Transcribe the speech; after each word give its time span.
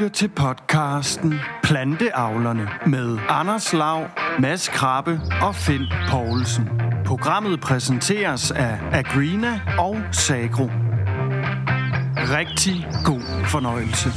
lytter 0.00 0.14
til 0.14 0.28
podcasten 0.28 1.34
Planteavlerne 1.62 2.68
med 2.86 3.18
Anders 3.28 3.72
Lav, 3.72 4.06
Mads 4.38 4.68
Krabbe 4.68 5.20
og 5.42 5.54
Finn 5.54 5.84
Poulsen. 6.10 6.68
Programmet 7.06 7.60
præsenteres 7.60 8.50
af 8.50 8.78
Agrina 8.92 9.60
og 9.78 9.96
Sagro. 10.12 10.64
Rigtig 12.16 12.86
god 13.04 13.46
fornøjelse. 13.46 14.08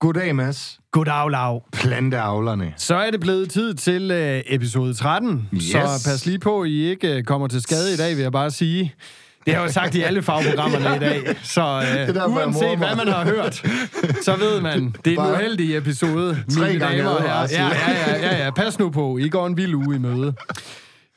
Goddag, 0.00 0.36
Mads. 0.36 0.80
Goddag, 0.92 1.30
Lav. 1.30 1.62
Planteavlerne. 1.72 2.74
Så 2.76 2.94
er 2.94 3.10
det 3.10 3.20
blevet 3.20 3.50
tid 3.50 3.74
til 3.74 4.10
øh, 4.10 4.42
episode 4.46 4.94
13. 4.94 5.48
Yes. 5.54 5.62
Så 5.62 5.78
pas 6.10 6.26
lige 6.26 6.38
på, 6.38 6.62
at 6.62 6.68
I 6.68 6.90
ikke 6.90 7.16
øh, 7.16 7.24
kommer 7.24 7.48
til 7.48 7.62
skade 7.62 7.94
i 7.94 7.96
dag, 7.96 8.16
vil 8.16 8.22
jeg 8.22 8.32
bare 8.32 8.50
sige. 8.50 8.94
Det 9.48 9.56
har 9.56 9.62
jeg 9.62 9.68
jo 9.68 9.72
sagt 9.72 9.94
i 9.94 10.02
alle 10.02 10.22
fagprogrammerne 10.22 10.96
i 10.96 10.98
dag. 10.98 11.36
Så 11.42 11.60
øh, 11.60 12.16
jeg 12.16 12.28
uanset 12.28 12.78
hvad 12.78 12.96
man 12.96 13.08
har 13.08 13.24
hørt, 13.24 13.54
så 14.22 14.36
ved 14.36 14.60
man, 14.60 14.94
det 15.04 15.14
er 15.14 15.24
en 15.24 15.32
uheldig 15.32 15.76
episode. 15.76 16.44
tre 16.50 16.76
gange 16.76 16.98
damer 16.98 17.10
advarsel. 17.10 17.58
Ja, 17.58 17.66
ja, 17.66 18.20
ja, 18.20 18.36
ja, 18.36 18.44
ja. 18.44 18.50
Pas 18.50 18.78
nu 18.78 18.90
på. 18.90 19.18
I 19.18 19.28
går 19.28 19.46
en 19.46 19.56
vild 19.56 19.74
uge 19.74 19.96
i 19.96 19.98
møde. 19.98 20.34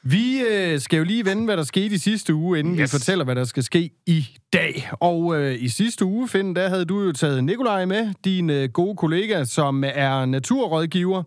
Vi 0.03 0.41
øh, 0.51 0.79
skal 0.79 0.97
jo 0.97 1.03
lige 1.03 1.25
vende, 1.25 1.45
hvad 1.45 1.57
der 1.57 1.63
skete 1.63 1.95
i 1.95 1.97
sidste 1.97 2.33
uge, 2.33 2.59
inden. 2.59 2.73
Yes. 2.73 2.81
vi 2.81 2.87
fortæller, 2.87 3.25
hvad 3.25 3.35
der 3.35 3.43
skal 3.43 3.63
ske 3.63 3.89
i 4.07 4.27
dag. 4.53 4.89
Og 4.91 5.39
øh, 5.39 5.63
i 5.63 5.69
sidste 5.69 6.05
uge, 6.05 6.27
Finn, 6.27 6.55
der 6.55 6.69
havde 6.69 6.85
du 6.85 7.01
jo 7.03 7.11
taget 7.11 7.43
Nikolaj 7.43 7.85
med, 7.85 8.13
din 8.25 8.49
øh, 8.49 8.69
gode 8.69 8.95
kollega, 8.95 9.43
som 9.43 9.83
er 9.87 10.25
naturrådgiver. 10.25 11.23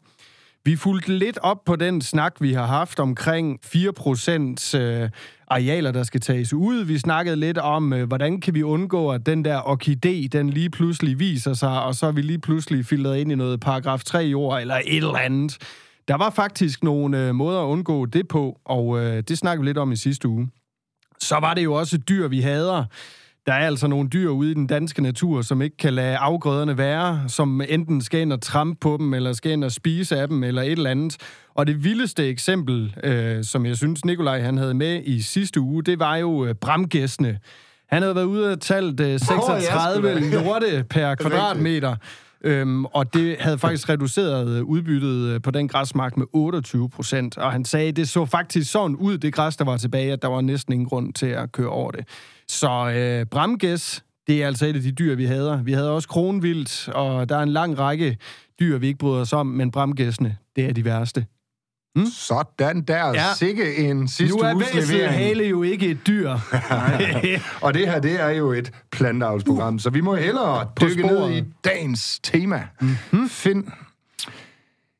Vi 0.66 0.76
fulgte 0.76 1.18
lidt 1.18 1.38
op 1.38 1.64
på 1.64 1.76
den 1.76 2.00
snak, 2.02 2.34
vi 2.40 2.52
har 2.52 2.66
haft 2.66 3.00
omkring 3.00 3.60
4% 3.64 4.78
øh, 4.78 5.10
arealer, 5.48 5.92
der 5.92 6.02
skal 6.02 6.20
tages 6.20 6.52
ud. 6.52 6.84
Vi 6.84 6.98
snakkede 6.98 7.36
lidt 7.36 7.58
om, 7.58 7.92
øh, 7.92 8.08
hvordan 8.08 8.40
kan 8.40 8.54
vi 8.54 8.62
undgå, 8.62 9.10
at 9.10 9.26
den 9.26 9.44
der 9.44 9.60
orkidé, 9.60 10.28
den 10.28 10.50
lige 10.50 10.70
pludselig 10.70 11.18
viser 11.18 11.54
sig, 11.54 11.82
og 11.82 11.94
så 11.94 12.06
er 12.06 12.12
vi 12.12 12.22
lige 12.22 12.38
pludselig 12.38 12.86
filtret 12.86 13.18
ind 13.18 13.32
i 13.32 13.34
noget 13.34 13.60
paragraf 13.60 14.04
3 14.04 14.18
jord 14.18 14.60
eller 14.60 14.74
et 14.74 14.96
eller 14.96 15.16
andet. 15.16 15.58
Der 16.08 16.14
var 16.14 16.30
faktisk 16.30 16.82
nogle 16.82 17.28
øh, 17.28 17.34
måder 17.34 17.60
at 17.60 17.66
undgå 17.66 18.06
det 18.06 18.28
på, 18.28 18.60
og 18.64 18.98
øh, 19.00 19.22
det 19.28 19.38
snakkede 19.38 19.62
vi 19.62 19.68
lidt 19.68 19.78
om 19.78 19.92
i 19.92 19.96
sidste 19.96 20.28
uge. 20.28 20.48
Så 21.18 21.38
var 21.40 21.54
det 21.54 21.64
jo 21.64 21.74
også 21.74 21.98
dyr, 21.98 22.28
vi 22.28 22.40
hader. 22.40 22.84
Der 23.46 23.52
er 23.52 23.66
altså 23.66 23.86
nogle 23.86 24.08
dyr 24.08 24.28
ude 24.28 24.50
i 24.50 24.54
den 24.54 24.66
danske 24.66 25.02
natur, 25.02 25.42
som 25.42 25.62
ikke 25.62 25.76
kan 25.76 25.94
lade 25.94 26.16
afgrøderne 26.16 26.78
være, 26.78 27.24
som 27.28 27.60
enten 27.68 28.02
skal 28.02 28.20
ind 28.20 28.32
og 28.32 28.40
trampe 28.42 28.78
på 28.80 28.96
dem, 29.00 29.14
eller 29.14 29.32
skal 29.32 29.52
ind 29.52 29.64
og 29.64 29.72
spise 29.72 30.20
af 30.20 30.28
dem, 30.28 30.44
eller 30.44 30.62
et 30.62 30.72
eller 30.72 30.90
andet. 30.90 31.16
Og 31.54 31.66
det 31.66 31.84
vildeste 31.84 32.28
eksempel, 32.28 32.96
øh, 33.04 33.44
som 33.44 33.66
jeg 33.66 33.76
synes, 33.76 34.04
Nikolaj 34.04 34.40
han 34.40 34.58
havde 34.58 34.74
med 34.74 35.02
i 35.04 35.22
sidste 35.22 35.60
uge, 35.60 35.82
det 35.82 35.98
var 35.98 36.16
jo 36.16 36.44
øh, 36.44 36.54
bramgæstene. 36.54 37.38
Han 37.88 38.02
havde 38.02 38.14
været 38.14 38.24
ude 38.24 38.52
og 38.52 38.60
talt 38.60 39.00
øh, 39.00 39.20
36 39.20 40.20
sgu 40.20 40.36
da. 40.36 40.42
lorte 40.42 40.84
per 40.90 41.14
kvadratmeter. 41.20 41.96
Øhm, 42.44 42.84
og 42.84 43.14
det 43.14 43.36
havde 43.40 43.58
faktisk 43.58 43.88
reduceret 43.88 44.48
øh, 44.48 44.64
udbyttet 44.64 45.28
øh, 45.28 45.42
på 45.42 45.50
den 45.50 45.68
græsmark 45.68 46.16
med 46.16 46.26
28 46.32 46.88
procent. 46.88 47.38
Og 47.38 47.52
han 47.52 47.64
sagde, 47.64 47.92
det 47.92 48.08
så 48.08 48.24
faktisk 48.24 48.72
sådan 48.72 48.96
ud, 48.96 49.18
det 49.18 49.34
græs, 49.34 49.56
der 49.56 49.64
var 49.64 49.76
tilbage, 49.76 50.12
at 50.12 50.22
der 50.22 50.28
var 50.28 50.40
næsten 50.40 50.72
ingen 50.72 50.88
grund 50.88 51.12
til 51.12 51.26
at 51.26 51.52
køre 51.52 51.68
over 51.68 51.90
det. 51.90 52.08
Så 52.48 52.90
øh, 52.90 53.26
bramgæs, 53.26 54.04
det 54.26 54.42
er 54.42 54.46
altså 54.46 54.66
et 54.66 54.76
af 54.76 54.82
de 54.82 54.92
dyr, 54.92 55.14
vi 55.14 55.24
hader. 55.24 55.62
Vi 55.62 55.72
havde 55.72 55.90
også 55.90 56.08
kronvildt, 56.08 56.88
og 56.88 57.28
der 57.28 57.36
er 57.36 57.42
en 57.42 57.48
lang 57.48 57.78
række 57.78 58.16
dyr, 58.60 58.78
vi 58.78 58.86
ikke 58.86 58.98
bryder 58.98 59.20
os 59.20 59.32
om, 59.32 59.46
men 59.46 59.70
bramgæsene, 59.70 60.36
det 60.56 60.64
er 60.64 60.72
de 60.72 60.84
værste. 60.84 61.26
Sådan 62.12 62.82
der. 62.82 63.08
Ja. 63.08 63.34
Sikke 63.36 63.76
en 63.76 64.08
sidste 64.08 64.36
Nu 64.36 64.42
er 64.42 64.54
uges 64.54 64.66
væsnet 64.74 64.88
levering. 64.88 65.14
hale 65.14 65.44
jo 65.44 65.62
ikke 65.62 65.86
et 65.86 66.06
dyr. 66.06 66.30
Og 67.64 67.74
det 67.74 67.88
her, 67.88 68.00
det 68.00 68.20
er 68.20 68.28
jo 68.28 68.52
et 68.52 68.70
planteavlsprogram, 68.92 69.78
så 69.78 69.90
vi 69.90 70.00
må 70.00 70.14
hellere 70.14 70.68
På 70.76 70.86
dykke 70.86 71.06
ned 71.06 71.30
i 71.30 71.44
dagens 71.64 72.18
tema. 72.22 72.62
Mhm. 72.80 72.88
Mm-hmm. 73.10 73.28
Find. 73.28 73.64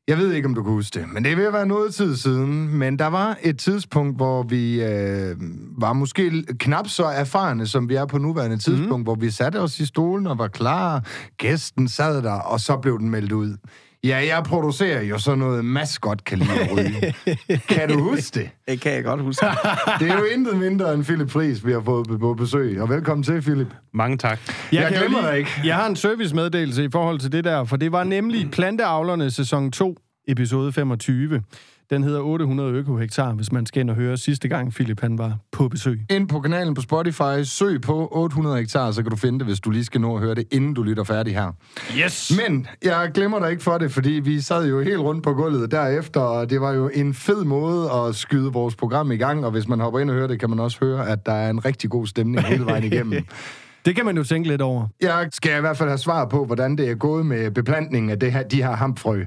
Jeg 0.07 0.17
ved 0.17 0.33
ikke, 0.33 0.47
om 0.47 0.55
du 0.55 0.63
kan 0.63 0.71
huske 0.71 0.99
det, 0.99 1.13
men 1.13 1.23
det 1.23 1.31
at 1.31 1.53
være 1.53 1.65
noget 1.65 1.93
tid 1.93 2.15
siden. 2.15 2.77
Men 2.77 2.99
der 2.99 3.07
var 3.07 3.37
et 3.41 3.59
tidspunkt, 3.59 4.15
hvor 4.15 4.43
vi 4.43 4.83
øh, 4.83 5.35
var 5.77 5.93
måske 5.93 6.43
knap 6.59 6.87
så 6.87 7.03
erfarne, 7.05 7.67
som 7.67 7.89
vi 7.89 7.95
er 7.95 8.05
på 8.05 8.17
nuværende 8.17 8.57
tidspunkt, 8.57 8.97
mm. 8.97 9.03
hvor 9.03 9.15
vi 9.15 9.29
satte 9.29 9.59
os 9.61 9.79
i 9.79 9.85
stolen 9.85 10.27
og 10.27 10.37
var 10.37 10.47
klar. 10.47 11.05
Gæsten 11.37 11.87
sad 11.87 12.21
der, 12.21 12.31
og 12.31 12.59
så 12.59 12.77
blev 12.77 12.99
den 12.99 13.09
meldt 13.09 13.31
ud. 13.31 13.57
Ja, 14.05 14.17
jeg 14.17 14.43
producerer 14.43 15.01
jo 15.01 15.17
sådan 15.19 15.39
noget 15.39 15.65
maskot 15.65 16.23
kan 16.23 16.37
lide 16.39 16.51
at 16.59 16.77
ryge. 16.77 17.13
kan 17.75 17.89
du 17.89 17.99
huske 17.99 18.39
det? 18.39 18.49
Det 18.67 18.81
kan 18.81 18.91
jeg 18.91 19.03
godt 19.03 19.21
huske. 19.21 19.45
Det 19.99 20.09
er 20.11 20.17
jo 20.17 20.23
intet 20.23 20.57
mindre 20.57 20.93
end 20.93 21.03
Philip 21.05 21.29
Friis, 21.29 21.65
vi 21.65 21.71
har 21.71 21.81
fået 21.81 22.07
på 22.19 22.33
besøg. 22.33 22.81
Og 22.81 22.89
velkommen 22.89 23.23
til, 23.23 23.41
Philip. 23.41 23.67
Mange 23.93 24.17
tak. 24.17 24.39
Jeg 24.71 24.91
jo 24.91 24.97
glemmer 24.99 25.19
lige- 25.21 25.29
dig 25.31 25.37
ikke. 25.37 25.51
Jeg 25.63 25.75
har 25.75 25.87
en 25.87 25.95
servicemeddelelse 25.95 26.83
i 26.85 26.89
forhold 26.91 27.19
til 27.19 27.31
det 27.31 27.43
der, 27.43 27.63
for 27.63 27.75
det 27.77 27.91
var 27.91 28.03
nemlig 28.03 28.51
Planteavlerne 28.51 29.31
sæson 29.31 29.71
2, 29.71 29.97
episode 30.27 30.73
25. 30.73 31.41
Den 31.89 32.03
hedder 32.03 32.19
800 32.21 32.71
økohektar, 32.71 33.33
hvis 33.33 33.51
man 33.51 33.65
skal 33.65 33.79
ind 33.79 33.89
og 33.89 33.95
høre 33.95 34.17
sidste 34.17 34.47
gang, 34.47 34.73
Philip 34.73 35.01
han 35.01 35.17
var 35.17 35.37
på 35.51 35.67
besøg. 35.67 35.99
Ind 36.09 36.27
på 36.27 36.39
kanalen 36.39 36.73
på 36.73 36.81
Spotify, 36.81 37.43
søg 37.43 37.81
på 37.81 38.09
800 38.11 38.57
hektar, 38.57 38.91
så 38.91 39.01
kan 39.01 39.11
du 39.11 39.17
finde 39.17 39.39
det, 39.39 39.47
hvis 39.47 39.59
du 39.59 39.69
lige 39.69 39.85
skal 39.85 40.01
nå 40.01 40.15
at 40.15 40.21
høre 40.21 40.35
det, 40.35 40.43
inden 40.51 40.73
du 40.73 40.83
lytter 40.83 41.03
færdig 41.03 41.33
her. 41.33 41.51
Yes! 41.97 42.33
Men 42.47 42.67
jeg 42.83 43.11
glemmer 43.13 43.39
dig 43.39 43.51
ikke 43.51 43.63
for 43.63 43.77
det, 43.77 43.91
fordi 43.91 44.09
vi 44.11 44.41
sad 44.41 44.69
jo 44.69 44.81
helt 44.81 44.99
rundt 44.99 45.23
på 45.23 45.33
gulvet 45.33 45.71
derefter, 45.71 46.19
og 46.19 46.49
det 46.49 46.61
var 46.61 46.71
jo 46.71 46.89
en 46.93 47.13
fed 47.13 47.43
måde 47.43 47.91
at 47.91 48.15
skyde 48.15 48.53
vores 48.53 48.75
program 48.75 49.11
i 49.11 49.17
gang, 49.17 49.45
og 49.45 49.51
hvis 49.51 49.67
man 49.67 49.79
hopper 49.79 49.99
ind 49.99 50.09
og 50.09 50.15
hører 50.15 50.27
det, 50.27 50.39
kan 50.39 50.49
man 50.49 50.59
også 50.59 50.77
høre, 50.81 51.09
at 51.09 51.25
der 51.25 51.33
er 51.33 51.49
en 51.49 51.65
rigtig 51.65 51.89
god 51.89 52.07
stemning 52.07 52.45
hele 52.45 52.65
vejen 52.65 52.83
igennem. 52.83 53.25
Det 53.85 53.95
kan 53.95 54.05
man 54.05 54.17
jo 54.17 54.23
tænke 54.23 54.49
lidt 54.49 54.61
over. 54.61 54.87
Jeg 55.01 55.29
skal 55.31 55.57
i 55.57 55.61
hvert 55.61 55.77
fald 55.77 55.89
have 55.89 55.97
svar 55.97 56.25
på, 56.25 56.45
hvordan 56.45 56.75
det 56.75 56.89
er 56.89 56.95
gået 56.95 57.25
med 57.25 57.51
beplantningen 57.51 58.09
af 58.09 58.19
det 58.19 58.31
her, 58.31 58.43
de 58.43 58.63
her 58.63 58.71
hampfrø. 58.71 59.23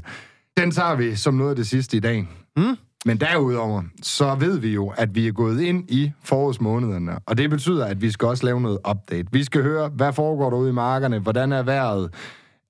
Den 0.56 0.70
tager 0.70 0.94
vi 0.94 1.14
som 1.14 1.34
noget 1.34 1.50
af 1.50 1.56
det 1.56 1.66
sidste 1.66 1.96
i 1.96 2.00
dag. 2.00 2.28
Mm. 2.58 2.76
Men 3.04 3.20
derudover, 3.20 3.82
så 4.02 4.34
ved 4.34 4.58
vi 4.58 4.74
jo, 4.74 4.88
at 4.96 5.14
vi 5.14 5.26
er 5.26 5.32
gået 5.32 5.60
ind 5.60 5.90
i 5.90 6.12
forårsmånederne, 6.24 7.18
og 7.26 7.38
det 7.38 7.50
betyder, 7.50 7.86
at 7.86 8.02
vi 8.02 8.10
skal 8.10 8.28
også 8.28 8.44
lave 8.46 8.60
noget 8.60 8.78
update. 8.90 9.28
Vi 9.32 9.44
skal 9.44 9.62
høre, 9.62 9.88
hvad 9.88 10.12
foregår 10.12 10.50
der 10.50 10.56
ude 10.56 10.70
i 10.70 10.72
markerne, 10.72 11.18
hvordan 11.18 11.52
er 11.52 11.62
vejret, 11.62 12.14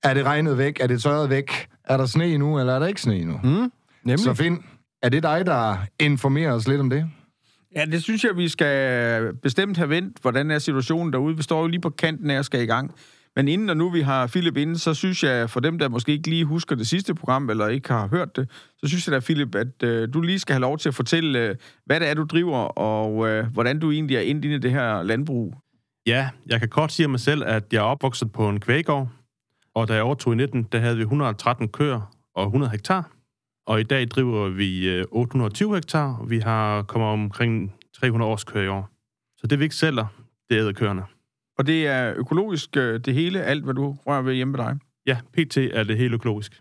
er 0.03 0.13
det 0.13 0.25
regnet 0.25 0.57
væk, 0.57 0.77
er 0.79 0.87
det 0.87 1.01
tørret 1.01 1.29
væk, 1.29 1.67
er 1.85 1.97
der 1.97 2.05
sne 2.05 2.37
nu, 2.37 2.59
eller 2.59 2.73
er 2.73 2.79
der 2.79 2.87
ikke 2.87 3.01
sne 3.01 3.25
nu? 3.25 3.39
Mm. 3.43 3.71
Nemlig. 4.03 4.19
Så 4.19 4.33
Finn, 4.33 4.63
er 5.01 5.09
det 5.09 5.23
dig, 5.23 5.45
der 5.45 5.77
informerer 5.99 6.53
os 6.53 6.67
lidt 6.67 6.79
om 6.81 6.89
det? 6.89 7.05
Ja, 7.75 7.85
det 7.85 8.03
synes 8.03 8.23
jeg, 8.23 8.37
vi 8.37 8.47
skal 8.47 9.33
bestemt 9.33 9.77
have 9.77 9.89
vendt, 9.89 10.17
hvordan 10.21 10.51
er 10.51 10.59
situationen 10.59 11.13
derude. 11.13 11.37
Vi 11.37 11.43
står 11.43 11.61
jo 11.61 11.67
lige 11.67 11.81
på 11.81 11.89
kanten 11.89 12.29
af 12.29 12.39
og 12.39 12.45
skal 12.45 12.61
i 12.61 12.65
gang. 12.65 12.91
Men 13.39 13.47
inden 13.47 13.69
og 13.69 13.77
nu 13.77 13.89
vi 13.89 14.01
har 14.01 14.27
Philip 14.27 14.57
inde, 14.57 14.79
så 14.79 14.93
synes 14.93 15.23
jeg, 15.23 15.49
for 15.49 15.59
dem, 15.59 15.79
der 15.79 15.89
måske 15.89 16.11
ikke 16.11 16.29
lige 16.29 16.45
husker 16.45 16.75
det 16.75 16.87
sidste 16.87 17.15
program, 17.15 17.49
eller 17.49 17.67
ikke 17.67 17.89
har 17.89 18.07
hørt 18.07 18.35
det, 18.35 18.49
så 18.77 18.87
synes 18.87 19.07
jeg 19.07 19.13
da, 19.13 19.19
Philip, 19.19 19.55
at 19.55 19.83
øh, 19.83 20.13
du 20.13 20.21
lige 20.21 20.39
skal 20.39 20.53
have 20.53 20.61
lov 20.61 20.77
til 20.77 20.89
at 20.89 20.95
fortælle, 20.95 21.39
øh, 21.39 21.55
hvad 21.85 21.99
det 21.99 22.09
er, 22.09 22.13
du 22.13 22.23
driver, 22.23 22.57
og 22.57 23.27
øh, 23.27 23.45
hvordan 23.53 23.79
du 23.79 23.91
egentlig 23.91 24.17
er 24.17 24.21
ind 24.21 24.45
i 24.45 24.57
det 24.57 24.71
her 24.71 25.03
landbrug. 25.03 25.55
Ja, 26.05 26.29
jeg 26.47 26.59
kan 26.59 26.69
kort 26.69 26.91
sige 26.91 27.05
om 27.05 27.11
mig 27.11 27.19
selv, 27.19 27.43
at 27.45 27.63
jeg 27.71 27.79
er 27.79 27.83
opvokset 27.83 28.31
på 28.31 28.49
en 28.49 28.59
kvægård, 28.59 29.09
og 29.73 29.87
da 29.87 29.93
jeg 29.93 30.03
overtog 30.03 30.33
i 30.33 30.35
19, 30.35 30.63
der 30.71 30.79
havde 30.79 30.95
vi 30.95 31.01
113 31.01 31.67
køer 31.67 32.15
og 32.35 32.45
100 32.45 32.71
hektar. 32.71 33.11
Og 33.67 33.79
i 33.79 33.83
dag 33.83 34.07
driver 34.07 34.49
vi 34.49 34.89
øh, 34.89 35.05
820 35.11 35.75
hektar, 35.75 36.17
og 36.21 36.29
vi 36.29 36.39
har 36.39 36.81
kommet 36.81 37.09
omkring 37.09 37.73
300 37.99 38.31
års 38.31 38.43
køer 38.43 38.63
i 38.63 38.67
år. 38.67 38.89
Så 39.37 39.47
det 39.47 39.59
vi 39.59 39.63
ikke 39.63 39.75
sælger, 39.75 40.05
det 40.49 40.55
æder 40.55 40.73
køerne. 40.73 41.18
Og 41.59 41.67
det 41.67 41.87
er 41.87 42.13
økologisk, 42.17 42.77
øh, 42.77 42.99
det 43.05 43.13
hele, 43.13 43.41
alt 43.41 43.63
hvad 43.63 43.73
du 43.73 43.95
rører 44.05 44.21
ved 44.21 44.33
hjemme 44.33 44.51
med 44.51 44.59
dig. 44.59 44.77
Ja, 45.07 45.17
pt. 45.33 45.57
er 45.57 45.83
det 45.83 45.97
helt 45.97 46.13
økologisk. 46.13 46.59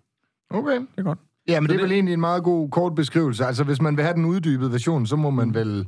Okay. 0.51 0.75
Det 0.75 0.87
er 0.99 1.03
godt. 1.03 1.19
Ja, 1.49 1.61
men 1.61 1.67
Så 1.69 1.73
det 1.73 1.79
er 1.79 1.83
det- 1.83 1.91
vel 1.91 1.93
egentlig 1.97 2.13
en 2.13 2.21
meget 2.21 2.43
god 2.43 2.71
kort 2.71 2.95
beskrivelse. 2.95 3.45
Altså, 3.45 3.65
hvis 3.65 3.81
man 3.81 3.97
vil 3.97 4.05
have 4.05 4.15
den 4.15 4.25
uddybede 4.25 4.73
version, 4.73 5.07
så 5.07 5.17
må 5.17 5.31
man 5.31 5.55
vel 5.55 5.87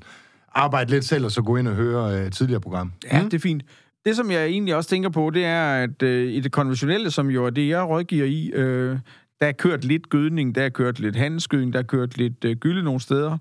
arbejde 0.54 0.90
lidt 0.90 1.04
selv, 1.04 1.24
og 1.24 1.30
så 1.30 1.42
gå 1.42 1.56
ind 1.56 1.68
og 1.68 1.74
høre 1.74 2.20
øh, 2.24 2.30
tidligere 2.30 2.60
program. 2.60 2.92
Ja, 3.12 3.22
det 3.24 3.34
er 3.34 3.38
fint. 3.38 3.62
Det, 4.04 4.16
som 4.16 4.30
jeg 4.30 4.46
egentlig 4.46 4.76
også 4.76 4.90
tænker 4.90 5.08
på, 5.08 5.30
det 5.30 5.44
er, 5.44 5.64
at 5.74 6.02
øh, 6.02 6.32
i 6.32 6.40
det 6.40 6.52
konventionelle, 6.52 7.10
som 7.10 7.30
jo 7.30 7.46
er 7.46 7.50
det, 7.50 7.68
jeg 7.68 7.82
rådgiver 7.88 8.24
i, 8.26 8.50
øh, 8.54 8.98
der 9.40 9.46
er 9.46 9.52
kørt 9.52 9.84
lidt 9.84 10.08
gødning, 10.08 10.54
der 10.54 10.62
er 10.62 10.68
kørt 10.68 11.00
lidt 11.00 11.16
handelsgødning, 11.16 11.72
der 11.72 11.78
er 11.78 11.82
kørt 11.82 12.16
lidt 12.18 12.44
øh, 12.44 12.56
gylde 12.56 12.82
nogle 12.82 13.00
steder. 13.00 13.38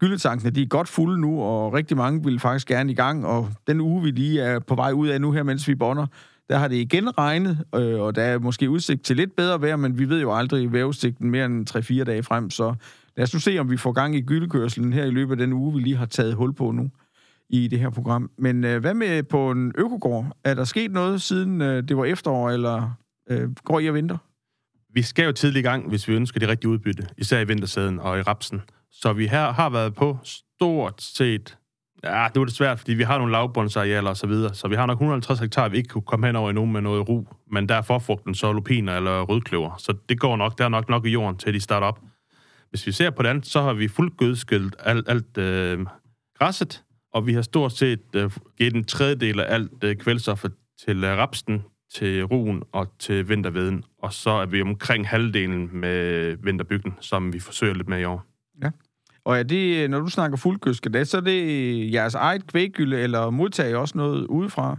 Gyldetankene, 0.00 0.50
de 0.50 0.62
er 0.62 0.66
godt 0.66 0.88
fulde 0.88 1.20
nu, 1.20 1.42
og 1.42 1.72
rigtig 1.72 1.96
mange 1.96 2.24
vil 2.24 2.38
faktisk 2.38 2.68
gerne 2.68 2.92
i 2.92 2.94
gang, 2.94 3.26
og 3.26 3.50
den 3.66 3.80
uge, 3.80 4.02
vi 4.02 4.10
lige 4.10 4.40
er 4.40 4.58
på 4.58 4.74
vej 4.74 4.92
ud 4.92 5.08
af 5.08 5.20
nu 5.20 5.32
her, 5.32 5.42
mens 5.42 5.68
vi 5.68 5.74
bonder, 5.74 6.06
der 6.48 6.58
har 6.58 6.68
det 6.68 6.76
igen 6.76 7.18
regnet, 7.18 7.64
øh, 7.74 8.00
og 8.00 8.14
der 8.14 8.22
er 8.22 8.38
måske 8.38 8.70
udsigt 8.70 9.02
til 9.02 9.16
lidt 9.16 9.36
bedre 9.36 9.60
vejr, 9.60 9.76
men 9.76 9.98
vi 9.98 10.08
ved 10.08 10.20
jo 10.20 10.34
aldrig 10.34 10.72
vejrudsigten 10.72 11.30
mere 11.30 11.46
end 11.46 12.00
3-4 12.00 12.04
dage 12.04 12.22
frem, 12.22 12.50
så 12.50 12.74
lad 13.16 13.22
os 13.22 13.34
nu 13.34 13.40
se, 13.40 13.58
om 13.58 13.70
vi 13.70 13.76
får 13.76 13.92
gang 13.92 14.16
i 14.16 14.20
gyldekørselen 14.20 14.92
her 14.92 15.04
i 15.04 15.10
løbet 15.10 15.32
af 15.32 15.38
den 15.38 15.52
uge, 15.52 15.74
vi 15.74 15.80
lige 15.80 15.96
har 15.96 16.06
taget 16.06 16.34
hul 16.34 16.52
på 16.52 16.70
nu 16.70 16.90
i 17.50 17.68
det 17.68 17.78
her 17.78 17.90
program. 17.90 18.30
Men 18.38 18.64
øh, 18.64 18.80
hvad 18.80 18.94
med 18.94 19.22
på 19.22 19.50
en 19.50 19.72
økogård? 19.78 20.36
Er 20.44 20.54
der 20.54 20.64
sket 20.64 20.92
noget, 20.92 21.22
siden 21.22 21.60
øh, 21.60 21.82
det 21.82 21.96
var 21.96 22.04
efterår, 22.04 22.50
eller 22.50 22.90
øh, 23.30 23.50
går 23.64 23.80
I 23.80 23.88
og 23.88 23.94
venter? 23.94 24.18
Vi 24.94 25.02
skal 25.02 25.24
jo 25.24 25.32
tidligt 25.32 25.66
i 25.66 25.68
gang, 25.68 25.88
hvis 25.88 26.08
vi 26.08 26.14
ønsker 26.14 26.40
det 26.40 26.48
rigtige 26.48 26.70
udbytte, 26.70 27.06
især 27.16 27.40
i 27.40 27.44
vintersæden 27.44 27.98
og 27.98 28.18
i 28.18 28.22
rapsen. 28.22 28.60
Så 28.92 29.12
vi 29.12 29.26
her 29.26 29.52
har 29.52 29.70
været 29.70 29.94
på 29.94 30.18
stort 30.24 31.02
set 31.02 31.56
Ja, 32.04 32.26
det 32.34 32.40
var 32.40 32.44
det 32.44 32.54
svært, 32.54 32.78
fordi 32.78 32.94
vi 32.94 33.02
har 33.02 33.18
nogle 33.18 33.32
lavbundsarealer 33.32 34.10
og 34.10 34.16
så 34.16 34.26
videre, 34.26 34.54
så 34.54 34.68
vi 34.68 34.74
har 34.74 34.86
nok 34.86 34.96
150 34.96 35.40
hektar, 35.40 35.68
vi 35.68 35.76
ikke 35.76 35.88
kunne 35.88 36.02
komme 36.02 36.26
hen 36.26 36.36
over 36.36 36.50
endnu 36.50 36.66
med 36.66 36.80
noget 36.80 37.08
ru, 37.08 37.24
men 37.52 37.68
der 37.68 37.74
er 37.74 37.82
forfrugten 37.82 38.34
så 38.34 38.52
lupiner 38.52 38.96
eller 38.96 39.20
rødkløver, 39.20 39.74
så 39.78 39.94
det 40.08 40.20
går 40.20 40.36
nok, 40.36 40.58
der 40.58 40.64
er 40.64 40.68
nok 40.68 40.88
nok 40.88 41.06
i 41.06 41.10
jorden 41.10 41.36
til, 41.36 41.54
de 41.54 41.60
starter 41.60 41.86
op. 41.86 42.00
Hvis 42.70 42.86
vi 42.86 42.92
ser 42.92 43.10
på 43.10 43.22
det 43.22 43.28
andet, 43.28 43.46
så 43.46 43.62
har 43.62 43.72
vi 43.72 43.88
fuldt 43.88 44.16
gødskilt 44.16 44.76
alt, 44.78 45.08
alt 45.08 45.38
øh, 45.38 45.86
græsset, 46.38 46.82
og 47.14 47.26
vi 47.26 47.34
har 47.34 47.42
stort 47.42 47.72
set 47.72 48.00
øh, 48.14 48.30
givet 48.58 48.74
en 48.74 48.84
tredjedel 48.84 49.40
af 49.40 49.54
alt 49.54 49.84
øh, 49.84 49.96
kvælstoffet 49.96 50.52
til 50.86 51.04
øh, 51.04 51.18
rapsen, 51.18 51.64
til 51.94 52.24
ruen 52.24 52.62
og 52.72 52.98
til 52.98 53.28
vinterveden, 53.28 53.84
og 54.02 54.12
så 54.12 54.30
er 54.30 54.46
vi 54.46 54.62
omkring 54.62 55.08
halvdelen 55.08 55.68
med 55.72 55.96
øh, 55.98 56.44
vinterbygden, 56.44 56.94
som 57.00 57.32
vi 57.32 57.40
forsøger 57.40 57.74
lidt 57.74 57.88
med 57.88 58.00
i 58.00 58.04
år. 58.04 58.29
Og 59.24 59.38
er 59.38 59.42
det, 59.42 59.90
når 59.90 60.00
du 60.00 60.06
snakker 60.06 60.36
fuldgødsket, 60.36 61.08
så 61.08 61.16
er 61.16 61.20
det 61.20 61.92
jeres 61.92 62.14
eget 62.14 62.46
kvæggylde, 62.46 63.00
eller 63.00 63.30
modtager 63.30 63.68
I 63.70 63.74
også 63.74 63.98
noget 63.98 64.26
udefra? 64.26 64.78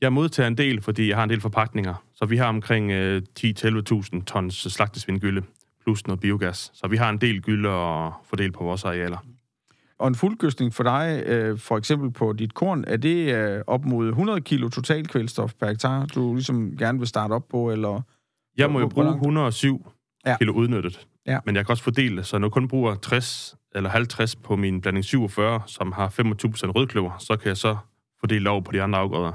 Jeg 0.00 0.12
modtager 0.12 0.46
en 0.46 0.56
del, 0.56 0.82
fordi 0.82 1.08
jeg 1.08 1.16
har 1.16 1.24
en 1.24 1.30
del 1.30 1.40
forpagtninger. 1.40 1.94
Så 2.14 2.24
vi 2.26 2.36
har 2.36 2.46
omkring 2.48 2.90
øh, 2.90 3.22
10-11.000 3.40 4.24
tons 4.24 4.54
slagtesvindgylde, 4.54 5.42
plus 5.84 6.06
noget 6.06 6.20
biogas. 6.20 6.70
Så 6.74 6.88
vi 6.88 6.96
har 6.96 7.10
en 7.10 7.18
del 7.18 7.42
gylde 7.42 7.68
at 7.68 8.12
fordele 8.24 8.52
på 8.52 8.64
vores 8.64 8.84
arealer. 8.84 9.18
Og 9.98 10.08
en 10.08 10.14
fuldgødsning 10.14 10.74
for 10.74 10.82
dig, 10.82 11.22
øh, 11.26 11.58
for 11.58 11.78
eksempel 11.78 12.10
på 12.10 12.32
dit 12.32 12.54
korn, 12.54 12.84
er 12.86 12.96
det 12.96 13.34
øh, 13.34 13.62
op 13.66 13.84
mod 13.84 14.08
100 14.08 14.40
kilo 14.40 14.68
total 14.68 15.06
kvælstof 15.06 15.52
per 15.60 15.68
hektar, 15.68 16.06
du 16.06 16.34
ligesom 16.34 16.76
gerne 16.76 16.98
vil 16.98 17.08
starte 17.08 17.32
op 17.32 17.48
på, 17.48 17.70
eller? 17.70 18.02
Jeg 18.58 18.70
må 18.70 18.80
jo 18.80 18.88
bruge 18.88 19.04
langt? 19.04 19.16
107 19.16 19.86
Ja. 20.26 20.30
ja. 20.30 20.36
kilo 20.38 20.52
udnyttet. 20.52 21.06
Ja. 21.28 21.38
Men 21.46 21.56
jeg 21.56 21.66
kan 21.66 21.72
også 21.72 21.82
fordele 21.84 22.24
så 22.24 22.38
når 22.38 22.46
jeg 22.48 22.52
kun 22.52 22.68
bruger 22.68 22.94
60 22.94 23.54
eller 23.74 23.90
50 23.90 24.36
på 24.36 24.56
min 24.56 24.80
blanding 24.80 25.04
47, 25.04 25.62
som 25.66 25.92
har 25.92 26.08
25% 26.08 26.12
rødkløver, 26.70 27.18
så 27.18 27.36
kan 27.36 27.48
jeg 27.48 27.56
så 27.56 27.76
fordele 28.20 28.50
over 28.50 28.60
på 28.60 28.72
de 28.72 28.82
andre 28.82 28.98
afgrøder. 28.98 29.32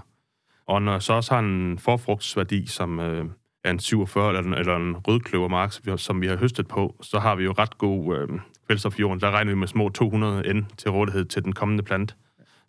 Og 0.68 0.82
når 0.82 0.92
jeg 0.92 1.02
så 1.02 1.14
også 1.14 1.34
har 1.34 1.40
en 1.40 1.80
forfrugtsværdi, 1.80 2.66
som 2.68 3.00
øh, 3.00 3.26
er 3.64 3.72
en 3.72 3.80
47 3.80 4.28
eller 4.30 4.42
en, 4.42 4.54
eller 4.54 4.76
en 4.76 4.96
rødkløvermark, 4.98 5.72
som 5.72 5.82
vi, 5.86 5.90
har- 5.92 5.98
som 5.98 6.22
vi 6.22 6.28
har 6.28 6.36
høstet 6.38 6.68
på, 6.68 6.96
så 7.02 7.20
har 7.20 7.36
vi 7.36 7.44
jo 7.44 7.52
ret 7.58 7.78
god 7.78 8.18
øh, 8.18 8.28
kvælstof 8.68 8.98
i 9.00 9.02
jorden. 9.02 9.22
Der 9.22 9.32
regner 9.32 9.52
vi 9.52 9.58
med 9.58 9.68
små 9.68 9.90
200 9.90 10.54
N 10.54 10.66
til 10.78 10.92
rådighed 10.92 11.26
til 11.26 11.44
den 11.44 11.54
kommende 11.54 11.84
plant. 11.84 12.16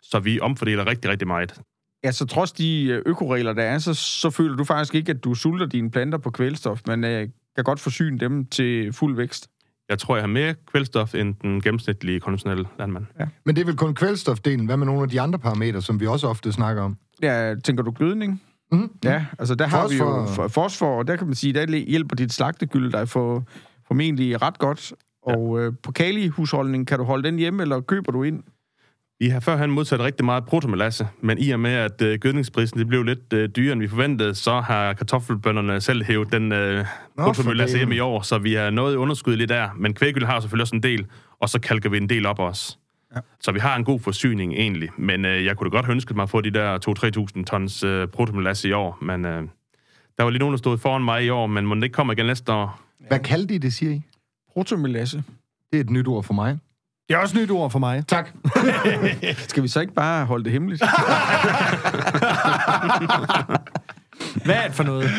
Så 0.01 0.19
vi 0.19 0.39
omfordeler 0.39 0.87
rigtig, 0.87 1.11
rigtig 1.11 1.27
meget. 1.27 1.61
Ja, 2.03 2.11
så 2.11 2.25
trods 2.25 2.51
de 2.51 2.83
øh, 2.83 3.01
økoregler, 3.05 3.53
der 3.53 3.63
er, 3.63 3.77
så, 3.77 3.93
så 3.93 4.29
føler 4.29 4.55
du 4.55 4.63
faktisk 4.63 4.95
ikke, 4.95 5.09
at 5.11 5.23
du 5.23 5.33
sulter 5.33 5.65
dine 5.65 5.91
planter 5.91 6.17
på 6.17 6.29
kvælstof, 6.29 6.79
men 6.87 7.03
øh, 7.03 7.29
kan 7.55 7.63
godt 7.63 7.79
forsyne 7.79 8.19
dem 8.19 8.45
til 8.45 8.93
fuld 8.93 9.15
vækst. 9.15 9.49
Jeg 9.89 9.99
tror, 9.99 10.15
jeg 10.15 10.23
har 10.23 10.27
mere 10.27 10.55
kvælstof 10.71 11.15
end 11.15 11.35
den 11.41 11.61
gennemsnitlige 11.61 12.19
konventionelle 12.19 12.65
landmand. 12.79 13.05
Men 13.45 13.55
det 13.55 13.61
er 13.61 13.65
vel 13.65 13.75
kun 13.77 13.95
kvælstofdelen. 13.95 14.65
Hvad 14.65 14.77
med 14.77 14.85
nogle 14.85 15.01
af 15.03 15.09
de 15.09 15.21
andre 15.21 15.39
parametre, 15.39 15.81
som 15.81 15.99
vi 15.99 16.07
også 16.07 16.27
ofte 16.27 16.51
snakker 16.51 16.81
om? 16.83 16.97
Ja, 17.21 17.55
tænker 17.63 17.83
du 17.83 17.91
gødning? 17.91 18.41
Mm. 18.71 18.91
Ja, 19.03 19.25
altså 19.39 19.55
der 19.55 19.67
har 19.67 19.87
vi 19.87 19.95
jo 19.95 20.05
Fosfor. 20.05 20.33
for- 20.35 20.47
fosfor, 20.47 20.97
og 20.97 21.07
der 21.07 21.15
kan 21.15 21.27
man 21.27 21.35
sige, 21.35 21.53
der 21.53 21.75
hjælper 21.77 22.15
dit 22.15 22.33
slagtegylde 22.33 22.91
dig 22.91 23.09
for, 23.09 23.43
formentlig 23.87 24.41
ret 24.41 24.59
godt. 24.59 24.93
Og 25.23 25.61
øh, 25.61 25.73
på 25.83 25.91
kalihusholdning, 25.91 26.87
kan 26.87 26.97
du 26.97 27.03
holde 27.03 27.23
den 27.23 27.37
hjemme, 27.39 27.61
eller 27.61 27.81
køber 27.81 28.11
du 28.11 28.23
ind? 28.23 28.43
Vi 29.19 29.29
har 29.29 29.39
førhen 29.39 29.71
modsat 29.71 29.99
rigtig 29.99 30.25
meget 30.25 30.45
protomelasse, 30.45 31.07
men 31.21 31.37
i 31.37 31.51
og 31.51 31.59
med, 31.59 31.71
at 31.71 32.01
øh, 32.01 32.19
gødningsprisen 32.19 32.79
det 32.79 32.87
blev 32.87 33.03
lidt 33.03 33.33
øh, 33.33 33.49
dyrere, 33.49 33.73
end 33.73 33.81
vi 33.81 33.87
forventede, 33.87 34.35
så 34.35 34.59
har 34.59 34.93
kartoffelbønderne 34.93 35.81
selv 35.81 36.03
hævet 36.03 36.31
den 36.31 36.51
øh, 36.51 36.85
protomelasse 37.17 37.77
hjem 37.77 37.91
i 37.91 37.99
år, 37.99 38.21
så 38.21 38.37
vi 38.37 38.53
har 38.53 38.69
noget 38.69 38.95
underskud 38.95 39.35
lidt 39.35 39.49
der. 39.49 39.69
Men 39.77 39.93
kvæggyld 39.93 40.25
har 40.25 40.39
selvfølgelig 40.39 40.61
også 40.61 40.75
en 40.75 40.83
del, 40.83 41.05
og 41.39 41.49
så 41.49 41.59
kalker 41.59 41.89
vi 41.89 41.97
en 41.97 42.09
del 42.09 42.25
op 42.25 42.39
også. 42.39 42.77
Ja. 43.15 43.19
Så 43.41 43.51
vi 43.51 43.59
har 43.59 43.75
en 43.75 43.83
god 43.83 43.99
forsyning 43.99 44.53
egentlig, 44.53 44.89
men 44.97 45.25
øh, 45.25 45.45
jeg 45.45 45.57
kunne 45.57 45.69
da 45.69 45.75
godt 45.75 45.85
have 45.85 45.93
ønsket 45.93 46.15
mig 46.15 46.23
at 46.23 46.29
få 46.29 46.41
de 46.41 46.51
der 46.51 47.33
2-3.000 47.37 47.43
tons 47.43 47.83
øh, 47.83 48.07
protomelasse 48.07 48.69
i 48.69 48.71
år, 48.71 48.97
men 49.01 49.25
øh, 49.25 49.43
der 50.17 50.23
var 50.23 50.29
lige 50.29 50.39
nogen, 50.39 50.53
der 50.53 50.57
stod 50.57 50.77
foran 50.77 51.03
mig 51.03 51.25
i 51.25 51.29
år, 51.29 51.47
men 51.47 51.65
må 51.65 51.75
den 51.75 51.83
ikke 51.83 51.93
komme 51.93 52.13
igen 52.13 52.25
næste 52.25 52.53
år? 52.53 52.81
Hvad 53.07 53.19
kaldte 53.19 53.55
I 53.55 53.57
det, 53.57 53.73
siger 53.73 53.91
I? 53.91 54.01
Protomelasse. 54.53 55.23
Det 55.71 55.77
er 55.77 55.83
et 55.83 55.89
nyt 55.89 56.07
ord 56.07 56.23
for 56.23 56.33
mig. 56.33 56.57
Det 57.07 57.15
er 57.15 57.17
også 57.17 57.37
nyt 57.37 57.51
ord 57.51 57.71
for 57.71 57.79
mig. 57.79 58.03
Tak. 58.07 58.29
Skal 59.49 59.63
vi 59.63 59.67
så 59.67 59.79
ikke 59.79 59.93
bare 59.93 60.25
holde 60.25 60.43
det 60.43 60.51
hemmeligt? 60.51 60.81
Hvad 64.45 64.55
er 64.55 64.67
det 64.67 64.75
for 64.75 64.83
noget? 64.83 65.09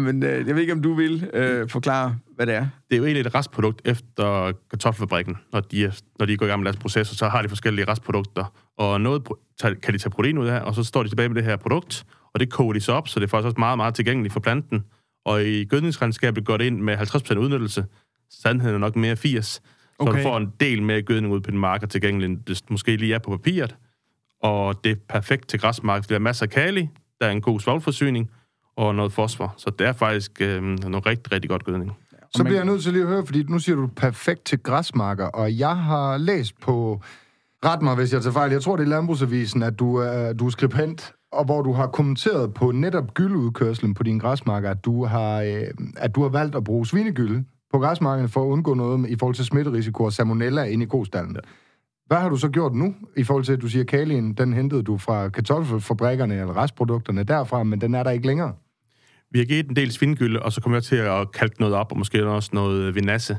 Men 0.00 0.22
øh, 0.22 0.46
jeg 0.46 0.54
ved 0.54 0.62
ikke, 0.62 0.72
om 0.72 0.82
du 0.82 0.94
vil 0.94 1.30
øh, 1.32 1.68
forklare, 1.68 2.16
hvad 2.36 2.46
det 2.46 2.54
er. 2.54 2.60
Det 2.60 2.96
er 2.96 2.96
jo 2.96 3.04
egentlig 3.04 3.26
et 3.26 3.34
restprodukt 3.34 3.82
efter 3.84 4.52
kartoffelfabrikken. 4.70 5.36
Når 5.52 5.60
de, 5.60 5.84
er, 5.84 6.00
når 6.18 6.26
de 6.26 6.36
går 6.36 6.46
i 6.46 6.48
gang 6.48 6.62
med 6.62 6.72
deres 6.72 6.82
processer, 6.82 7.16
så 7.16 7.28
har 7.28 7.42
de 7.42 7.48
forskellige 7.48 7.88
restprodukter. 7.88 8.52
Og 8.78 9.00
noget 9.00 9.22
kan 9.60 9.94
de 9.94 9.98
tage 9.98 10.10
protein 10.10 10.38
ud 10.38 10.46
af, 10.46 10.60
og 10.60 10.74
så 10.74 10.84
står 10.84 11.02
de 11.02 11.08
tilbage 11.08 11.28
med 11.28 11.36
det 11.36 11.44
her 11.44 11.56
produkt, 11.56 12.04
og 12.34 12.40
det 12.40 12.50
koger 12.50 12.72
de 12.72 12.80
så 12.80 12.92
op, 12.92 13.08
så 13.08 13.20
det 13.20 13.26
er 13.26 13.28
faktisk 13.28 13.46
også 13.46 13.58
meget, 13.58 13.76
meget 13.76 13.94
tilgængeligt 13.94 14.32
for 14.32 14.40
planten. 14.40 14.84
Og 15.24 15.44
i 15.44 15.64
gødningsregnskabet 15.64 16.44
går 16.44 16.56
det 16.56 16.64
ind 16.64 16.80
med 16.80 16.96
50% 16.96 17.38
udnyttelse. 17.38 17.84
Sandheden 18.42 18.74
er 18.74 18.78
nok 18.78 18.96
mere 18.96 19.16
80. 19.16 19.62
Så 20.00 20.08
Okay. 20.08 20.18
du 20.18 20.22
får 20.22 20.36
en 20.36 20.52
del 20.60 20.82
mere 20.82 21.02
gødning 21.02 21.32
ud 21.32 21.40
på 21.40 21.50
din 21.50 21.58
marker 21.58 21.86
tilgængelig, 21.86 22.26
end 22.26 22.38
det 22.46 22.60
måske 22.70 22.96
lige 22.96 23.14
er 23.14 23.18
på 23.18 23.30
papiret. 23.30 23.76
Og 24.42 24.84
det 24.84 24.92
er 24.92 24.96
perfekt 25.08 25.48
til 25.48 25.60
græsmark. 25.60 26.08
Der 26.08 26.14
er 26.14 26.18
masser 26.18 26.46
af 26.46 26.50
kali, 26.50 26.88
der 27.20 27.26
er 27.26 27.30
en 27.30 27.40
god 27.40 27.60
svovlforsyning, 27.60 28.30
og 28.76 28.94
noget 28.94 29.12
fosfor. 29.12 29.54
Så 29.56 29.70
det 29.78 29.86
er 29.86 29.92
faktisk 29.92 30.42
øh, 30.42 30.62
noget 30.62 31.06
rigtig, 31.06 31.32
rigtig 31.32 31.50
godt 31.50 31.64
gødning. 31.64 31.92
Så 32.36 32.44
bliver 32.44 32.56
jeg 32.58 32.64
nødt 32.66 32.82
til 32.82 32.92
lige 32.92 33.02
at 33.02 33.08
høre, 33.08 33.26
fordi 33.26 33.42
nu 33.42 33.58
siger 33.58 33.76
du 33.76 33.86
perfekt 33.86 34.44
til 34.44 34.58
græsmarker, 34.62 35.26
og 35.26 35.58
jeg 35.58 35.76
har 35.76 36.16
læst 36.16 36.60
på, 36.60 37.00
ret 37.64 37.82
mig 37.82 37.94
hvis 37.94 38.12
jeg 38.12 38.22
tager 38.22 38.32
fejl, 38.32 38.52
jeg 38.52 38.62
tror 38.62 38.76
det 38.76 38.84
er 38.84 38.88
Landbrugsavisen, 38.88 39.62
at 39.62 39.78
du 39.78 39.96
er, 39.96 40.32
du 40.32 40.46
er 40.46 40.50
skribent, 40.50 41.12
og 41.32 41.44
hvor 41.44 41.62
du 41.62 41.72
har 41.72 41.86
kommenteret 41.86 42.54
på 42.54 42.72
netop 42.72 43.14
gyldeudkørslen 43.14 43.94
på 43.94 44.02
dine 44.02 44.20
græsmarker, 44.20 44.70
at 44.70 44.84
du 44.84 45.04
har, 45.04 45.42
øh, 45.42 45.66
at 45.96 46.14
du 46.14 46.22
har 46.22 46.28
valgt 46.28 46.56
at 46.56 46.64
bruge 46.64 46.86
svinegylde 46.86 47.44
på 47.72 47.78
græsmarkerne 47.78 48.28
for 48.28 48.42
at 48.42 48.46
undgå 48.46 48.74
noget 48.74 49.10
i 49.10 49.16
forhold 49.18 49.34
til 49.34 49.44
smitterisiko 49.44 50.04
og 50.04 50.12
salmonella 50.12 50.64
inde 50.64 50.84
i 50.84 50.88
kostallen. 50.88 51.36
Hvad 52.06 52.18
har 52.18 52.28
du 52.28 52.36
så 52.36 52.48
gjort 52.48 52.74
nu, 52.74 52.94
i 53.16 53.24
forhold 53.24 53.44
til, 53.44 53.52
at 53.52 53.62
du 53.62 53.68
siger, 53.68 53.82
at 53.82 53.88
kalien, 53.88 54.32
den 54.34 54.52
hentede 54.52 54.82
du 54.82 54.98
fra 54.98 55.28
kartoffelfabrikkerne 55.28 56.40
eller 56.40 56.56
restprodukterne 56.56 57.22
derfra, 57.22 57.62
men 57.62 57.80
den 57.80 57.94
er 57.94 58.02
der 58.02 58.10
ikke 58.10 58.26
længere? 58.26 58.52
Vi 59.30 59.38
har 59.38 59.46
givet 59.46 59.68
en 59.68 59.76
del 59.76 59.92
svingylde, 59.92 60.42
og 60.42 60.52
så 60.52 60.60
kommer 60.60 60.76
jeg 60.76 60.82
til 60.82 60.96
at 60.96 61.32
kalke 61.32 61.60
noget 61.60 61.74
op, 61.74 61.92
og 61.92 61.98
måske 61.98 62.26
også 62.26 62.50
noget 62.52 62.94
vinasse. 62.94 63.38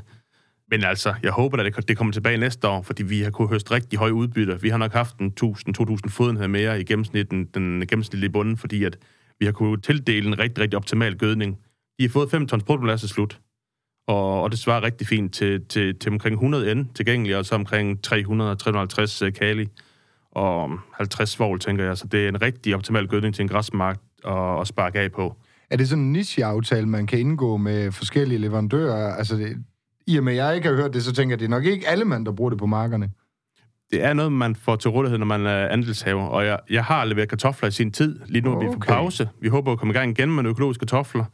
Men 0.70 0.84
altså, 0.84 1.14
jeg 1.22 1.32
håber, 1.32 1.58
at 1.58 1.88
det- 1.88 1.96
kommer 1.96 2.12
tilbage 2.12 2.38
næste 2.38 2.68
år, 2.68 2.82
fordi 2.82 3.02
vi 3.02 3.20
har 3.20 3.30
kunnet 3.30 3.50
høste 3.50 3.70
rigtig 3.70 3.98
høje 3.98 4.14
udbytter. 4.14 4.58
Vi 4.58 4.68
har 4.68 4.78
nok 4.78 4.92
haft 4.92 5.18
en 5.18 5.32
1000-2000 5.40 6.08
fodenheder 6.10 6.48
mere 6.48 6.80
i 6.80 6.84
gennemsnit 6.84 7.30
end 7.30 7.46
den 7.54 7.86
gennemsnitlige 7.86 8.30
bunden, 8.30 8.56
fordi 8.56 8.84
at 8.84 8.96
vi 9.40 9.44
har 9.44 9.52
kunnet 9.52 9.82
tildele 9.84 10.26
en 10.28 10.38
rigtig, 10.38 10.62
rigtig 10.62 10.76
optimal 10.76 11.18
gødning. 11.18 11.58
De 11.98 12.04
har 12.04 12.08
fået 12.10 12.30
5 12.30 12.46
tons 12.46 12.64
bruttomasse 12.64 13.08
slut, 13.08 13.40
og, 14.12 14.42
og 14.42 14.50
det 14.50 14.58
svarer 14.58 14.82
rigtig 14.82 15.06
fint 15.06 15.34
til, 15.34 15.64
til, 15.68 15.98
til 15.98 16.12
omkring 16.12 16.34
100 16.34 16.74
N 16.74 16.88
tilgængelige, 16.94 17.38
og 17.38 17.46
så 17.46 17.54
omkring 17.54 17.98
300-350 18.06 19.30
kali 19.30 19.68
og 20.32 20.70
50 20.92 21.30
svovl, 21.30 21.60
tænker 21.60 21.84
jeg. 21.84 21.98
Så 21.98 22.06
det 22.06 22.24
er 22.24 22.28
en 22.28 22.42
rigtig 22.42 22.74
optimal 22.74 23.06
gødning 23.06 23.34
til 23.34 23.42
en 23.42 23.48
græsmark 23.48 23.98
at, 24.24 24.60
at 24.60 24.66
sparke 24.66 25.00
af 25.00 25.12
på. 25.12 25.36
Er 25.70 25.76
det 25.76 25.88
sådan 25.88 26.04
en 26.04 26.12
niche-aftale, 26.12 26.86
man 26.86 27.06
kan 27.06 27.18
indgå 27.18 27.56
med 27.56 27.92
forskellige 27.92 28.38
leverandører? 28.38 29.14
Altså, 29.14 29.36
det, 29.36 29.56
i 30.06 30.16
og 30.18 30.24
med, 30.24 30.32
at 30.32 30.36
jeg 30.36 30.56
ikke 30.56 30.68
har 30.68 30.76
hørt 30.76 30.94
det, 30.94 31.04
så 31.04 31.12
tænker 31.12 31.32
jeg, 31.32 31.38
det 31.38 31.44
er 31.44 31.50
nok 31.50 31.64
ikke 31.64 31.88
alle 31.88 32.04
mand, 32.04 32.26
der 32.26 32.32
bruger 32.32 32.50
det 32.50 32.58
på 32.58 32.66
markerne. 32.66 33.10
Det 33.90 34.04
er 34.04 34.12
noget, 34.12 34.32
man 34.32 34.56
får 34.56 34.76
til 34.76 34.90
rådighed, 34.90 35.18
når 35.18 35.26
man 35.26 35.46
er 35.46 35.68
andelshaver. 35.68 36.26
Og 36.26 36.44
jeg, 36.46 36.58
jeg 36.70 36.84
har 36.84 37.04
leveret 37.04 37.28
kartofler 37.28 37.68
i 37.68 37.72
sin 37.72 37.92
tid. 37.92 38.20
Lige 38.26 38.42
nu 38.42 38.52
er 38.52 38.58
vi 38.58 38.66
på 38.66 38.72
Okay. 38.72 38.92
pause. 38.92 39.28
Vi 39.40 39.48
håber 39.48 39.72
at 39.72 39.78
komme 39.78 39.94
i 39.94 39.96
gang 39.96 40.10
igen 40.10 40.34
med 40.34 40.44
økologiske 40.44 40.80
kartofler. 40.80 41.24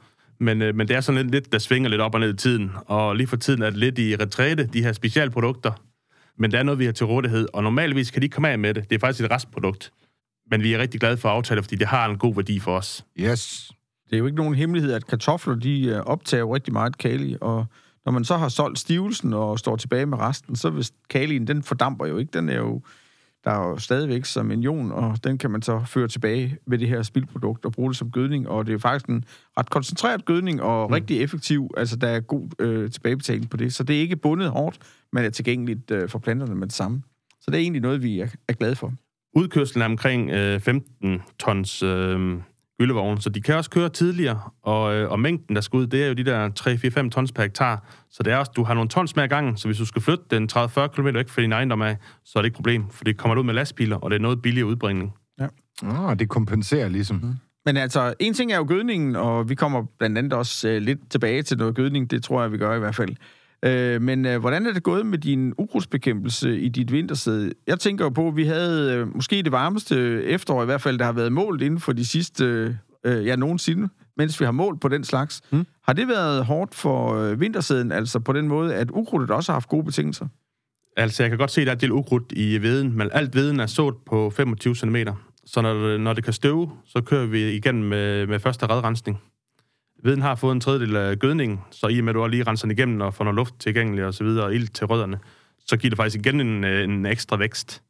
Men, 0.40 0.62
øh, 0.62 0.74
men 0.74 0.88
det 0.88 0.96
er 0.96 1.00
sådan 1.00 1.22
lidt, 1.22 1.30
lidt, 1.30 1.52
der 1.52 1.58
svinger 1.58 1.90
lidt 1.90 2.00
op 2.00 2.14
og 2.14 2.20
ned 2.20 2.34
i 2.34 2.36
tiden. 2.36 2.70
Og 2.86 3.16
lige 3.16 3.26
for 3.26 3.36
tiden 3.36 3.62
er 3.62 3.70
det 3.70 3.78
lidt 3.78 3.98
i 3.98 4.16
retræte, 4.16 4.64
de 4.72 4.82
her 4.82 4.92
specialprodukter. 4.92 5.72
Men 6.38 6.50
det 6.50 6.58
er 6.58 6.62
noget, 6.62 6.78
vi 6.78 6.84
har 6.84 6.92
til 6.92 7.06
rådighed. 7.06 7.48
Og 7.52 7.62
normalvis 7.62 8.10
kan 8.10 8.22
de 8.22 8.24
ikke 8.24 8.34
komme 8.34 8.48
af 8.48 8.58
med 8.58 8.74
det. 8.74 8.90
Det 8.90 8.96
er 8.96 9.00
faktisk 9.00 9.24
et 9.24 9.30
restprodukt. 9.30 9.92
Men 10.50 10.62
vi 10.62 10.72
er 10.74 10.78
rigtig 10.78 11.00
glade 11.00 11.16
for 11.16 11.28
aftaler, 11.28 11.62
fordi 11.62 11.76
det 11.76 11.86
har 11.86 12.08
en 12.08 12.18
god 12.18 12.34
værdi 12.34 12.58
for 12.58 12.76
os. 12.76 13.04
Yes. 13.20 13.72
Det 14.10 14.16
er 14.16 14.18
jo 14.18 14.26
ikke 14.26 14.36
nogen 14.36 14.54
hemmelighed, 14.54 14.92
at 14.92 15.06
kartofler, 15.06 15.54
de 15.54 15.86
øh, 15.86 16.00
optager 16.00 16.40
jo 16.40 16.54
rigtig 16.54 16.72
meget 16.72 16.98
kali, 16.98 17.36
og 17.40 17.66
når 18.04 18.12
man 18.12 18.24
så 18.24 18.36
har 18.36 18.48
solgt 18.48 18.78
stivelsen 18.78 19.32
og 19.32 19.58
står 19.58 19.76
tilbage 19.76 20.06
med 20.06 20.18
resten, 20.18 20.56
så 20.56 20.70
hvis 20.70 20.92
kalien, 21.10 21.46
den 21.46 21.62
fordamper 21.62 22.06
jo 22.06 22.18
ikke. 22.18 22.30
Den 22.32 22.48
er 22.48 22.56
jo, 22.56 22.82
der 23.44 23.50
er 23.50 23.68
jo 23.68 23.78
stadigvæk 23.78 24.24
som 24.24 24.50
en 24.50 24.62
ion, 24.62 24.92
og 24.92 25.24
den 25.24 25.38
kan 25.38 25.50
man 25.50 25.62
så 25.62 25.82
føre 25.86 26.08
tilbage 26.08 26.56
med 26.66 26.78
det 26.78 26.88
her 26.88 27.02
spildprodukt 27.02 27.64
og 27.64 27.72
bruge 27.72 27.90
det 27.90 27.96
som 27.96 28.10
gødning, 28.10 28.48
og 28.48 28.66
det 28.66 28.74
er 28.74 28.78
faktisk 28.78 29.06
en 29.06 29.24
ret 29.58 29.70
koncentreret 29.70 30.24
gødning 30.24 30.62
og 30.62 30.88
mm. 30.88 30.92
rigtig 30.92 31.22
effektiv. 31.22 31.70
Altså, 31.76 31.96
der 31.96 32.08
er 32.08 32.20
god 32.20 32.48
øh, 32.58 32.90
tilbagebetaling 32.90 33.50
på 33.50 33.56
det, 33.56 33.74
så 33.74 33.84
det 33.84 33.96
er 33.96 34.00
ikke 34.00 34.16
bundet 34.16 34.50
hårdt, 34.50 34.78
men 35.12 35.24
er 35.24 35.30
tilgængeligt 35.30 35.90
øh, 35.90 36.08
for 36.08 36.18
planterne 36.18 36.54
med 36.54 36.66
det 36.66 36.74
samme. 36.74 37.02
Så 37.40 37.50
det 37.50 37.54
er 37.54 37.60
egentlig 37.60 37.82
noget, 37.82 38.02
vi 38.02 38.20
er, 38.20 38.28
er 38.48 38.52
glade 38.52 38.76
for. 38.76 38.92
Udkørslen 39.36 39.82
er 39.82 39.86
omkring 39.86 40.30
øh, 40.30 40.60
15 40.60 41.22
tons 41.38 41.82
øh, 41.82 42.40
gyldevogne, 42.78 43.20
så 43.20 43.30
de 43.30 43.40
kan 43.40 43.54
også 43.54 43.70
køre 43.70 43.88
tidligere, 43.88 44.40
og, 44.62 44.94
øh, 44.94 45.10
og 45.10 45.20
mængden, 45.20 45.56
der 45.56 45.60
skal 45.62 45.76
ud, 45.76 45.86
det 45.86 46.02
er 46.04 46.08
jo 46.08 46.14
de 46.14 46.24
der 46.24 46.50
3-4-5 47.06 47.10
tons 47.10 47.32
per 47.32 47.42
hektar, 47.42 47.84
så 48.10 48.22
det 48.22 48.32
er 48.32 48.36
også, 48.36 48.52
du 48.56 48.64
har 48.64 48.74
nogle 48.74 48.88
tons 48.88 49.16
med 49.16 49.24
ad 49.24 49.28
gangen, 49.28 49.56
så 49.56 49.68
hvis 49.68 49.78
du 49.78 49.86
skal 49.86 50.02
flytte 50.02 50.24
den 50.30 50.48
30-40 50.52 50.86
km 50.86 51.06
væk 51.06 51.28
fra 51.28 51.42
din 51.42 51.52
ejendom 51.52 51.82
af, 51.82 51.96
så 52.24 52.38
er 52.38 52.42
det 52.42 52.46
ikke 52.46 52.54
et 52.54 52.56
problem, 52.56 52.90
for 52.90 53.04
det 53.04 53.16
kommer 53.16 53.36
ud 53.38 53.44
med 53.44 53.54
lastbiler, 53.54 53.96
og 53.96 54.10
det 54.10 54.16
er 54.16 54.20
noget 54.20 54.42
billigere 54.42 54.68
udbringning. 54.68 55.14
Ah, 55.82 56.18
det 56.18 56.28
kompenserer 56.28 56.88
ligesom. 56.88 57.16
Mm. 57.16 57.34
Men 57.66 57.76
altså, 57.76 58.14
en 58.18 58.34
ting 58.34 58.52
er 58.52 58.56
jo 58.56 58.64
gødningen, 58.68 59.16
og 59.16 59.48
vi 59.48 59.54
kommer 59.54 59.82
blandt 59.98 60.18
andet 60.18 60.32
også 60.32 60.68
øh, 60.68 60.82
lidt 60.82 61.10
tilbage 61.10 61.42
til 61.42 61.58
noget 61.58 61.74
gødning. 61.74 62.10
Det 62.10 62.22
tror 62.22 62.42
jeg, 62.42 62.52
vi 62.52 62.58
gør 62.58 62.74
i 62.74 62.78
hvert 62.78 62.94
fald. 62.94 63.16
Øh, 63.64 64.02
men 64.02 64.26
øh, 64.26 64.40
hvordan 64.40 64.66
er 64.66 64.72
det 64.72 64.82
gået 64.82 65.06
med 65.06 65.18
din 65.18 65.54
ukrudtsbekæmpelse 65.58 66.60
i 66.60 66.68
dit 66.68 66.92
vintersæde? 66.92 67.52
Jeg 67.66 67.78
tænker 67.78 68.04
jo 68.04 68.08
på, 68.08 68.28
at 68.28 68.36
vi 68.36 68.44
havde 68.44 68.94
øh, 68.94 69.14
måske 69.14 69.42
det 69.42 69.52
varmeste 69.52 70.24
efterår 70.24 70.62
i 70.62 70.64
hvert 70.64 70.80
fald, 70.80 70.98
der 70.98 71.04
har 71.04 71.12
været 71.12 71.32
målt 71.32 71.62
inden 71.62 71.80
for 71.80 71.92
de 71.92 72.06
sidste, 72.06 72.44
øh, 73.04 73.26
ja, 73.26 73.36
nogensinde, 73.36 73.88
mens 74.16 74.40
vi 74.40 74.44
har 74.44 74.52
målt 74.52 74.80
på 74.80 74.88
den 74.88 75.04
slags. 75.04 75.42
Mm. 75.52 75.66
Har 75.84 75.92
det 75.92 76.08
været 76.08 76.44
hårdt 76.44 76.74
for 76.74 77.14
øh, 77.14 77.40
vintersæden, 77.40 77.92
altså 77.92 78.20
på 78.20 78.32
den 78.32 78.48
måde, 78.48 78.74
at 78.74 78.90
ukrudtet 78.90 79.30
også 79.30 79.52
har 79.52 79.54
haft 79.54 79.68
gode 79.68 79.84
betingelser? 79.84 80.26
Altså, 80.96 81.22
jeg 81.22 81.30
kan 81.30 81.38
godt 81.38 81.50
se, 81.50 81.60
at 81.60 81.66
der 81.66 81.72
er 81.72 81.76
et 81.76 81.80
del 81.80 81.92
ukrudt 81.92 82.32
i 82.36 82.62
veden, 82.62 82.96
men 82.96 83.08
alt 83.12 83.34
veden 83.34 83.60
er 83.60 83.66
sået 83.66 83.94
på 84.06 84.30
25 84.30 84.74
cm. 84.74 84.96
Så 85.46 85.60
når 85.60 85.98
når 85.98 86.12
det 86.12 86.24
kan 86.24 86.32
støve, 86.32 86.70
så 86.84 87.00
kører 87.00 87.26
vi 87.26 87.50
igennem 87.50 87.84
med, 87.84 88.26
med 88.26 88.38
første 88.38 88.66
redrensning. 88.66 89.18
Veden 90.02 90.22
har 90.22 90.34
fået 90.34 90.52
en 90.52 90.60
tredjedel 90.60 90.96
af 90.96 91.18
gødningen, 91.18 91.60
så 91.70 91.86
i 91.86 91.98
og 91.98 92.04
med, 92.04 92.10
at 92.10 92.14
du 92.14 92.22
også 92.22 92.30
lige 92.30 92.44
renser 92.44 92.66
den 92.66 92.78
igennem 92.78 93.00
og 93.00 93.14
får 93.14 93.24
noget 93.24 93.36
luft 93.36 93.54
tilgængelig 93.58 94.04
og 94.04 94.14
så 94.14 94.24
videre, 94.24 94.44
og 94.44 94.54
ild 94.54 94.68
til 94.68 94.86
rødderne, 94.86 95.18
så 95.66 95.76
giver 95.76 95.90
det 95.90 95.96
faktisk 95.96 96.16
igen 96.16 96.40
en, 96.40 96.64
øh, 96.64 96.84
en 96.84 97.06
ekstra 97.06 97.36
vækst. 97.36 97.82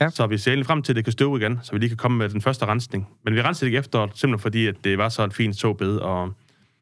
Ja. 0.00 0.10
Så 0.10 0.26
vi 0.26 0.38
ser 0.38 0.50
egentlig 0.50 0.66
frem 0.66 0.82
til, 0.82 0.92
at 0.92 0.96
det 0.96 1.04
kan 1.04 1.12
støve 1.12 1.38
igen, 1.38 1.58
så 1.62 1.72
vi 1.72 1.78
lige 1.78 1.88
kan 1.88 1.96
komme 1.96 2.18
med 2.18 2.28
den 2.28 2.40
første 2.40 2.66
rensning. 2.66 3.08
Men 3.24 3.34
vi 3.34 3.42
renser 3.42 3.64
det 3.64 3.68
ikke 3.68 3.78
efter, 3.78 4.08
simpelthen 4.14 4.38
fordi, 4.38 4.66
at 4.66 4.74
det 4.84 4.98
var 4.98 5.08
så 5.08 5.24
et 5.24 5.34
fint 5.34 5.56
såbed, 5.56 5.96
og 5.96 6.32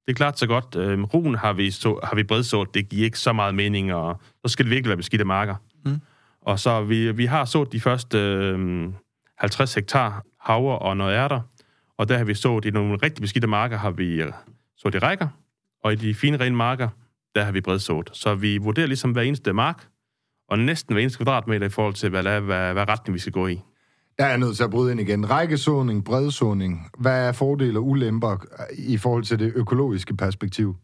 det 0.06 0.12
er 0.12 0.14
klart 0.14 0.38
så 0.38 0.46
godt. 0.46 0.76
Øh, 0.76 1.02
ruen 1.02 1.34
har 1.34 1.52
vi, 1.52 1.70
så, 1.70 2.00
har 2.02 2.16
vi 2.16 2.22
bredsået, 2.22 2.74
det 2.74 2.88
giver 2.88 3.04
ikke 3.04 3.18
så 3.18 3.32
meget 3.32 3.54
mening, 3.54 3.94
og 3.94 4.20
så 4.46 4.52
skal 4.52 4.64
det 4.64 4.70
virkelig 4.70 4.88
være 4.88 4.96
beskidte 4.96 5.24
marker. 5.24 5.54
Mm. 5.84 6.00
Og 6.40 6.58
så 6.58 6.84
vi, 6.84 7.12
vi 7.12 7.26
har 7.26 7.44
sået 7.44 7.72
de 7.72 7.80
første 7.80 8.18
øh, 8.18 8.88
50 9.38 9.74
hektar 9.74 10.22
havre 10.40 10.78
og 10.78 10.96
noget 10.96 11.14
ærter, 11.14 11.40
og 11.98 12.08
der 12.08 12.18
har 12.18 12.24
vi 12.24 12.34
sået 12.34 12.64
i 12.64 12.70
nogle 12.70 12.98
rigtig 13.02 13.22
beskidte 13.22 13.46
marker, 13.46 13.78
har 13.78 13.90
vi 13.90 14.22
øh, 14.86 14.92
sået 14.92 14.94
i 14.94 14.98
rækker, 14.98 15.28
og 15.84 15.92
i 15.92 15.96
de 15.96 16.14
fine, 16.14 16.36
rene 16.36 16.56
marker, 16.56 16.88
der 17.34 17.44
har 17.44 17.52
vi 17.52 17.60
bredsået. 17.60 18.10
Så 18.12 18.34
vi 18.34 18.58
vurderer 18.58 18.86
ligesom 18.86 19.12
hver 19.12 19.22
eneste 19.22 19.52
mark, 19.52 19.88
og 20.48 20.58
næsten 20.58 20.94
hver 20.94 21.02
eneste 21.02 21.18
kvadratmeter 21.18 21.66
i 21.66 21.70
forhold 21.70 21.94
til, 21.94 22.10
hvad, 22.10 22.22
hvad, 22.22 22.72
hvad 22.72 22.88
retning 22.88 23.14
vi 23.14 23.18
skal 23.18 23.32
gå 23.32 23.46
i. 23.46 23.60
Der 24.18 24.24
er 24.24 24.28
jeg 24.28 24.38
nødt 24.38 24.56
til 24.56 24.64
at 24.64 24.70
bryde 24.70 24.92
ind 24.92 25.00
igen. 25.00 25.30
Rækkesåning, 25.30 26.04
bredsåning. 26.04 26.90
Hvad 26.98 27.28
er 27.28 27.32
fordele 27.32 27.78
og 27.78 27.86
ulemper 27.86 28.46
i 28.78 28.96
forhold 28.96 29.24
til 29.24 29.38
det 29.38 29.52
økologiske 29.56 30.16
perspektiv? 30.16 30.76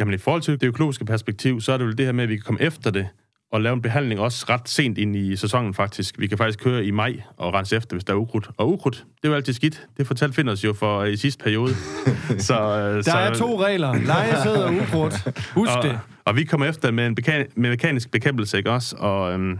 Jamen 0.00 0.14
i 0.14 0.18
forhold 0.18 0.42
til 0.42 0.60
det 0.60 0.66
økologiske 0.66 1.04
perspektiv, 1.04 1.60
så 1.60 1.72
er 1.72 1.78
det 1.78 1.86
vel 1.86 1.98
det 1.98 2.06
her 2.06 2.12
med, 2.12 2.24
at 2.24 2.30
vi 2.30 2.36
kan 2.36 2.44
komme 2.44 2.62
efter 2.62 2.90
det, 2.90 3.08
og 3.52 3.60
lave 3.60 3.72
en 3.72 3.82
behandling 3.82 4.20
også 4.20 4.46
ret 4.48 4.68
sent 4.68 4.98
ind 4.98 5.16
i 5.16 5.36
sæsonen 5.36 5.74
faktisk. 5.74 6.14
Vi 6.18 6.26
kan 6.26 6.38
faktisk 6.38 6.58
køre 6.58 6.84
i 6.84 6.90
maj 6.90 7.22
og 7.36 7.54
rense 7.54 7.76
efter, 7.76 7.96
hvis 7.96 8.04
der 8.04 8.12
er 8.12 8.16
ukrudt. 8.16 8.50
Og 8.56 8.72
ukrudt, 8.72 9.04
det 9.16 9.24
er 9.24 9.28
jo 9.28 9.34
altid 9.34 9.52
skidt. 9.52 9.86
Det 9.96 10.06
fortalte 10.06 10.34
Finders 10.34 10.64
jo 10.64 10.72
for 10.72 11.04
i 11.04 11.16
sidste 11.16 11.44
periode. 11.44 11.74
så, 12.38 12.54
der 12.94 13.02
så, 13.02 13.10
er 13.10 13.34
to 13.34 13.62
regler. 13.62 13.94
Lejesæd 13.94 14.56
og 14.56 14.72
ukrudt. 14.74 15.14
Husk 15.54 15.72
og, 15.76 15.82
det. 15.82 15.98
Og 16.24 16.36
vi 16.36 16.44
kommer 16.44 16.66
efter 16.66 16.90
med 16.90 17.06
en 17.06 17.16
bekan- 17.20 17.52
med 17.56 17.70
mekanisk 17.70 18.10
bekæmpelse, 18.10 18.56
ikke 18.56 18.70
også? 18.70 18.96
Og 18.98 19.32
øhm, 19.32 19.58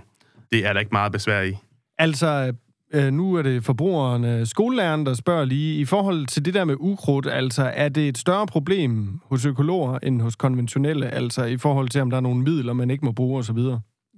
det 0.53 0.67
er 0.67 0.73
der 0.73 0.81
ikke 0.81 0.93
meget 0.93 1.13
besvær 1.13 1.43
i. 1.43 1.57
Altså, 1.99 2.53
øh, 2.93 3.13
nu 3.13 3.35
er 3.35 3.43
det 3.43 3.65
forbrugeren, 3.65 4.47
skolelæreren, 4.47 5.07
der 5.07 5.15
spørger 5.15 5.45
lige, 5.45 5.81
i 5.81 5.85
forhold 5.85 6.27
til 6.27 6.45
det 6.45 6.55
der 6.55 6.65
med 6.65 6.77
ukrudt, 6.79 7.27
altså 7.27 7.73
er 7.75 7.89
det 7.89 8.09
et 8.09 8.19
større 8.19 8.47
problem 8.47 9.21
hos 9.25 9.47
økologer 9.47 9.99
end 10.03 10.21
hos 10.21 10.37
konventionelle, 10.37 11.09
altså 11.09 11.45
i 11.45 11.57
forhold 11.57 11.89
til, 11.89 12.01
om 12.01 12.11
der 12.11 12.17
er 12.17 12.21
nogle 12.21 12.43
midler, 12.43 12.73
man 12.73 12.91
ikke 12.91 13.05
må 13.05 13.13
bruge 13.13 13.39
osv.? 13.39 13.59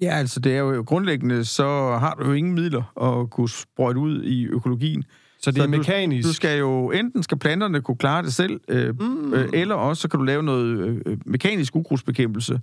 Ja, 0.03 0.11
altså 0.19 0.41
det 0.41 0.53
er 0.53 0.59
jo 0.59 0.85
grundlæggende, 0.87 1.45
så 1.45 1.97
har 2.01 2.15
du 2.15 2.27
jo 2.27 2.33
ingen 2.33 2.55
midler 2.55 2.83
at 3.03 3.31
kunne 3.31 3.49
sprøjte 3.49 3.99
ud 3.99 4.23
i 4.23 4.45
økologien. 4.45 5.05
Så 5.39 5.51
det 5.51 5.59
er 5.59 5.63
så 5.63 5.69
mekanisk? 5.69 6.25
Du, 6.25 6.29
du 6.29 6.35
skal 6.35 6.59
jo, 6.59 6.91
enten 6.91 7.23
skal 7.23 7.39
planterne 7.39 7.81
kunne 7.81 7.97
klare 7.97 8.23
det 8.23 8.35
selv, 8.35 8.61
øh, 8.69 9.01
mm. 9.01 9.35
øh, 9.35 9.49
eller 9.53 9.75
også 9.75 10.03
så 10.03 10.09
kan 10.09 10.19
du 10.19 10.25
lave 10.25 10.43
noget 10.43 10.67
øh, 11.07 11.19
mekanisk 11.27 11.77
ukrudtsbekæmpelse. 11.77 12.61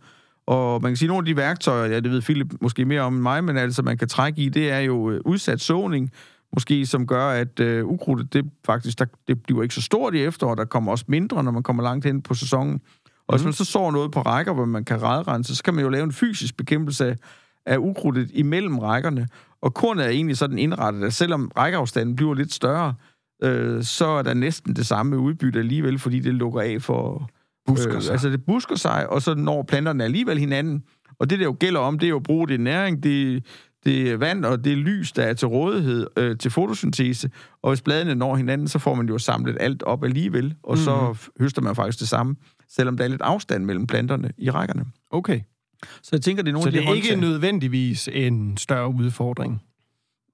Og 0.51 0.81
man 0.81 0.91
kan 0.91 0.98
sige, 0.98 1.08
at 1.08 1.10
nogle 1.10 1.22
af 1.22 1.25
de 1.25 1.36
værktøjer, 1.36 1.86
ja, 1.86 2.00
det 2.00 2.12
ved 2.12 2.22
Philip 2.22 2.53
måske 2.62 2.86
mere 2.86 3.01
om 3.01 3.13
mig, 3.13 3.43
men 3.43 3.58
altså 3.58 3.81
man 3.81 3.98
kan 3.98 4.08
trække 4.08 4.41
i, 4.41 4.50
det 4.50 4.72
er 4.72 4.79
jo 4.79 5.12
øh, 5.12 5.22
udsat 5.25 5.62
såning, 5.62 6.12
måske 6.53 6.86
som 6.86 7.08
gør, 7.08 7.29
at 7.29 7.60
øh, 7.60 7.86
ukrudtet, 7.86 8.34
det 8.34 8.46
faktisk, 8.65 9.00
der, 9.00 9.05
det 9.27 9.43
bliver 9.43 9.63
ikke 9.63 9.75
så 9.75 9.81
stort 9.81 10.15
i 10.15 10.24
efteråret, 10.24 10.58
der 10.58 10.65
kommer 10.65 10.91
også 10.91 11.05
mindre, 11.08 11.43
når 11.43 11.51
man 11.51 11.63
kommer 11.63 11.84
langt 11.84 12.05
hen 12.05 12.22
på 12.22 12.34
sæsonen. 12.34 12.81
Og 13.27 13.34
hvis 13.34 13.41
mhm. 13.41 13.48
man 13.48 13.53
så 13.53 13.65
så 13.65 13.91
noget 13.91 14.12
på 14.12 14.22
rækker, 14.22 14.53
hvor 14.53 14.65
man 14.65 14.86
kan 14.86 15.01
redrense, 15.01 15.55
så 15.55 15.63
kan 15.63 15.74
man 15.74 15.84
jo 15.84 15.89
lave 15.89 16.03
en 16.03 16.12
fysisk 16.12 16.58
bekæmpelse 16.58 17.08
af, 17.08 17.15
af 17.65 17.77
ukrudtet 17.77 18.31
imellem 18.34 18.79
rækkerne. 18.79 19.27
Og 19.62 19.74
kornet 19.74 20.05
er 20.05 20.10
egentlig 20.10 20.38
sådan 20.38 20.60
indrettet, 20.60 21.03
at 21.03 21.13
selvom 21.13 21.51
rækkeafstanden 21.58 22.15
bliver 22.15 22.34
lidt 22.34 22.53
større, 22.53 22.93
øh, 23.43 23.84
så 23.84 24.05
er 24.05 24.22
der 24.22 24.34
næsten 24.34 24.75
det 24.75 24.86
samme 24.86 25.17
udbytte 25.17 25.60
alligevel, 25.60 26.00
fordi 26.00 26.20
det 26.20 26.34
lukker 26.34 26.62
af 26.62 26.81
for... 26.81 27.29
Busker 27.71 27.95
øh, 27.95 28.01
sig. 28.01 28.11
altså 28.11 28.29
det 28.29 28.45
busker 28.45 28.75
sig, 28.75 29.09
og 29.09 29.21
så 29.21 29.35
når 29.35 29.63
planterne 29.63 30.03
alligevel 30.03 30.37
hinanden. 30.37 30.83
Og 31.19 31.29
det, 31.29 31.39
der 31.39 31.45
jo 31.45 31.55
gælder 31.59 31.79
om, 31.79 31.99
det 31.99 32.05
er 32.05 32.09
jo 32.09 32.15
at 32.15 32.23
bruge 32.23 32.47
det 32.47 32.59
næring, 32.59 33.03
det, 33.03 33.43
det 33.85 34.19
vand 34.19 34.45
og 34.45 34.63
det 34.63 34.77
lys, 34.77 35.11
der 35.11 35.23
er 35.23 35.33
til 35.33 35.47
rådighed 35.47 36.07
øh, 36.17 36.37
til 36.37 36.51
fotosyntese. 36.51 37.29
Og 37.63 37.71
hvis 37.71 37.81
bladene 37.81 38.15
når 38.15 38.35
hinanden, 38.35 38.67
så 38.67 38.79
får 38.79 38.95
man 38.95 39.07
jo 39.07 39.17
samlet 39.17 39.57
alt 39.59 39.83
op 39.83 40.03
alligevel, 40.03 40.55
og 40.63 40.77
mm. 40.77 40.83
så 40.83 41.07
mhm. 41.07 41.17
høster 41.39 41.61
man 41.61 41.75
faktisk 41.75 41.99
det 41.99 42.07
samme 42.07 42.35
selvom 42.71 42.97
der 42.97 43.03
er 43.03 43.07
lidt 43.07 43.21
afstand 43.21 43.65
mellem 43.65 43.87
planterne 43.87 44.31
i 44.37 44.49
rækkerne. 44.49 44.85
Okay. 45.11 45.39
Så 46.03 46.09
jeg 46.11 46.21
tænker, 46.21 46.43
det 46.43 46.49
er 46.49 46.53
nogle 46.53 46.63
Så 46.63 46.69
af 46.69 46.73
de 46.73 46.79
det 46.79 46.89
er 46.89 46.93
ikke 46.93 47.15
nødvendigvis 47.15 48.09
en 48.13 48.57
større 48.57 48.93
udfordring? 48.93 49.61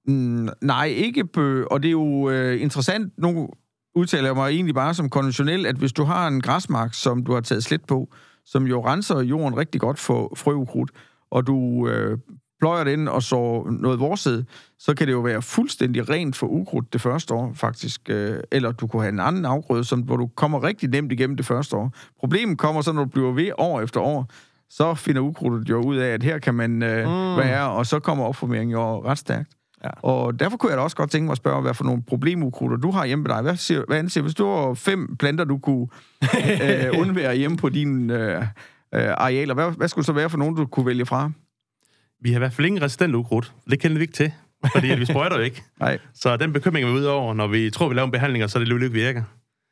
Mm, 0.06 0.48
nej, 0.62 0.86
ikke 0.86 1.24
bø. 1.24 1.64
Og 1.64 1.82
det 1.82 1.88
er 1.88 1.92
jo 1.92 2.30
øh, 2.30 2.62
interessant, 2.62 3.12
nu 3.18 3.48
udtaler 3.94 4.28
jeg 4.28 4.36
mig 4.36 4.50
egentlig 4.50 4.74
bare 4.74 4.94
som 4.94 5.10
konventionel, 5.10 5.66
at 5.66 5.76
hvis 5.76 5.92
du 5.92 6.04
har 6.04 6.28
en 6.28 6.40
græsmark, 6.40 6.94
som 6.94 7.24
du 7.24 7.32
har 7.32 7.40
taget 7.40 7.64
slet 7.64 7.84
på, 7.84 8.08
som 8.46 8.66
jo 8.66 8.86
renser 8.86 9.20
jorden 9.20 9.58
rigtig 9.58 9.80
godt 9.80 9.98
for 9.98 10.32
frøukrudt, 10.36 10.90
og 11.30 11.46
du 11.46 11.88
øh, 11.88 12.18
pløjer 12.60 12.84
det 12.84 12.92
ind 12.92 13.08
og 13.08 13.22
så 13.22 13.62
noget 13.80 14.00
vorsæd, 14.00 14.44
så 14.78 14.94
kan 14.94 15.06
det 15.06 15.12
jo 15.12 15.20
være 15.20 15.42
fuldstændig 15.42 16.08
rent 16.08 16.36
for 16.36 16.46
ukrudt 16.46 16.92
det 16.92 17.00
første 17.00 17.34
år, 17.34 17.52
faktisk. 17.54 18.00
Øh, 18.08 18.40
eller 18.52 18.72
du 18.72 18.86
kunne 18.86 19.02
have 19.02 19.12
en 19.12 19.20
anden 19.20 19.44
afgrøde, 19.44 19.84
som, 19.84 20.00
hvor 20.00 20.16
du 20.16 20.26
kommer 20.26 20.62
rigtig 20.62 20.88
nemt 20.88 21.12
igennem 21.12 21.36
det 21.36 21.46
første 21.46 21.76
år. 21.76 21.92
Problemet 22.20 22.58
kommer 22.58 22.82
så, 22.82 22.92
når 22.92 23.04
du 23.04 23.10
bliver 23.10 23.32
ved 23.32 23.50
år 23.58 23.80
efter 23.80 24.00
år, 24.00 24.30
så 24.70 24.94
finder 24.94 25.20
ukrudtet 25.22 25.68
jo 25.68 25.82
ud 25.82 25.96
af, 25.96 26.08
at 26.08 26.22
her 26.22 26.38
kan 26.38 26.54
man 26.54 26.82
øh, 26.82 27.08
mm. 27.08 27.36
være, 27.36 27.70
og 27.70 27.86
så 27.86 28.00
kommer 28.00 28.24
opformeringen 28.24 28.72
jo 28.72 29.04
ret 29.04 29.18
stærkt. 29.18 29.57
Ja. 29.84 29.90
Og 30.02 30.40
derfor 30.40 30.56
kunne 30.56 30.70
jeg 30.70 30.76
da 30.76 30.82
også 30.82 30.96
godt 30.96 31.10
tænke 31.10 31.24
mig 31.24 31.32
at 31.32 31.36
spørge, 31.36 31.62
hvad 31.62 31.74
for 31.74 31.84
nogle 31.84 32.02
problemukrutter 32.02 32.76
du 32.76 32.90
har 32.90 33.06
hjemme 33.06 33.22
med 33.22 33.34
dig. 33.34 33.42
Hvad, 33.42 33.56
siger, 33.56 33.84
hvad 33.88 33.98
anser, 33.98 34.22
hvis 34.22 34.34
du 34.34 34.46
har 34.46 34.74
fem 34.74 35.16
planter, 35.16 35.44
du 35.44 35.58
kunne 35.58 35.86
øh, 36.62 37.00
undvære 37.00 37.36
hjemme 37.36 37.56
på 37.56 37.68
dine 37.68 38.14
øh, 38.14 38.42
øh, 38.94 39.10
arealer, 39.10 39.54
hvad, 39.54 39.70
hvad 39.70 39.88
skulle 39.88 40.04
så 40.04 40.12
være 40.12 40.30
for 40.30 40.38
nogen, 40.38 40.56
du 40.56 40.66
kunne 40.66 40.86
vælge 40.86 41.06
fra? 41.06 41.30
Vi 42.20 42.30
har 42.30 42.36
i 42.36 42.38
hvert 42.38 42.52
fald 42.52 42.66
ingen 42.66 42.82
resistent 42.82 43.14
ukrudt. 43.14 43.52
Det 43.70 43.80
kender 43.80 43.96
vi 43.96 44.02
ikke 44.02 44.12
til, 44.12 44.32
fordi 44.72 44.86
vi 44.86 45.04
sprøjter 45.04 45.36
jo 45.36 45.42
ikke. 45.42 45.62
Nej. 45.80 45.98
Så 46.14 46.36
den 46.36 46.52
bekymring 46.52 46.86
er 46.86 46.92
vi 46.92 46.98
ud 46.98 47.04
over, 47.04 47.34
når 47.34 47.46
vi 47.46 47.70
tror, 47.70 47.88
vi 47.88 47.94
laver 47.94 48.06
en 48.06 48.12
behandling, 48.12 48.50
så 48.50 48.58
er 48.58 48.64
det 48.64 48.82
ikke 48.82 48.92
virker. 48.92 49.22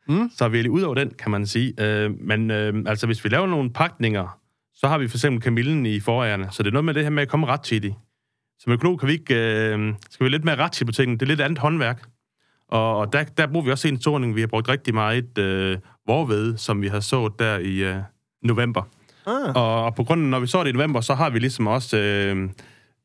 Mm. 0.08 0.30
Så 0.36 0.48
vi 0.48 0.60
er 0.60 0.68
ud 0.68 0.82
over 0.82 0.94
den, 0.94 1.10
kan 1.18 1.30
man 1.30 1.46
sige. 1.46 1.74
Øh, 1.78 2.10
men 2.20 2.50
øh, 2.50 2.74
altså, 2.86 3.06
hvis 3.06 3.24
vi 3.24 3.28
laver 3.28 3.46
nogle 3.46 3.70
pakninger, 3.70 4.38
så 4.74 4.88
har 4.88 4.98
vi 4.98 5.08
for 5.08 5.16
eksempel 5.16 5.42
kamillen 5.42 5.86
i 5.86 6.00
forårene. 6.00 6.48
Så 6.50 6.62
det 6.62 6.68
er 6.68 6.72
noget 6.72 6.84
med 6.84 6.94
det 6.94 7.02
her 7.02 7.10
med 7.10 7.22
at 7.22 7.28
komme 7.28 7.46
ret 7.46 7.60
i. 7.84 7.94
Som 8.58 8.72
økolog 8.72 8.98
kan 8.98 9.08
vi 9.08 9.12
ikke, 9.12 9.34
øh, 9.34 9.94
skal 10.10 10.24
vi 10.24 10.30
lidt 10.30 10.44
mere 10.44 10.56
ret 10.56 10.82
på 10.86 10.92
tingene. 10.92 11.18
Det 11.18 11.22
er 11.22 11.26
lidt 11.26 11.40
andet 11.40 11.58
håndværk. 11.58 12.08
Og, 12.68 12.96
og 12.96 13.12
der, 13.12 13.24
der 13.24 13.46
bruger 13.46 13.64
vi 13.64 13.70
også 13.70 13.88
en 13.88 14.00
såning. 14.00 14.36
Vi 14.36 14.40
har 14.40 14.46
brugt 14.46 14.68
rigtig 14.68 14.94
meget 14.94 15.38
øh, 15.38 15.78
vorved, 16.06 16.56
som 16.56 16.82
vi 16.82 16.88
har 16.88 17.00
sået 17.00 17.32
der 17.38 17.58
i 17.58 17.84
øh, 17.84 17.96
november. 18.42 18.82
Ah. 19.26 19.54
Og, 19.54 19.84
og 19.84 19.94
på 19.94 20.04
grund 20.04 20.22
af, 20.22 20.28
når 20.28 20.40
vi 20.40 20.46
så 20.46 20.64
det 20.64 20.70
i 20.70 20.72
november, 20.72 21.00
så 21.00 21.14
har 21.14 21.30
vi 21.30 21.38
ligesom 21.38 21.66
også... 21.66 21.96
Øh, 21.98 22.50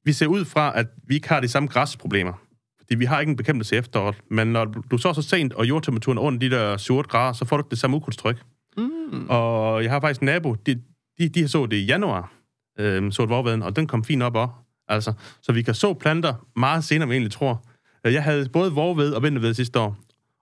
vi 0.06 0.14
ser 0.14 0.28
ud 0.28 0.46
fra, 0.46 0.80
at 0.80 0.88
vi 1.08 1.16
ikke 1.16 1.30
har 1.30 1.40
de 1.40 1.48
samme 1.48 1.70
græsproblemer. 1.70 2.34
Fordi 2.78 2.96
vi 2.96 3.06
har 3.06 3.20
ikke 3.20 3.30
en 3.30 3.36
bekæmpelse 3.36 3.76
i 3.76 3.78
efteråret. 3.78 4.16
Men 4.30 4.48
når 4.48 4.66
du 4.66 4.98
så 4.98 5.14
så 5.14 5.22
sent, 5.22 5.54
og 5.54 5.70
jordtemperaturen 5.70 6.18
er 6.18 6.22
under 6.22 6.40
de 6.40 6.50
der 6.50 6.78
7 6.78 7.02
grader, 7.02 7.34
så 7.34 7.46
får 7.46 7.58
du 7.58 7.64
det 7.70 7.80
samme 7.80 7.98
ukrudtstryk. 7.98 8.44
Mm. 8.78 9.26
Og 9.30 9.84
jeg 9.84 9.92
har 9.92 10.00
faktisk 10.00 10.22
en 10.22 10.26
nabo, 10.26 10.54
de, 10.54 10.82
de, 11.20 11.30
de 11.30 11.42
har 11.42 11.48
så 11.48 11.66
det 11.66 11.78
i 11.78 11.86
januar, 11.86 12.34
øh, 12.80 13.12
så 13.12 13.24
et 13.24 13.64
og 13.64 13.76
den 13.76 13.88
kom 13.88 14.04
fint 14.04 14.24
op 14.24 14.36
også. 14.36 14.54
Altså, 14.92 15.14
så 15.42 15.52
vi 15.52 15.62
kan 15.62 15.74
så 15.74 15.94
planter 15.94 16.34
meget 16.56 16.84
senere, 16.84 17.04
end 17.04 17.10
vi 17.10 17.16
egentlig 17.16 17.32
tror. 17.32 17.64
Jeg 18.04 18.24
havde 18.24 18.50
både 18.50 18.72
vorved 18.72 19.14
og 19.14 19.24
vinterved 19.24 19.54
sidste 19.54 19.80
år, 19.80 19.98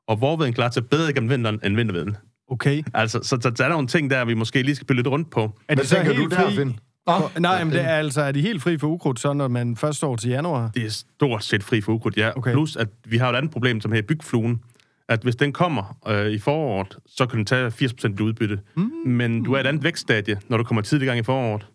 og 0.07 0.21
vorveden 0.21 0.53
klarer 0.53 0.71
sig 0.71 0.85
bedre 0.87 1.09
igennem 1.09 1.29
vinteren 1.29 1.59
end 1.63 1.75
vinterveden. 1.75 2.17
Okay. 2.51 2.83
Altså, 2.93 3.19
så, 3.23 3.37
så 3.41 3.49
der 3.49 3.65
er 3.65 3.69
nogle 3.69 3.87
ting 3.87 4.09
der, 4.09 4.25
vi 4.25 4.33
måske 4.33 4.61
lige 4.63 4.75
skal 4.75 4.87
bytte 4.87 4.99
lidt 4.99 5.07
rundt 5.07 5.29
på. 5.29 5.51
Er 5.67 5.75
det 5.75 5.87
så 5.87 6.01
helt 6.03 6.17
du 6.17 6.25
der, 6.25 6.51
Finn? 6.51 6.79
Oh, 7.05 7.21
nej, 7.39 7.63
men 7.63 7.73
det 7.73 7.81
er 7.81 7.87
altså, 7.87 8.21
er 8.21 8.31
de 8.31 8.41
helt 8.41 8.61
fri 8.61 8.77
for 8.77 8.87
ukrudt, 8.87 9.19
så 9.19 9.33
når 9.33 9.47
man 9.47 9.75
først 9.75 9.97
står 9.97 10.15
til 10.15 10.29
januar? 10.29 10.71
Det 10.75 10.85
er 10.85 10.89
stort 10.89 11.43
set 11.43 11.63
fri 11.63 11.81
for 11.81 11.91
ukrudt, 11.91 12.17
ja. 12.17 12.29
Okay. 12.35 12.51
Plus, 12.51 12.75
at 12.75 12.87
vi 13.05 13.17
har 13.17 13.29
et 13.29 13.35
andet 13.35 13.51
problem, 13.51 13.81
som 13.81 13.91
hedder 13.91 14.07
bygfluen. 14.07 14.61
at 15.09 15.19
hvis 15.23 15.35
den 15.35 15.53
kommer 15.53 15.97
øh, 16.07 16.31
i 16.31 16.39
foråret, 16.39 16.97
så 17.05 17.25
kan 17.25 17.37
den 17.37 17.45
tage 17.45 17.67
80% 17.67 18.15
i 18.19 18.21
udbytte. 18.21 18.59
Mm. 18.75 18.91
Men 19.05 19.43
du 19.43 19.53
er 19.53 19.59
et 19.59 19.67
andet 19.67 19.83
vækststadie, 19.83 20.39
når 20.49 20.57
du 20.57 20.63
kommer 20.63 20.81
tidlig 20.81 21.05
gang 21.05 21.19
i 21.19 21.23
foråret. 21.23 21.65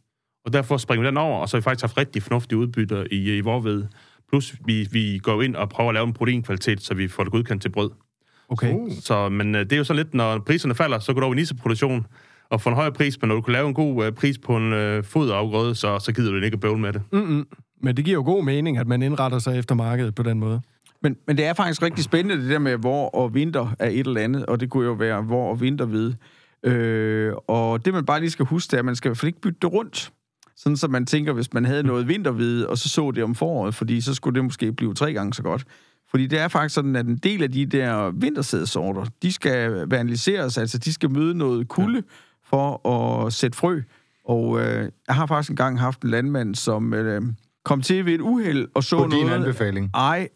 Og 0.45 0.53
derfor 0.53 0.77
springer 0.77 1.03
vi 1.03 1.07
den 1.07 1.17
over, 1.17 1.41
og 1.41 1.49
så 1.49 1.57
har 1.57 1.61
vi 1.61 1.65
faktisk 1.65 1.83
haft 1.83 1.99
rigtig 1.99 2.23
fornuftige 2.23 2.59
udbytter 2.59 3.05
i, 3.11 3.37
i 3.37 3.41
vorved. 3.41 3.85
Plus, 4.29 4.55
vi, 4.65 4.89
vi 4.93 5.19
går 5.19 5.43
ind 5.43 5.57
og 5.57 5.69
prøver 5.69 5.91
at 5.91 5.95
lave 5.95 6.07
en 6.07 6.13
proteinkvalitet, 6.13 6.83
så 6.83 6.95
vi 6.95 7.09
får 7.09 7.23
det 7.23 7.33
godkendt 7.33 7.63
til 7.63 7.69
brød. 7.69 7.91
Okay. 8.49 8.75
Så, 9.01 9.29
men 9.29 9.55
øh, 9.55 9.61
det 9.61 9.73
er 9.73 9.77
jo 9.77 9.85
så 9.85 9.95
lidt, 9.95 10.15
når 10.15 10.39
priserne 10.39 10.75
falder, 10.75 10.99
så 10.99 11.13
går 11.13 11.21
du 11.21 11.25
over 11.27 11.35
i 11.35 11.37
niseproduktion 11.37 12.07
og 12.51 12.61
får 12.61 12.71
en 12.71 12.77
højere 12.77 12.93
pris, 12.93 13.21
men 13.21 13.29
når 13.29 13.35
du 13.35 13.41
kan 13.41 13.53
lave 13.53 13.69
en 13.69 13.75
god 13.75 14.05
øh, 14.05 14.13
pris 14.13 14.39
på 14.39 14.57
en 14.57 14.73
øh, 14.73 15.05
foderafgrøde, 15.05 15.75
så, 15.75 15.99
så 15.99 16.13
gider 16.13 16.31
du 16.31 16.41
ikke 16.41 16.55
at 16.55 16.61
bøvle 16.61 16.81
med 16.81 16.93
det. 16.93 17.03
Mm-mm. 17.13 17.47
Men 17.83 17.97
det 17.97 18.05
giver 18.05 18.15
jo 18.15 18.23
god 18.23 18.45
mening, 18.45 18.79
at 18.79 18.87
man 18.87 19.03
indretter 19.03 19.39
sig 19.39 19.59
efter 19.59 19.75
markedet 19.75 20.15
på 20.15 20.23
den 20.23 20.39
måde. 20.39 20.61
Men, 21.03 21.17
men 21.27 21.37
det 21.37 21.45
er 21.45 21.55
faktisk 21.55 21.83
rigtig 21.83 22.05
spændende, 22.05 22.43
det 22.43 22.51
der 22.51 22.59
med 22.59 22.77
hvor 22.77 23.09
og 23.09 23.35
vinter 23.35 23.75
er 23.79 23.89
et 23.89 24.07
eller 24.07 24.21
andet, 24.21 24.47
og 24.47 24.61
det 24.61 24.71
kunne 24.71 24.87
jo 24.87 24.93
være 24.93 25.23
hvor 25.23 25.51
og 25.51 25.61
vinter 25.61 25.87
ved. 25.87 26.15
Øh, 26.63 27.33
og 27.49 27.85
det 27.85 27.95
man 27.95 28.07
bare 28.07 28.21
lige 28.21 28.31
skal 28.31 28.45
huske, 28.45 28.71
det 28.71 28.75
er, 28.75 28.79
at 28.79 28.85
man 28.85 28.97
skal 28.97 29.09
i 29.09 29.11
hvert 29.11 29.19
fald 29.19 29.29
ikke 29.29 29.41
bytte 29.41 29.59
det 29.63 29.73
rundt. 29.73 30.13
Sådan 30.57 30.77
så 30.77 30.89
man 30.89 31.07
tænker, 31.07 31.33
hvis 31.33 31.53
man 31.53 31.65
havde 31.65 31.83
noget 31.83 32.09
vinterhvide, 32.09 32.69
og 32.69 32.79
så 32.79 32.89
så 32.89 33.11
det 33.11 33.25
om 33.25 33.35
foråret, 33.35 33.75
fordi 33.75 34.01
så 34.01 34.15
skulle 34.15 34.35
det 34.35 34.45
måske 34.45 34.73
blive 34.73 34.95
tre 34.95 35.13
gange 35.13 35.35
så 35.35 35.43
godt. 35.43 35.65
Fordi 36.11 36.27
det 36.27 36.39
er 36.39 36.49
faktisk 36.49 36.75
sådan, 36.75 36.97
at 36.97 37.07
en 37.07 37.17
del 37.17 37.43
af 37.43 37.53
de 37.53 37.67
der 37.67 38.11
vintersædesorter, 38.11 39.05
de 39.23 39.33
skal 39.33 39.71
vandaliseres, 39.71 40.59
altså 40.59 40.79
de 40.79 40.93
skal 40.93 41.11
møde 41.11 41.35
noget 41.35 41.69
kulde 41.69 42.03
for 42.45 42.89
at 42.89 43.33
sætte 43.33 43.59
frø. 43.59 43.81
Og 44.25 44.61
øh, 44.61 44.91
jeg 45.09 45.17
har 45.17 45.27
faktisk 45.27 45.51
engang 45.51 45.81
haft 45.81 46.03
en 46.03 46.11
landmand, 46.11 46.55
som 46.55 46.95
øh, 46.95 47.23
kom 47.65 47.83
til 47.83 48.07
ved 48.07 48.13
et 48.13 48.21
uheld 48.21 48.69
og 48.75 48.85
så 48.85 48.97
På 48.97 49.07
noget... 49.07 49.25
din 49.25 49.33
anbefaling. 49.33 49.91
Ej. 49.95 50.29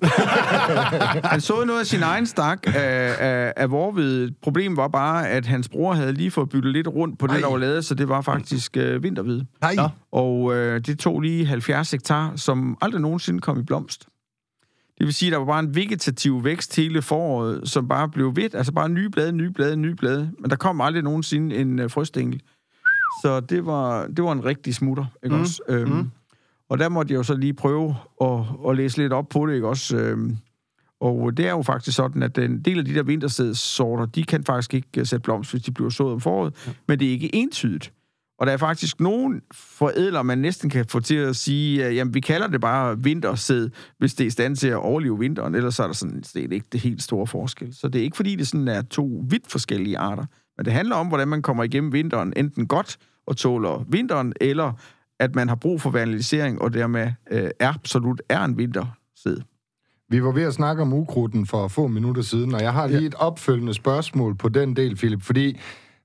han 1.33 1.41
så 1.41 1.65
noget 1.65 1.81
af 1.81 1.87
sin 1.87 2.03
egen 2.03 2.27
stak 2.27 2.67
af, 2.67 3.15
af, 3.19 3.53
af 3.57 3.71
vorved. 3.71 4.31
Problemet 4.43 4.77
var 4.77 4.89
bare, 4.89 5.29
at 5.29 5.47
hans 5.47 5.69
bror 5.69 5.93
havde 5.93 6.13
lige 6.13 6.31
fået 6.31 6.49
byttet 6.49 6.73
lidt 6.73 6.89
rundt 6.89 7.19
på 7.19 7.27
det, 7.27 7.35
Ej. 7.35 7.41
der 7.41 7.51
var 7.51 7.59
lavet, 7.59 7.85
så 7.85 7.95
det 7.95 8.09
var 8.09 8.21
faktisk 8.21 8.77
øh, 8.77 9.03
vinterhvid. 9.03 9.43
Nej. 9.61 9.75
Nå. 9.75 9.89
Og 10.13 10.57
øh, 10.57 10.81
det 10.81 10.99
tog 10.99 11.21
lige 11.21 11.47
70 11.47 11.91
hektar, 11.91 12.33
som 12.37 12.77
aldrig 12.81 13.01
nogensinde 13.01 13.41
kom 13.41 13.61
i 13.61 13.63
blomst. 13.63 14.09
Det 14.99 15.07
vil 15.07 15.15
sige, 15.15 15.29
at 15.29 15.33
der 15.33 15.39
var 15.39 15.47
bare 15.47 15.61
en 15.61 15.75
vegetativ 15.75 16.45
vækst 16.45 16.77
hele 16.77 17.03
foråret, 17.03 17.69
som 17.69 17.89
bare 17.89 18.09
blev 18.09 18.37
ved. 18.37 18.55
Altså 18.55 18.73
bare 18.73 18.89
nye 18.89 19.11
blade, 19.11 19.33
nye 19.33 19.51
blade, 19.51 19.77
nye 19.77 19.95
blade. 19.95 20.31
Men 20.41 20.51
der 20.51 20.57
kom 20.57 20.81
aldrig 20.81 21.03
nogensinde 21.03 21.57
en 21.57 21.79
øh, 21.79 21.91
frøstængel. 21.91 22.43
Så 23.23 23.41
det 23.41 23.67
var, 23.67 24.07
det 24.07 24.25
var 24.25 24.33
en 24.33 24.45
rigtig 24.45 24.75
smutter, 24.75 25.05
ikke 25.25 25.37
mm. 25.37 25.43
også? 25.43 25.63
Øhm, 25.69 25.91
mm. 25.91 26.11
Og 26.71 26.79
der 26.79 26.89
måtte 26.89 27.13
jeg 27.13 27.19
jo 27.19 27.23
så 27.23 27.35
lige 27.35 27.55
prøve 27.55 27.97
at, 28.21 28.41
at 28.69 28.77
læse 28.77 28.99
lidt 28.99 29.13
op 29.13 29.29
på 29.29 29.47
det, 29.47 29.55
ikke 29.55 29.69
også? 29.69 29.97
Øhm, 29.97 30.37
og 31.01 31.37
det 31.37 31.47
er 31.47 31.51
jo 31.51 31.63
faktisk 31.63 31.97
sådan, 31.97 32.23
at 32.23 32.39
en 32.39 32.61
del 32.63 32.79
af 32.79 32.85
de 32.85 32.95
der 32.95 33.03
vinterstedssorter, 33.03 34.07
de 34.07 34.25
kan 34.25 34.45
faktisk 34.45 34.75
ikke 34.75 34.89
øh, 34.99 35.07
sætte 35.07 35.23
blomst, 35.23 35.51
hvis 35.51 35.63
de 35.63 35.73
bliver 35.73 35.91
sået 35.91 36.13
om 36.13 36.21
foråret. 36.21 36.55
Ja. 36.67 36.73
Men 36.89 36.99
det 36.99 37.09
er 37.09 37.13
ikke 37.13 37.35
entydigt. 37.35 37.93
Og 38.39 38.47
der 38.47 38.53
er 38.53 38.57
faktisk 38.57 39.01
nogen 39.01 39.41
forædler, 39.53 40.23
man 40.23 40.39
næsten 40.39 40.71
kan 40.71 40.87
få 40.87 41.01
til 41.01 41.15
at 41.15 41.37
sige, 41.37 41.85
at 41.85 41.95
jamen, 41.95 42.15
vi 42.15 42.21
kalder 42.21 42.47
det 42.47 42.61
bare 42.61 42.99
vintersæd, 43.03 43.71
hvis 43.99 44.15
det 44.15 44.25
er 44.25 44.29
i 44.29 44.31
stand 44.31 44.57
til 44.57 44.69
at 44.69 44.77
overleve 44.77 45.19
vinteren, 45.19 45.55
ellers 45.55 45.75
så 45.75 45.83
er 45.83 45.87
der 45.87 45.95
sådan 45.95 46.25
set 46.25 46.53
ikke 46.53 46.67
det 46.73 46.81
helt 46.81 47.03
store 47.03 47.27
forskel. 47.27 47.75
Så 47.75 47.89
det 47.89 47.99
er 47.99 48.03
ikke 48.03 48.17
fordi, 48.17 48.37
det 48.37 48.49
sådan 48.49 48.69
er 48.69 48.83
to 48.83 49.23
vidt 49.29 49.51
forskellige 49.51 49.99
arter. 49.99 50.25
Men 50.57 50.65
det 50.65 50.73
handler 50.73 50.97
om, 50.97 51.09
hvordan 51.09 51.29
man 51.29 51.43
kommer 51.43 51.65
igennem 51.65 51.93
vinteren, 51.93 52.33
enten 52.37 52.67
godt 52.67 52.99
og 53.27 53.37
tåler 53.37 53.85
vinteren, 53.89 54.33
eller 54.41 54.73
at 55.21 55.35
man 55.35 55.49
har 55.49 55.57
brug 55.57 55.81
for 55.81 55.91
vandalisering, 55.91 56.63
og 56.63 56.75
dermed 56.75 57.13
øh, 57.31 57.51
er 57.61 57.75
absolut 57.75 58.23
er 58.29 58.45
en 58.45 58.59
vintersæd. 58.59 59.41
Vi 60.11 60.23
var 60.23 60.33
ved 60.33 60.43
at 60.43 60.55
snakke 60.55 60.83
om 60.83 60.93
ukrudten 60.93 61.47
for 61.47 61.69
få 61.69 61.87
minutter 61.87 62.23
siden, 62.23 62.55
og 62.55 62.63
jeg 62.63 62.73
har 62.73 62.87
lige 62.87 63.07
et 63.07 63.15
opfølgende 63.15 63.75
spørgsmål 63.75 64.35
på 64.35 64.49
den 64.49 64.77
del, 64.77 64.97
Philip, 64.97 65.23
fordi 65.23 65.59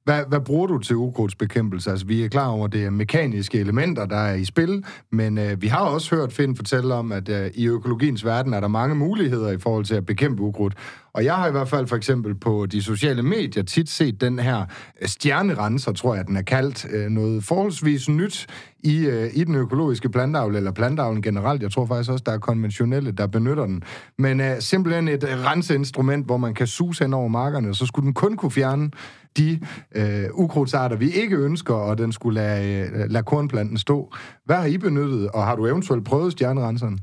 hvad, 0.03 0.23
hvad 0.27 0.39
bruger 0.39 0.67
du 0.67 0.77
til 0.77 0.95
ukrudtsbekæmpelse? 0.95 1.91
Altså, 1.91 2.05
vi 2.05 2.23
er 2.23 2.29
klar 2.29 2.47
over, 2.47 2.65
at 2.65 2.73
det 2.73 2.83
er 2.85 2.89
mekaniske 2.89 3.59
elementer, 3.59 4.05
der 4.05 4.17
er 4.17 4.33
i 4.33 4.45
spil, 4.45 4.85
men 5.11 5.37
øh, 5.37 5.61
vi 5.61 5.67
har 5.67 5.79
også 5.79 6.15
hørt 6.15 6.33
Finn 6.33 6.55
fortælle 6.55 6.93
om, 6.93 7.11
at 7.11 7.29
øh, 7.29 7.51
i 7.53 7.67
økologiens 7.67 8.25
verden 8.25 8.53
er 8.53 8.59
der 8.59 8.67
mange 8.67 8.95
muligheder 8.95 9.51
i 9.51 9.57
forhold 9.57 9.85
til 9.85 9.95
at 9.95 10.05
bekæmpe 10.05 10.41
ukrudt. 10.41 10.73
Og 11.13 11.25
jeg 11.25 11.35
har 11.35 11.47
i 11.47 11.51
hvert 11.51 11.67
fald 11.67 11.87
for 11.87 11.95
eksempel 11.95 12.35
på 12.35 12.65
de 12.65 12.83
sociale 12.83 13.23
medier 13.23 13.63
tit 13.63 13.89
set 13.89 14.21
den 14.21 14.39
her 14.39 14.65
øh, 15.01 15.07
stjernerenser, 15.07 15.91
tror 15.91 16.15
jeg, 16.15 16.27
den 16.27 16.37
er 16.37 16.41
kaldt, 16.41 16.85
øh, 16.89 17.09
noget 17.09 17.43
forholdsvis 17.43 18.09
nyt 18.09 18.47
i, 18.79 19.05
øh, 19.05 19.29
i 19.33 19.43
den 19.43 19.55
økologiske 19.55 20.09
plantavl, 20.09 20.55
eller 20.55 20.71
plantavlen 20.71 21.21
generelt. 21.21 21.61
Jeg 21.61 21.71
tror 21.71 21.85
faktisk 21.85 22.11
også, 22.11 22.23
der 22.25 22.31
er 22.31 22.37
konventionelle, 22.37 23.11
der 23.11 23.27
benytter 23.27 23.65
den. 23.65 23.83
Men 24.17 24.39
øh, 24.39 24.59
simpelthen 24.59 25.07
et 25.07 25.23
renseinstrument, 25.23 26.25
hvor 26.25 26.37
man 26.37 26.53
kan 26.53 26.67
suse 26.67 27.03
hen 27.03 27.13
over 27.13 27.27
markerne, 27.27 27.69
og 27.69 27.75
så 27.75 27.85
skulle 27.85 28.05
den 28.05 28.13
kun 28.13 28.35
kunne 28.35 28.51
fjerne 28.51 28.91
de 29.37 29.59
øh, 29.95 30.25
ukrudtsarter, 30.33 30.95
vi 30.95 31.11
ikke 31.11 31.35
ønsker, 31.35 31.73
og 31.73 31.97
den 31.97 32.11
skulle 32.11 32.41
lade, 32.41 32.89
øh, 32.89 33.09
lade 33.09 33.23
kornplanten 33.23 33.77
stå. 33.77 34.13
Hvad 34.45 34.55
har 34.55 34.65
I 34.65 34.77
benyttet, 34.77 35.29
og 35.29 35.45
har 35.45 35.55
du 35.55 35.65
eventuelt 35.67 36.05
prøvet 36.05 36.31
stjernerenseren? 36.31 36.99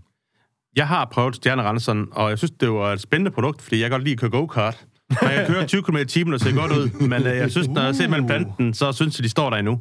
Jeg 0.76 0.88
har 0.88 1.08
prøvet 1.12 1.36
stjernerenseren, 1.36 2.06
og 2.12 2.30
jeg 2.30 2.38
synes, 2.38 2.50
det 2.50 2.70
var 2.70 2.92
et 2.92 3.00
spændende 3.00 3.30
produkt, 3.30 3.62
fordi 3.62 3.82
jeg 3.82 3.90
godt 3.90 4.04
lide 4.04 4.12
at 4.12 4.20
køre 4.20 4.30
go-kart. 4.30 4.86
Og 5.22 5.32
jeg 5.34 5.46
kører 5.46 5.66
20 5.66 5.82
km 5.82 5.96
i 5.96 6.04
timen 6.04 6.34
og 6.34 6.40
ser 6.40 6.54
godt 6.54 6.72
ud, 6.72 7.08
men 7.08 7.26
øh, 7.26 7.36
jeg 7.36 7.50
synes, 7.50 7.68
når 7.68 7.82
jeg 7.82 7.94
ser 7.94 8.08
mellem 8.08 8.26
planten, 8.26 8.74
så 8.74 8.92
synes 8.92 9.18
jeg, 9.18 9.24
de 9.24 9.28
står 9.28 9.50
der 9.50 9.56
endnu. 9.56 9.80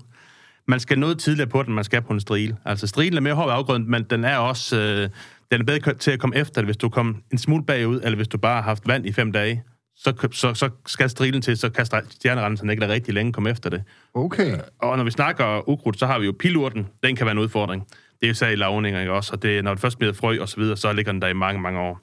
Man 0.67 0.79
skal 0.79 0.99
noget 0.99 1.19
tidligere 1.19 1.49
på 1.49 1.63
den, 1.63 1.73
man 1.73 1.83
skal 1.83 2.01
på 2.01 2.13
en 2.13 2.19
stril. 2.19 2.55
Altså, 2.65 2.88
strilen 2.88 3.17
er 3.17 3.21
mere 3.21 3.33
hård 3.33 3.49
afgrøden, 3.49 3.91
men 3.91 4.03
den 4.03 4.23
er 4.23 4.38
også 4.38 4.77
øh, 4.77 5.09
den 5.51 5.62
er 5.62 5.65
bedre 5.65 5.93
til 5.93 6.12
at 6.12 6.19
komme 6.19 6.35
efter 6.35 6.62
det, 6.62 6.67
hvis 6.67 6.77
du 6.77 6.89
kommer 6.89 7.13
en 7.31 7.38
smule 7.38 7.63
bagud, 7.63 8.01
eller 8.03 8.15
hvis 8.15 8.27
du 8.27 8.38
bare 8.38 8.55
har 8.55 8.62
haft 8.62 8.88
vand 8.88 9.05
i 9.05 9.12
fem 9.12 9.31
dage. 9.31 9.63
Så, 10.03 10.27
så, 10.31 10.53
så 10.53 10.69
skal 10.85 11.09
strilen 11.09 11.41
til, 11.41 11.57
så 11.57 11.69
kan 11.69 11.85
stjernerenseren 11.85 12.69
ikke 12.69 12.81
da 12.81 12.88
rigtig 12.88 13.13
længe 13.13 13.33
komme 13.33 13.49
efter 13.49 13.69
det. 13.69 13.83
Okay. 14.13 14.57
Og 14.79 14.97
når 14.97 15.03
vi 15.03 15.12
snakker 15.12 15.69
ukrudt, 15.69 15.99
så 15.99 16.05
har 16.05 16.19
vi 16.19 16.25
jo 16.25 16.33
pilurten. 16.39 16.88
Den 17.03 17.15
kan 17.15 17.25
være 17.25 17.31
en 17.31 17.39
udfordring. 17.39 17.88
Det 18.21 18.27
er 18.27 18.31
især 18.31 18.49
i 18.49 18.55
lavninger, 18.55 18.99
ikke 18.99 19.13
også? 19.13 19.33
Og 19.33 19.43
det, 19.43 19.63
når 19.63 19.73
det 19.73 19.81
først 19.81 19.97
bliver 19.97 20.13
frø 20.13 20.41
og 20.41 20.49
så 20.49 20.57
videre, 20.57 20.77
så 20.77 20.93
ligger 20.93 21.12
den 21.12 21.21
der 21.21 21.27
i 21.27 21.33
mange, 21.33 21.62
mange 21.62 21.79
år. 21.79 21.99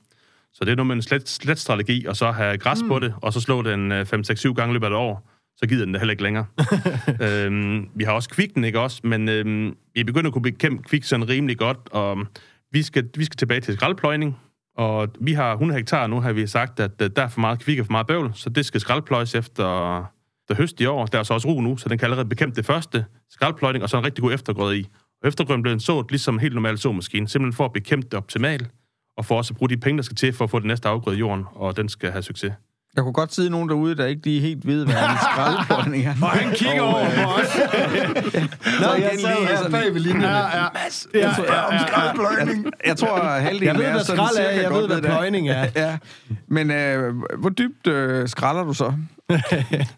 Så 0.53 0.65
det 0.65 0.73
er 0.73 0.77
noget 0.77 0.87
med 0.87 0.97
en 0.97 1.03
slet, 1.03 1.29
slet 1.29 1.59
strategi, 1.59 2.05
og 2.07 2.17
så 2.17 2.31
have 2.31 2.59
græs 2.59 2.83
mm. 2.83 2.89
på 2.89 2.99
det, 2.99 3.15
og 3.23 3.33
så 3.33 3.41
slå 3.41 3.63
den 3.63 3.93
5-6-7 3.93 4.53
gange 4.53 4.71
i 4.71 4.73
løbet 4.73 4.87
af 4.87 4.91
et 4.91 4.97
år, 4.97 5.31
så 5.57 5.67
gider 5.67 5.85
den 5.85 5.95
det 5.95 6.01
heller 6.01 6.13
ikke 6.13 6.23
længere. 6.23 6.47
øhm, 7.25 7.89
vi 7.95 8.05
har 8.05 8.13
også 8.13 8.29
kvikten, 8.29 8.65
ikke 8.65 8.81
også? 8.81 9.01
Men 9.05 9.29
øhm, 9.29 9.77
vi 9.95 10.05
begynder 10.05 10.29
at 10.29 10.33
kunne 10.33 10.43
bekæmpe 10.43 10.83
kvik 10.83 11.05
sådan 11.05 11.29
rimelig 11.29 11.59
godt, 11.59 11.79
og 11.91 12.27
vi 12.73 12.83
skal, 12.83 13.09
vi 13.17 13.25
skal 13.25 13.37
tilbage 13.37 13.61
til 13.61 13.75
skraldpløjning, 13.75 14.37
og 14.77 15.09
vi 15.21 15.33
har 15.33 15.53
100 15.53 15.79
hektar 15.79 16.07
nu, 16.07 16.21
har 16.21 16.33
vi 16.33 16.47
sagt, 16.47 16.81
at 16.81 17.03
øh, 17.03 17.11
der 17.17 17.23
er 17.23 17.29
for 17.29 17.41
meget 17.41 17.59
kvik 17.59 17.79
og 17.79 17.87
for 17.87 17.93
meget 17.93 18.07
bøvl, 18.07 18.31
så 18.35 18.51
det 18.51 18.67
skal 18.67 18.81
skraldpløjes 18.81 19.35
efter, 19.35 19.67
øh, 19.69 20.05
der 20.49 20.55
høst 20.55 20.81
i 20.81 20.87
år. 20.87 21.07
Der 21.07 21.19
er 21.19 21.23
så 21.23 21.35
også 21.35 21.49
ro 21.49 21.61
nu, 21.61 21.77
så 21.77 21.89
den 21.89 21.99
kan 21.99 22.07
allerede 22.07 22.29
bekæmpe 22.29 22.57
det 22.57 22.67
første 22.67 23.05
skraldpløjning, 23.31 23.83
og 23.83 23.91
så 23.91 23.99
en 23.99 24.05
rigtig 24.05 24.23
god 24.23 24.33
eftergrøde 24.33 24.79
i. 24.79 24.87
Og 25.23 25.29
eftergrøden 25.29 25.63
blev 25.63 25.73
en 25.73 25.81
sået 25.81 26.11
ligesom 26.11 26.35
en 26.35 26.41
helt 26.41 26.55
normal 26.55 26.79
såmaskine, 26.79 27.29
simpelthen 27.29 27.57
for 27.57 27.65
at 27.65 27.73
bekæmpe 27.73 28.09
det 28.11 28.15
optimalt, 28.15 28.71
og 29.17 29.25
for 29.25 29.37
også 29.37 29.53
at 29.53 29.57
bruge 29.57 29.69
de 29.69 29.77
penge, 29.77 29.97
der 29.97 30.03
skal 30.03 30.17
til 30.17 30.33
for 30.33 30.45
at 30.45 30.51
få 30.51 30.59
det 30.59 30.67
næste 30.67 30.89
afgrøde 30.89 31.17
i 31.17 31.19
jorden, 31.19 31.45
og 31.53 31.77
den 31.77 31.89
skal 31.89 32.11
have 32.11 32.23
succes. 32.23 32.53
Jeg 32.97 33.03
kunne 33.03 33.13
godt 33.13 33.35
sidde 33.35 33.51
nogen 33.51 33.69
derude, 33.69 33.95
der 33.97 34.07
ikke 34.07 34.23
lige 34.25 34.41
helt 34.41 34.67
ved, 34.67 34.85
hvad 34.85 34.95
en 34.95 35.19
skraldepåning 35.33 36.05
er. 36.07 36.15
Og 36.23 36.29
han 36.31 36.55
kigger 36.55 36.83
over 36.83 37.05
på 37.05 37.31
os. 37.31 37.59
Nå, 38.83 38.87
jeg 38.87 39.11
lige 39.17 39.47
her 39.47 39.71
bag 39.71 39.95
ved 39.95 40.01
linjen. 40.01 40.23
Ja, 40.23 40.37
ja. 40.37 40.65
Jeg 41.15 41.35
tror, 41.37 41.45
om 41.73 41.79
skraldpløjning. 41.89 42.65
jeg, 42.65 42.73
jeg 42.87 42.97
tror, 42.97 43.17
at 43.19 43.43
halvdelen 43.43 43.67
Jeg 43.67 43.75
ved, 43.79 43.85
er 43.85 43.93
hvad 43.93 44.05
sådan 44.05 44.27
skrald 44.27 44.47
er, 44.47 44.61
jeg 44.61 44.71
ved, 44.73 44.87
hvad 44.87 45.03
pløjning 45.03 45.49
er. 45.49 45.67
Ja. 45.77 45.99
Men 46.49 46.71
øh, 46.71 47.15
hvor 47.39 47.51
dybt 47.51 47.87
øh, 47.87 48.29
skralder 48.29 48.65
du 48.65 48.73
så? 48.73 48.93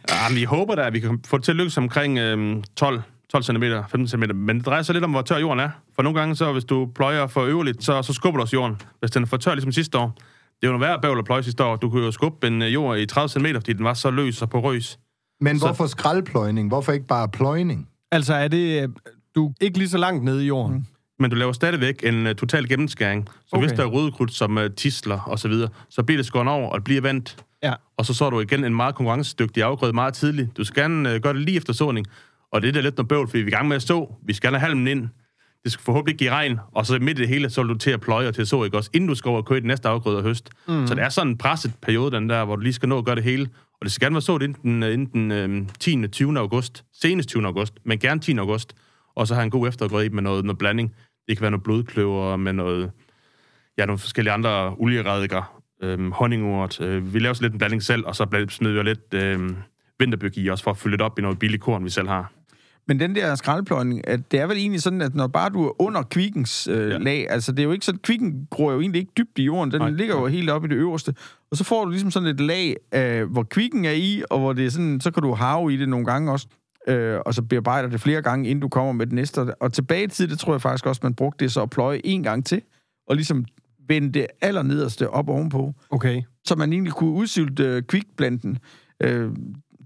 Ja, 0.08 0.34
vi 0.34 0.44
håber 0.44 0.74
da, 0.74 0.82
at 0.82 0.92
vi 0.92 1.00
kan 1.00 1.20
få 1.26 1.36
det 1.36 1.44
til 1.44 1.52
at 1.52 1.56
lykkes 1.56 1.78
omkring 1.78 2.18
øhm, 2.18 2.62
12 2.76 3.02
12 3.32 3.42
cm, 3.44 3.62
15 3.90 4.08
cm. 4.08 4.22
Men 4.34 4.58
det 4.58 4.66
drejer 4.66 4.82
sig 4.82 4.92
lidt 4.92 5.04
om, 5.04 5.10
hvor 5.10 5.22
tør 5.22 5.38
jorden 5.38 5.60
er. 5.60 5.68
For 5.94 6.02
nogle 6.02 6.20
gange, 6.20 6.36
så 6.36 6.52
hvis 6.52 6.64
du 6.64 6.88
pløjer 6.94 7.26
for 7.26 7.40
øverligt, 7.44 7.84
så, 7.84 8.02
så 8.02 8.12
skubber 8.12 8.38
du 8.38 8.42
også 8.42 8.56
jorden. 8.56 8.76
Hvis 9.00 9.10
den 9.10 9.22
er 9.22 9.26
for 9.26 9.36
tør, 9.36 9.54
ligesom 9.54 9.72
sidste 9.72 9.98
år. 9.98 10.14
Det 10.60 10.66
er 10.66 10.72
jo 10.72 10.78
noget 10.78 10.90
værd 10.90 11.02
bøvl 11.02 11.18
at 11.18 11.24
pløje 11.24 11.42
sidste 11.42 11.64
år. 11.64 11.76
Du 11.76 11.90
kunne 11.90 12.04
jo 12.04 12.10
skubbe 12.10 12.46
en 12.46 12.62
øh, 12.62 12.74
jord 12.74 12.98
i 12.98 13.06
30 13.06 13.28
cm, 13.28 13.46
fordi 13.54 13.72
den 13.72 13.84
var 13.84 13.94
så 13.94 14.10
løs 14.10 14.42
og 14.42 14.50
porøs. 14.50 14.98
Men 15.40 15.58
Så- 15.58 15.66
hvorfor 15.66 15.86
skraldpløjning? 15.86 16.68
Hvorfor 16.68 16.92
ikke 16.92 17.06
bare 17.06 17.28
pløjning? 17.28 17.88
Altså, 18.12 18.34
er 18.34 18.48
det... 18.48 18.82
øh, 18.82 18.88
Du 19.34 19.46
er 19.48 19.52
ikke 19.60 19.78
lige 19.78 19.88
så 19.88 19.98
langt 19.98 20.24
nede 20.24 20.44
i 20.44 20.46
jorden. 20.46 20.86
Men 21.18 21.30
du 21.30 21.36
laver 21.36 21.52
stadigvæk 21.52 22.00
en 22.02 22.26
uh, 22.26 22.32
total 22.32 22.68
gennemskæring. 22.68 23.28
Så 23.46 23.56
okay. 23.56 23.66
Hvis 23.66 23.76
der 23.76 23.82
er 23.82 23.86
rødekrudt 23.88 24.32
som 24.32 24.56
uh, 24.56 24.62
tisler 24.76 25.20
og 25.20 25.38
så 25.38 25.48
videre, 25.48 25.68
så 25.90 26.02
bliver 26.02 26.18
det 26.18 26.26
skåret 26.26 26.48
over, 26.48 26.68
og 26.70 26.78
det 26.78 26.84
bliver 26.84 27.00
vendt. 27.00 27.36
Ja. 27.62 27.72
Og 27.96 28.06
så 28.06 28.14
så 28.14 28.30
du 28.30 28.40
igen 28.40 28.64
en 28.64 28.74
meget 28.74 28.94
konkurrencedygtig 28.94 29.62
afgrøde 29.62 29.92
meget 29.92 30.14
tidligt. 30.14 30.56
Du 30.56 30.64
skal 30.64 30.82
gerne 30.82 31.14
uh, 31.14 31.20
gøre 31.20 31.32
det 31.32 31.40
lige 31.42 31.56
efter 31.56 31.72
såning. 31.72 32.06
Og 32.52 32.62
det 32.62 32.68
er 32.68 32.72
da 32.72 32.80
lidt 32.80 32.96
noget 32.96 33.08
bøvl, 33.08 33.28
fordi 33.28 33.38
vi 33.42 33.50
er 33.50 33.54
i 33.54 33.56
gang 33.56 33.68
med 33.68 33.76
at 33.76 33.82
så. 33.82 34.14
Vi 34.26 34.32
skal 34.32 34.50
have 34.50 34.60
halmen 34.60 34.86
ind. 34.88 35.08
Det 35.64 35.72
skal 35.72 35.84
forhåbentlig 35.84 36.18
give 36.18 36.30
regn. 36.30 36.58
Og 36.72 36.86
så 36.86 36.98
midt 36.98 37.18
i 37.18 37.20
det 37.20 37.28
hele, 37.28 37.50
så 37.50 37.62
vil 37.62 37.68
du 37.68 37.78
til 37.78 37.90
at 37.90 38.00
pløje 38.00 38.28
og 38.28 38.34
til 38.34 38.42
at 38.42 38.48
så, 38.48 38.64
ikke 38.64 38.76
også? 38.76 38.90
Inden 38.92 39.08
du 39.08 39.14
skal 39.14 39.28
over 39.28 39.38
og 39.38 39.46
køre 39.46 39.58
i 39.58 39.60
den 39.60 39.68
næste 39.68 39.88
afgrøde 39.88 40.16
og 40.16 40.22
høst. 40.22 40.50
Mm. 40.68 40.86
Så 40.86 40.94
det 40.94 41.04
er 41.04 41.08
sådan 41.08 41.28
en 41.30 41.38
presset 41.38 41.72
periode, 41.82 42.10
den 42.16 42.28
der, 42.28 42.44
hvor 42.44 42.56
du 42.56 42.62
lige 42.62 42.72
skal 42.72 42.88
nå 42.88 42.98
at 42.98 43.04
gøre 43.04 43.16
det 43.16 43.24
hele. 43.24 43.48
Og 43.80 43.84
det 43.84 43.92
skal 43.92 44.04
gerne 44.04 44.14
være 44.14 44.22
så 44.22 44.34
inden 44.38 44.56
den, 44.62 44.82
øh, 44.82 44.92
inden 44.92 45.30
den 45.30 45.62
øh, 45.62 45.66
10. 45.80 46.08
20. 46.08 46.38
august. 46.38 46.84
Senest 47.02 47.28
20. 47.28 47.46
august, 47.46 47.74
men 47.84 47.98
gerne 47.98 48.20
10. 48.20 48.38
august. 48.38 48.74
Og 49.16 49.26
så 49.26 49.34
have 49.34 49.44
en 49.44 49.50
god 49.50 49.68
eftergrøde 49.68 50.06
i 50.06 50.08
med 50.08 50.22
noget, 50.22 50.44
noget 50.44 50.58
blanding. 50.58 50.94
Det 51.28 51.36
kan 51.36 51.42
være 51.42 51.50
noget 51.50 51.62
blodkløver 51.62 52.36
med 52.36 52.52
noget, 52.52 52.90
ja, 53.78 53.86
nogle 53.86 53.98
forskellige 53.98 54.32
andre 54.32 54.74
oliereddiker. 54.78 55.62
øh, 55.82 56.12
honningurt. 56.12 56.80
Øh, 56.80 57.14
vi 57.14 57.18
laver 57.18 57.34
så 57.34 57.42
lidt 57.42 57.52
en 57.52 57.58
blanding 57.58 57.82
selv, 57.82 58.06
og 58.06 58.16
så 58.16 58.46
smider 58.48 58.82
vi 58.82 58.88
lidt 58.88 59.14
øh, 59.14 59.50
vinterbyg 59.98 60.38
i 60.38 60.48
også, 60.48 60.64
for 60.64 60.70
at 60.70 60.76
fylde 60.76 60.96
det 60.96 61.04
op 61.04 61.18
i 61.18 61.22
noget 61.22 61.38
billig 61.38 61.60
korn, 61.60 61.84
vi 61.84 61.90
selv 61.90 62.08
har. 62.08 62.32
Men 62.88 63.00
den 63.00 63.14
der 63.14 63.34
skraldepløjning, 63.34 64.08
at 64.08 64.32
det 64.32 64.40
er 64.40 64.46
vel 64.46 64.56
egentlig 64.56 64.82
sådan, 64.82 65.00
at 65.00 65.14
når 65.14 65.26
bare 65.26 65.50
du 65.50 65.64
er 65.66 65.82
under 65.82 66.02
kvikkens 66.02 66.68
øh, 66.68 66.90
Ja. 66.90 66.98
lag, 66.98 67.30
altså 67.30 67.52
det 67.52 67.58
er 67.58 67.64
jo 67.64 67.72
ikke 67.72 67.84
sådan, 67.84 67.98
kvikken 67.98 68.46
gror 68.50 68.72
jo 68.72 68.80
egentlig 68.80 69.00
ikke 69.00 69.12
dybt 69.16 69.38
i 69.38 69.42
jorden, 69.42 69.72
den 69.72 69.80
Nej. 69.80 69.90
Ligger 69.90 70.20
jo 70.20 70.26
helt 70.26 70.50
oppe 70.50 70.68
i 70.68 70.70
det 70.70 70.76
øverste, 70.76 71.14
og 71.50 71.56
så 71.56 71.64
får 71.64 71.84
du 71.84 71.90
ligesom 71.90 72.10
sådan 72.10 72.28
et 72.28 72.40
lag, 72.40 72.76
øh, 72.94 73.30
hvor 73.30 73.42
kvikken 73.42 73.84
er 73.84 73.90
i, 73.90 74.22
og 74.30 74.38
hvor 74.40 74.52
det 74.52 74.66
er 74.66 74.70
sådan, 74.70 75.00
så 75.00 75.10
kan 75.10 75.22
du 75.22 75.34
have 75.34 75.72
i 75.72 75.76
det 75.76 75.88
nogle 75.88 76.06
gange 76.06 76.32
også, 76.32 76.46
øh, 76.88 77.18
og 77.26 77.34
så 77.34 77.42
bearbejder 77.42 77.88
det 77.88 78.00
flere 78.00 78.22
gange, 78.22 78.48
inden 78.48 78.60
du 78.62 78.68
kommer 78.68 78.92
med 78.92 79.06
det 79.06 79.14
næste. 79.14 79.54
Og 79.62 79.72
tilbage 79.72 80.04
i 80.04 80.06
tid, 80.08 80.28
det 80.28 80.38
tror 80.38 80.54
jeg 80.54 80.62
faktisk 80.62 80.86
også, 80.86 81.00
man 81.02 81.14
brugte 81.14 81.44
det 81.44 81.52
så 81.52 81.62
at 81.62 81.70
pløje 81.70 82.00
en 82.04 82.22
gang 82.22 82.46
til, 82.46 82.62
og 83.08 83.16
ligesom 83.16 83.44
vende 83.88 84.12
det 84.12 84.26
allernederste 84.40 85.10
op 85.10 85.28
ovenpå 85.28 85.74
Okay. 85.90 86.22
så 86.44 86.54
man 86.56 86.72
egentlig 86.72 86.92
kunne 86.92 87.10
udsylte 87.10 87.64
øh, 87.64 87.82
kvikblanten. 87.82 88.58
Øh, 89.02 89.30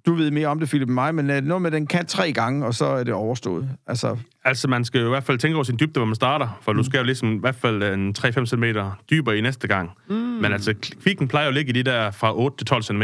du 0.06 0.14
ved 0.14 0.30
mere 0.30 0.46
om 0.48 0.58
det, 0.58 0.68
Philip, 0.68 0.88
end 0.88 0.94
mig, 0.94 1.14
men 1.14 1.30
øh, 1.30 1.42
noget 1.42 1.62
med, 1.62 1.70
den 1.70 1.86
kan 1.86 2.06
tre 2.06 2.32
gange, 2.32 2.66
og 2.66 2.74
så 2.74 2.86
er 2.86 3.04
det 3.04 3.14
overstået. 3.14 3.68
Altså, 3.86 4.16
Altså, 4.44 4.68
man 4.68 4.84
skal 4.84 5.00
jo 5.00 5.06
i 5.06 5.08
hvert 5.08 5.24
fald 5.24 5.38
tænke 5.38 5.54
over 5.54 5.64
sin 5.64 5.76
dybde, 5.80 6.00
hvor 6.00 6.04
man 6.04 6.14
starter, 6.14 6.58
for 6.62 6.72
du 6.72 6.84
skal 6.84 6.98
jo 6.98 7.04
ligesom 7.04 7.36
i 7.36 7.38
hvert 7.40 7.54
fald 7.54 7.82
en 7.82 8.14
3-5 8.18 8.46
cm 8.46 8.64
dybere 9.10 9.38
i 9.38 9.40
næste 9.40 9.68
gang. 9.68 9.90
Mm. 10.08 10.14
Men 10.14 10.52
altså, 10.52 10.74
kvikken 11.02 11.28
plejer 11.28 11.46
jo 11.46 11.48
at 11.48 11.54
ligge 11.54 11.70
i 11.70 11.72
de 11.72 11.82
der 11.82 12.10
fra 12.10 12.36
8 12.36 12.56
til 12.56 12.66
12 12.66 12.82
cm. 12.82 13.02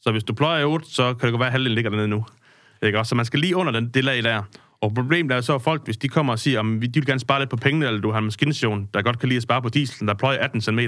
Så 0.00 0.12
hvis 0.12 0.24
du 0.24 0.34
pløjer 0.34 0.64
8, 0.64 0.86
så 0.90 1.14
kan 1.14 1.26
det 1.26 1.32
godt 1.32 1.40
være, 1.40 1.46
at 1.46 1.52
halvdelen 1.52 1.74
ligger 1.74 1.90
dernede 1.90 2.08
nu. 2.08 2.24
Ikke 2.82 2.98
også? 2.98 3.08
Så 3.08 3.14
man 3.14 3.24
skal 3.24 3.40
lige 3.40 3.56
under 3.56 3.72
den, 3.72 3.88
det 3.88 4.04
lag 4.04 4.22
der. 4.22 4.42
Og 4.80 4.94
problemet 4.94 5.36
er 5.36 5.40
så, 5.40 5.54
at 5.54 5.62
folk, 5.62 5.84
hvis 5.84 5.96
de 5.96 6.08
kommer 6.08 6.32
og 6.32 6.38
siger, 6.38 6.60
at 6.60 6.66
de 6.82 6.90
vil 6.94 7.06
gerne 7.06 7.20
spare 7.20 7.40
lidt 7.40 7.50
på 7.50 7.56
pengene, 7.56 7.86
eller 7.86 8.00
du 8.00 8.10
har 8.10 8.18
en 8.18 8.24
maskinstation, 8.24 8.88
der 8.94 9.02
godt 9.02 9.18
kan 9.18 9.28
lide 9.28 9.36
at 9.36 9.42
spare 9.42 9.62
på 9.62 9.68
dieselen, 9.68 10.08
der 10.08 10.14
pløjer 10.14 10.38
18 10.38 10.60
cm, 10.60 10.78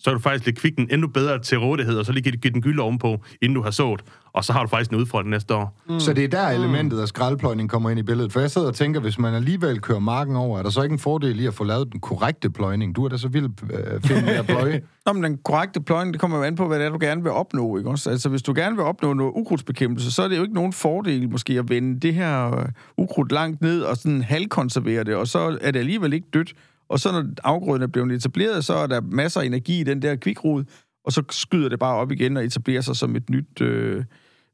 så 0.00 0.10
er 0.10 0.14
du 0.14 0.20
faktisk 0.20 0.46
lidt 0.46 0.58
kvikken 0.58 0.88
endnu 0.90 1.08
bedre 1.08 1.38
til 1.38 1.58
rådighed, 1.58 1.98
og 1.98 2.06
så 2.06 2.12
lige 2.12 2.30
give 2.30 2.52
den 2.52 2.62
gylde 2.62 2.82
ovenpå, 2.82 3.22
inden 3.42 3.54
du 3.54 3.62
har 3.62 3.70
sået. 3.70 4.02
Og 4.32 4.44
så 4.44 4.52
har 4.52 4.62
du 4.62 4.68
faktisk 4.68 4.90
en 4.90 4.96
udfordring 4.96 5.30
næste 5.30 5.54
år. 5.54 5.80
Mm. 5.88 6.00
Så 6.00 6.12
det 6.12 6.24
er 6.24 6.28
der 6.28 6.48
elementet 6.48 7.00
af 7.00 7.08
skraldpløjning 7.08 7.70
kommer 7.70 7.90
ind 7.90 7.98
i 7.98 8.02
billedet. 8.02 8.32
For 8.32 8.40
jeg 8.40 8.50
sidder 8.50 8.68
og 8.68 8.74
tænker, 8.74 9.00
hvis 9.00 9.18
man 9.18 9.34
alligevel 9.34 9.80
kører 9.80 9.98
marken 9.98 10.36
over, 10.36 10.58
er 10.58 10.62
der 10.62 10.70
så 10.70 10.82
ikke 10.82 10.92
en 10.92 10.98
fordel 10.98 11.40
i 11.40 11.46
at 11.46 11.54
få 11.54 11.64
lavet 11.64 11.92
den 11.92 12.00
korrekte 12.00 12.50
pløjning? 12.50 12.96
Du 12.96 13.04
er 13.04 13.08
da 13.08 13.16
så 13.16 13.28
vild 13.28 13.44
øh, 13.44 14.02
finde 14.02 14.22
med 14.22 14.34
at 14.34 14.46
pløje. 14.46 14.80
Nå, 15.06 15.12
men 15.12 15.22
den 15.22 15.38
korrekte 15.44 15.80
pløjning, 15.80 16.14
det 16.14 16.20
kommer 16.20 16.36
jo 16.36 16.42
an 16.42 16.56
på, 16.56 16.66
hvad 16.66 16.78
det 16.78 16.86
er, 16.86 16.90
du 16.90 16.98
gerne 17.00 17.22
vil 17.22 17.32
opnå, 17.32 17.76
ikke 17.76 17.90
også? 17.90 18.10
Altså, 18.10 18.28
hvis 18.28 18.42
du 18.42 18.52
gerne 18.56 18.76
vil 18.76 18.84
opnå 18.84 19.12
noget 19.12 19.32
ukrudtsbekæmpelse, 19.34 20.12
så 20.12 20.22
er 20.22 20.28
det 20.28 20.36
jo 20.36 20.42
ikke 20.42 20.54
nogen 20.54 20.72
fordel 20.72 21.30
måske 21.30 21.58
at 21.58 21.68
vende 21.68 22.00
det 22.00 22.14
her 22.14 22.58
øh, 22.58 22.66
ukrudt 22.96 23.32
langt 23.32 23.62
ned 23.62 23.82
og 23.82 23.96
sådan 23.96 24.22
halvkonservere 24.22 25.04
det, 25.04 25.14
og 25.14 25.28
så 25.28 25.58
er 25.60 25.70
det 25.70 25.80
alligevel 25.80 26.12
ikke 26.12 26.26
dødt. 26.32 26.54
Og 26.90 27.00
så 27.00 27.12
når 27.12 27.24
afgrøden 27.44 27.82
er 27.82 27.86
blevet 27.86 28.12
etableret, 28.12 28.64
så 28.64 28.74
er 28.74 28.86
der 28.86 29.00
masser 29.00 29.40
af 29.40 29.44
energi 29.44 29.80
i 29.80 29.84
den 29.84 30.02
der 30.02 30.16
kvikrod, 30.16 30.64
og 31.04 31.12
så 31.12 31.22
skyder 31.30 31.68
det 31.68 31.78
bare 31.78 31.96
op 31.96 32.12
igen 32.12 32.36
og 32.36 32.44
etablerer 32.44 32.80
sig 32.80 32.96
som 32.96 33.16
et 33.16 33.30
nyt, 33.30 33.60
øh, 33.60 34.04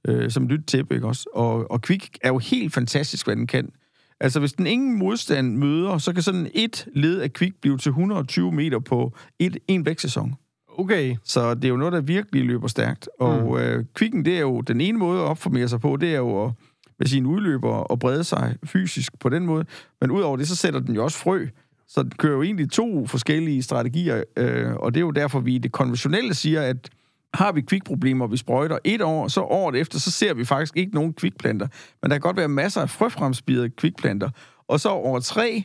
øh, 0.09 0.31
som 0.31 0.43
et 0.43 0.51
nyt 0.51 0.65
tæppe, 0.67 0.95
ikke 0.95 1.07
også? 1.07 1.29
Og, 1.35 1.71
og 1.71 1.83
kvik 1.83 2.19
er 2.23 2.29
jo 2.29 2.39
helt 2.39 2.75
fantastisk, 2.75 3.27
hvad 3.27 3.37
den 3.37 3.47
kan. 3.47 3.71
Altså, 4.21 4.41
hvis 4.41 4.53
den 4.53 4.67
ingen 4.67 4.99
modstand 4.99 5.57
møder, 5.57 5.99
så 5.99 6.13
kan 6.13 6.23
sådan 6.23 6.51
et 6.55 6.89
led 6.95 7.21
af 7.21 7.33
kvik 7.33 7.61
blive 7.61 7.79
til 7.79 7.91
120 7.91 8.53
meter 8.53 8.79
på 8.79 9.17
et, 9.39 9.59
en 9.69 9.87
vækstsæson. 9.87 10.35
Okay. 10.79 11.17
Så 11.25 11.55
det 11.55 11.65
er 11.65 11.69
jo 11.69 11.77
noget, 11.77 11.93
der 11.93 12.01
virkelig 12.01 12.45
løber 12.45 12.69
stærkt. 12.69 13.09
Og 13.19 13.43
mm. 13.43 13.57
øh, 13.57 13.85
kvikken, 13.95 14.25
det 14.25 14.37
er 14.37 14.41
jo 14.41 14.61
den 14.61 14.81
ene 14.81 14.99
måde 14.99 15.21
at 15.21 15.25
opformere 15.25 15.69
sig 15.69 15.81
på, 15.81 15.97
det 15.97 16.13
er 16.13 16.19
jo 16.19 16.45
at, 16.45 16.53
med 16.99 17.07
sine 17.07 17.29
udløber 17.29 17.73
og 17.73 17.99
brede 17.99 18.25
sig 18.25 18.57
fysisk 18.65 19.19
på 19.19 19.29
den 19.29 19.47
måde. 19.47 19.65
Men 20.01 20.11
udover 20.11 20.37
det, 20.37 20.49
så 20.49 20.57
sætter 20.57 20.81
den 20.81 20.95
jo 20.95 21.05
også 21.05 21.19
frø. 21.19 21.47
Så 21.89 22.03
den 22.03 22.11
kører 22.11 22.35
jo 22.35 22.43
egentlig 22.43 22.71
to 22.71 23.07
forskellige 23.07 23.63
strategier, 23.63 24.23
øh, 24.37 24.73
og 24.75 24.95
det 24.95 25.01
er 25.01 25.05
jo 25.05 25.11
derfor, 25.11 25.41
vi 25.41 25.55
i 25.55 25.59
det 25.59 25.73
konventionelle 25.73 26.35
siger, 26.35 26.63
at 26.63 26.91
har 27.35 27.53
vi 27.53 27.61
kvikproblemer, 27.61 28.27
vi 28.27 28.37
sprøjter 28.37 28.79
et 28.85 29.03
år, 29.03 29.29
så 29.29 29.41
året 29.41 29.77
efter, 29.77 29.99
så 29.99 30.11
ser 30.11 30.35
vi 30.35 30.45
faktisk 30.45 30.77
ikke 30.77 30.95
nogen 30.95 31.13
kvikplanter. 31.13 31.69
Men 32.03 32.11
der 32.11 32.17
kan 32.17 32.21
godt 32.21 32.37
være 32.37 32.49
masser 32.49 32.81
af 32.81 32.91
frøfremspirede 32.91 33.71
kvikplanter. 33.71 34.31
Og 34.69 34.81
så 34.81 34.89
over 34.89 35.21
tre, 35.21 35.65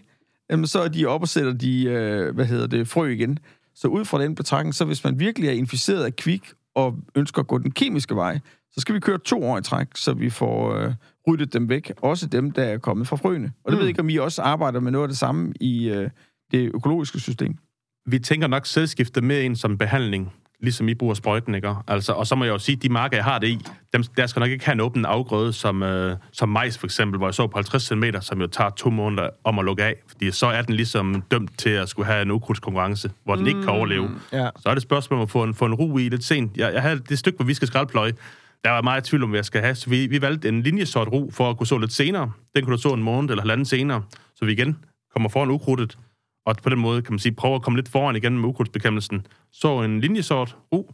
jamen, 0.50 0.68
så 0.68 0.82
er 0.82 0.88
de 0.88 1.06
op 1.06 1.22
og 1.22 1.28
sætter 1.28 1.54
de, 1.54 1.84
øh, 1.84 2.36
hvad 2.36 2.46
hedder 2.46 2.68
det, 2.68 2.88
frø 2.88 3.08
igen. 3.10 3.40
Så 3.76 3.88
ud 3.88 4.06
fra 4.06 4.24
den 4.24 4.36
betragtning, 4.36 4.76
så 4.76 4.86
hvis 4.86 5.04
man 5.04 5.20
virkelig 5.20 5.50
er 5.50 5.54
inficeret 5.54 6.04
af 6.04 6.16
kvik 6.16 6.52
og 6.76 6.96
ønsker 7.16 7.42
at 7.42 7.48
gå 7.48 7.58
den 7.58 7.72
kemiske 7.72 8.16
vej, 8.16 8.40
så 8.72 8.82
skal 8.82 8.96
vi 8.96 9.00
køre 9.00 9.18
to 9.18 9.44
år 9.44 9.58
i 9.58 9.62
træk, 9.62 9.88
så 9.96 10.14
vi 10.14 10.30
får 10.30 10.76
øh, 10.76 10.94
ryddet 11.28 11.54
dem 11.54 11.70
væk. 11.70 11.92
Også 12.02 12.28
dem, 12.28 12.52
der 12.52 12.64
er 12.64 12.78
kommet 12.78 13.08
fra 13.08 13.16
frøene. 13.16 13.52
Og 13.64 13.72
det 13.72 13.74
mm. 13.74 13.78
ved 13.78 13.86
jeg 13.86 13.90
ikke, 13.90 14.02
om 14.02 14.10
I 14.10 14.18
også 14.18 14.42
arbejder 14.42 14.80
med 14.80 14.92
noget 14.92 15.04
af 15.04 15.10
det 15.10 15.18
samme 15.18 15.54
i 15.62 15.90
øh, 15.90 16.10
det 16.52 16.72
økologiske 16.74 17.20
system. 17.20 17.58
Vi 18.06 18.20
tænker 18.20 18.48
nok 18.48 18.66
sædskifte 18.66 19.22
med 19.22 19.42
ind 19.42 19.56
som 19.56 19.78
behandling, 19.78 20.34
ligesom 20.62 20.90
I 20.90 20.94
bruger 20.94 21.14
sprøjten, 21.14 21.56
ikke? 21.56 21.74
Altså, 21.88 22.14
og 22.14 22.28
så 22.28 22.36
må 22.36 22.44
jeg 22.44 22.52
jo 22.52 22.58
sige, 22.58 22.76
at 22.76 22.84
de 22.84 22.90
marker, 22.90 23.18
jeg 23.18 23.24
har 23.24 23.40
det 23.40 23.48
i, 23.48 23.60
dem, 23.94 24.04
der 24.04 24.28
skal 24.28 24.40
nok 24.40 24.50
ikke 24.50 24.66
have 24.66 24.74
en 24.74 24.82
åben 24.82 25.06
afgrøde, 25.06 25.54
som, 25.54 25.84
øh, 25.84 26.18
som 26.32 26.50
majs 26.50 26.78
for 26.78 26.88
eksempel, 26.88 27.18
hvor 27.18 27.28
jeg 27.28 27.34
så 27.34 27.48
på 27.48 27.58
50 27.58 27.84
cm, 27.84 28.04
som 28.22 28.42
jo 28.42 28.48
tager 28.48 28.70
to 28.70 28.90
måneder 28.90 29.30
om 29.44 29.60
at 29.60 29.66
lukke 29.66 29.84
af. 29.84 29.96
Fordi 30.08 30.32
så 30.32 30.48
er 30.48 30.62
den 30.62 30.76
ligesom 30.76 31.24
dømt 31.32 31.60
til 31.60 31.70
at 31.70 31.90
skulle 31.90 32.06
have 32.06 32.22
en 32.22 32.32
ukrudtskonkurrence, 32.32 33.12
hvor 33.24 33.36
den 33.36 33.48
ikke 33.48 33.62
kan 33.62 33.70
overleve. 33.70 34.10
ja. 34.34 34.50
Så 34.60 34.70
er 34.70 34.74
det 34.74 34.78
et 34.78 34.84
spørgsmål 34.84 35.20
om 35.20 35.24
at 35.24 35.30
få 35.30 35.44
en, 35.44 35.54
få 35.54 35.66
en 35.66 35.74
ro 35.74 35.98
i 35.98 36.10
lidt 36.10 36.24
sent. 36.24 36.58
Jeg, 36.58 36.74
jeg 36.74 36.82
havde 36.82 37.00
det 37.00 37.20
stykke, 37.20 37.36
hvor 37.36 37.46
vi 37.46 37.54
skal 37.54 37.68
skraldpløje, 37.68 38.14
der 38.64 38.70
var 38.70 38.82
meget 38.82 39.08
i 39.08 39.10
tvivl 39.10 39.24
om, 39.24 39.30
hvad 39.30 39.38
jeg 39.38 39.46
skal 39.46 39.62
have. 39.62 39.76
Så 39.76 39.90
vi, 39.90 40.08
vi 40.08 40.22
valgte 40.22 40.50
en 40.50 40.62
linjesort 40.64 41.08
ro 41.08 41.30
for 41.34 41.50
at 41.50 41.58
kunne 41.58 41.68
så 41.68 41.78
lidt 41.78 41.94
senere. 41.94 42.32
Den 42.56 42.64
kunne 42.66 42.76
du 42.78 42.82
så 42.82 42.94
en 42.94 43.04
måned 43.04 43.30
eller 43.30 43.42
halvanden 43.42 43.66
senere, 43.66 44.04
så 44.36 44.46
vi 44.46 44.52
igen 44.52 44.86
kommer 45.14 45.30
foran 45.30 45.50
ukrudtet. 45.52 45.98
Og 46.46 46.56
på 46.64 46.70
den 46.70 46.80
måde 46.80 47.02
kan 47.02 47.14
man 47.14 47.20
sige, 47.20 47.36
prøve 47.36 47.56
at 47.56 47.62
komme 47.62 47.78
lidt 47.78 47.90
foran 47.90 48.16
igen 48.16 48.38
med 48.40 48.50
ukrudtsbekæmpelsen. 48.50 49.26
Så 49.52 49.82
en 49.82 50.02
linjesort 50.02 50.58
ro, 50.74 50.92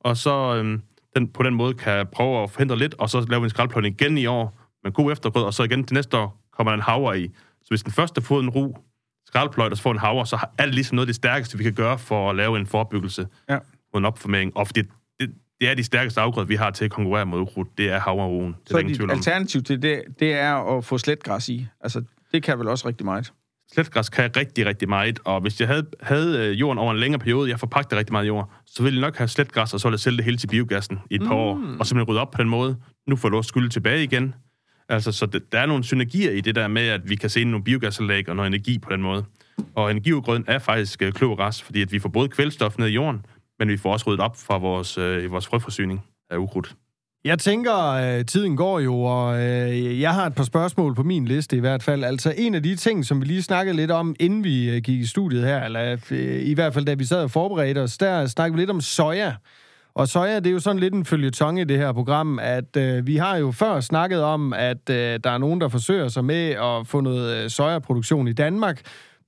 og 0.00 0.16
så 0.16 0.56
øhm, 0.56 0.82
den, 1.16 1.28
på 1.28 1.42
den 1.42 1.54
måde 1.54 1.74
kan 1.74 2.06
prøve 2.12 2.42
at 2.42 2.50
forhindre 2.50 2.76
lidt, 2.78 2.94
og 2.94 3.10
så 3.10 3.26
lave 3.30 3.44
en 3.44 3.50
skraldpløjning 3.50 4.00
igen 4.00 4.18
i 4.18 4.26
år 4.26 4.56
med 4.84 4.92
god 4.92 5.12
eftergrød, 5.12 5.42
og 5.44 5.54
så 5.54 5.62
igen 5.62 5.84
til 5.84 5.94
næste 5.94 6.18
år 6.18 6.40
kommer 6.52 6.70
der 6.70 6.74
en 6.76 6.82
haver 6.82 7.12
i. 7.12 7.30
Så 7.62 7.68
hvis 7.68 7.82
den 7.82 7.92
første 7.92 8.22
får 8.22 8.40
en 8.40 8.50
ro, 8.50 8.78
skraldpløjt, 9.26 9.70
og 9.70 9.76
så 9.76 9.82
får 9.82 9.92
en 9.92 9.98
haver, 9.98 10.24
så 10.24 10.38
er 10.58 10.64
det 10.64 10.74
ligesom 10.74 10.94
noget 10.94 11.06
af 11.06 11.08
det 11.08 11.16
stærkeste, 11.16 11.58
vi 11.58 11.64
kan 11.64 11.74
gøre 11.74 11.98
for 11.98 12.30
at 12.30 12.36
lave 12.36 12.58
en 12.58 12.66
forebyggelse 12.66 13.26
Ja. 13.48 13.58
mod 13.94 14.00
en 14.00 14.04
opformering. 14.04 14.56
Og 14.56 14.66
fordi 14.66 14.82
det, 15.60 15.70
er 15.70 15.74
de 15.74 15.84
stærkeste 15.84 16.20
afgrøder, 16.20 16.46
vi 16.46 16.54
har 16.54 16.70
til 16.70 16.84
at 16.84 16.90
konkurrere 16.90 17.26
mod 17.26 17.40
ukrudt. 17.40 17.68
Det 17.78 17.88
er 17.88 17.98
havreroen. 18.00 18.46
Det 18.46 18.54
er 18.54 18.58
Så 18.66 18.72
der 18.72 18.78
ingen 18.78 18.88
dit 18.88 18.96
tvivl 18.96 19.10
om. 19.10 19.16
alternativ 19.16 19.62
til 19.62 19.82
det, 19.82 20.02
det 20.20 20.32
er 20.32 20.76
at 20.76 20.84
få 20.84 20.98
sletgræs 20.98 21.48
i. 21.48 21.66
Altså, 21.80 22.02
det 22.32 22.42
kan 22.42 22.58
vel 22.58 22.68
også 22.68 22.88
rigtig 22.88 23.04
meget. 23.04 23.32
Sletgræs 23.72 24.08
kan 24.08 24.30
rigtig, 24.36 24.66
rigtig 24.66 24.88
meget, 24.88 25.18
og 25.24 25.40
hvis 25.40 25.60
jeg 25.60 25.68
havde, 25.68 25.86
havde 26.00 26.38
øh, 26.38 26.60
jorden 26.60 26.78
over 26.78 26.92
en 26.92 26.98
længere 26.98 27.18
periode, 27.18 27.50
jeg 27.50 27.60
forpagte 27.60 27.96
rigtig 27.96 28.12
meget 28.12 28.26
jord, 28.26 28.50
så 28.66 28.82
ville 28.82 28.96
jeg 28.96 29.00
nok 29.00 29.16
have 29.16 29.28
sletgræs, 29.28 29.74
og 29.74 29.80
så 29.80 29.88
ville 29.88 29.94
jeg 29.94 30.00
sælge 30.00 30.16
det 30.16 30.24
hele 30.24 30.36
til 30.36 30.46
biogassen 30.46 30.98
i 31.10 31.14
et 31.14 31.20
par 31.20 31.26
mm. 31.28 31.32
år, 31.32 31.54
og 31.78 31.86
simpelthen 31.86 32.02
rydde 32.02 32.20
op 32.20 32.30
på 32.30 32.42
den 32.42 32.48
måde. 32.48 32.76
Nu 33.06 33.16
får 33.16 33.28
du 33.28 33.36
også 33.36 33.48
skylde 33.48 33.68
tilbage 33.68 34.04
igen. 34.04 34.34
Altså, 34.88 35.12
så 35.12 35.26
det, 35.26 35.52
der 35.52 35.58
er 35.60 35.66
nogle 35.66 35.84
synergier 35.84 36.30
i 36.30 36.40
det 36.40 36.54
der 36.54 36.68
med, 36.68 36.88
at 36.88 37.10
vi 37.10 37.16
kan 37.16 37.30
se 37.30 37.44
nogle 37.44 37.64
biogasanlæg 37.64 38.28
og 38.28 38.36
noget 38.36 38.46
energi 38.46 38.78
på 38.78 38.90
den 38.90 39.02
måde. 39.02 39.24
Og 39.74 39.90
energiudgrøden 39.90 40.44
er 40.46 40.58
faktisk 40.58 41.02
øh, 41.02 41.12
kløvergræs, 41.12 41.62
fordi 41.62 41.82
at 41.82 41.92
vi 41.92 41.98
får 41.98 42.08
både 42.08 42.28
kvælstof 42.28 42.78
ned 42.78 42.86
i 42.86 42.90
jorden, 42.90 43.26
men 43.58 43.68
vi 43.68 43.76
får 43.76 43.92
også 43.92 44.06
ryddet 44.06 44.20
op 44.20 44.36
fra 44.36 44.58
vores, 44.58 44.98
øh, 44.98 45.30
vores 45.30 45.46
frøforsyning 45.46 46.04
af 46.30 46.36
ukrudt. 46.36 46.74
Jeg 47.24 47.38
tænker, 47.38 47.76
øh, 47.78 48.24
tiden 48.24 48.56
går 48.56 48.80
jo, 48.80 49.00
og 49.00 49.40
øh, 49.40 50.00
jeg 50.00 50.14
har 50.14 50.26
et 50.26 50.34
par 50.34 50.44
spørgsmål 50.44 50.94
på 50.94 51.02
min 51.02 51.24
liste 51.24 51.56
i 51.56 51.60
hvert 51.60 51.82
fald. 51.82 52.04
Altså 52.04 52.34
en 52.36 52.54
af 52.54 52.62
de 52.62 52.76
ting, 52.76 53.04
som 53.04 53.20
vi 53.20 53.26
lige 53.26 53.42
snakkede 53.42 53.76
lidt 53.76 53.90
om, 53.90 54.16
inden 54.20 54.44
vi 54.44 54.70
øh, 54.70 54.82
gik 54.82 55.00
i 55.00 55.06
studiet 55.06 55.44
her, 55.44 55.64
eller 55.64 55.96
øh, 56.10 56.42
i 56.42 56.54
hvert 56.54 56.74
fald 56.74 56.84
da 56.84 56.94
vi 56.94 57.04
sad 57.04 57.22
og 57.22 57.30
forberedte 57.30 57.78
os, 57.78 57.98
der 57.98 58.26
snakkede 58.26 58.54
vi 58.54 58.62
lidt 58.62 58.70
om 58.70 58.80
soja. 58.80 59.34
Og 59.94 60.08
soja, 60.08 60.36
det 60.36 60.46
er 60.46 60.50
jo 60.50 60.58
sådan 60.58 60.80
lidt 60.80 60.94
en 60.94 61.04
følgetong 61.04 61.60
i 61.60 61.64
det 61.64 61.78
her 61.78 61.92
program, 61.92 62.38
at 62.42 62.76
øh, 62.76 63.06
vi 63.06 63.16
har 63.16 63.36
jo 63.36 63.52
før 63.52 63.80
snakket 63.80 64.22
om, 64.22 64.52
at 64.52 64.90
øh, 64.90 65.20
der 65.24 65.30
er 65.30 65.38
nogen, 65.38 65.60
der 65.60 65.68
forsøger 65.68 66.08
sig 66.08 66.24
med 66.24 66.50
at 66.50 66.86
få 66.86 67.00
noget 67.00 67.44
øh, 67.44 67.50
sojaproduktion 67.50 68.28
i 68.28 68.32
Danmark. 68.32 68.80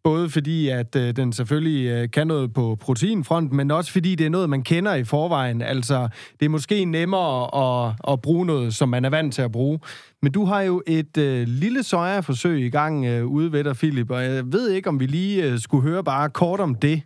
Både 0.07 0.31
fordi, 0.31 0.69
at 0.69 0.97
øh, 0.97 1.17
den 1.17 1.33
selvfølgelig 1.33 1.87
øh, 1.87 2.11
kan 2.11 2.27
noget 2.27 2.53
på 2.53 2.77
proteinfronten, 2.81 3.57
men 3.57 3.71
også 3.71 3.93
fordi 3.93 4.15
det 4.15 4.27
er 4.27 4.31
noget, 4.31 4.51
man 4.51 4.63
kender 4.63 4.95
i 4.95 5.05
forvejen. 5.05 5.63
Altså, 5.63 6.09
det 6.41 6.47
er 6.47 6.51
måske 6.51 6.85
nemmere 6.85 7.45
at, 7.89 7.95
at 8.09 8.23
bruge 8.23 8.47
noget, 8.47 8.75
som 8.75 8.89
man 8.89 9.05
er 9.05 9.11
vant 9.11 9.35
til 9.35 9.43
at 9.43 9.53
bruge. 9.53 9.79
Men 10.23 10.33
du 10.33 10.45
har 10.45 10.61
jo 10.61 10.83
et 10.87 11.17
øh, 11.19 11.49
lille 11.49 11.83
sojaforsøg 11.83 12.61
i 12.61 12.69
gang 12.69 13.05
øh, 13.07 13.27
ude 13.27 13.53
ved 13.53 13.65
dig, 13.65 13.77
Philip, 13.77 14.11
og 14.11 14.25
jeg 14.25 14.53
ved 14.53 14.71
ikke, 14.71 14.89
om 14.89 15.01
vi 15.01 15.07
lige 15.07 15.45
øh, 15.45 15.59
skulle 15.59 15.83
høre 15.83 16.05
bare 16.05 16.31
kort 16.31 16.61
om 16.61 16.75
det. 16.75 17.03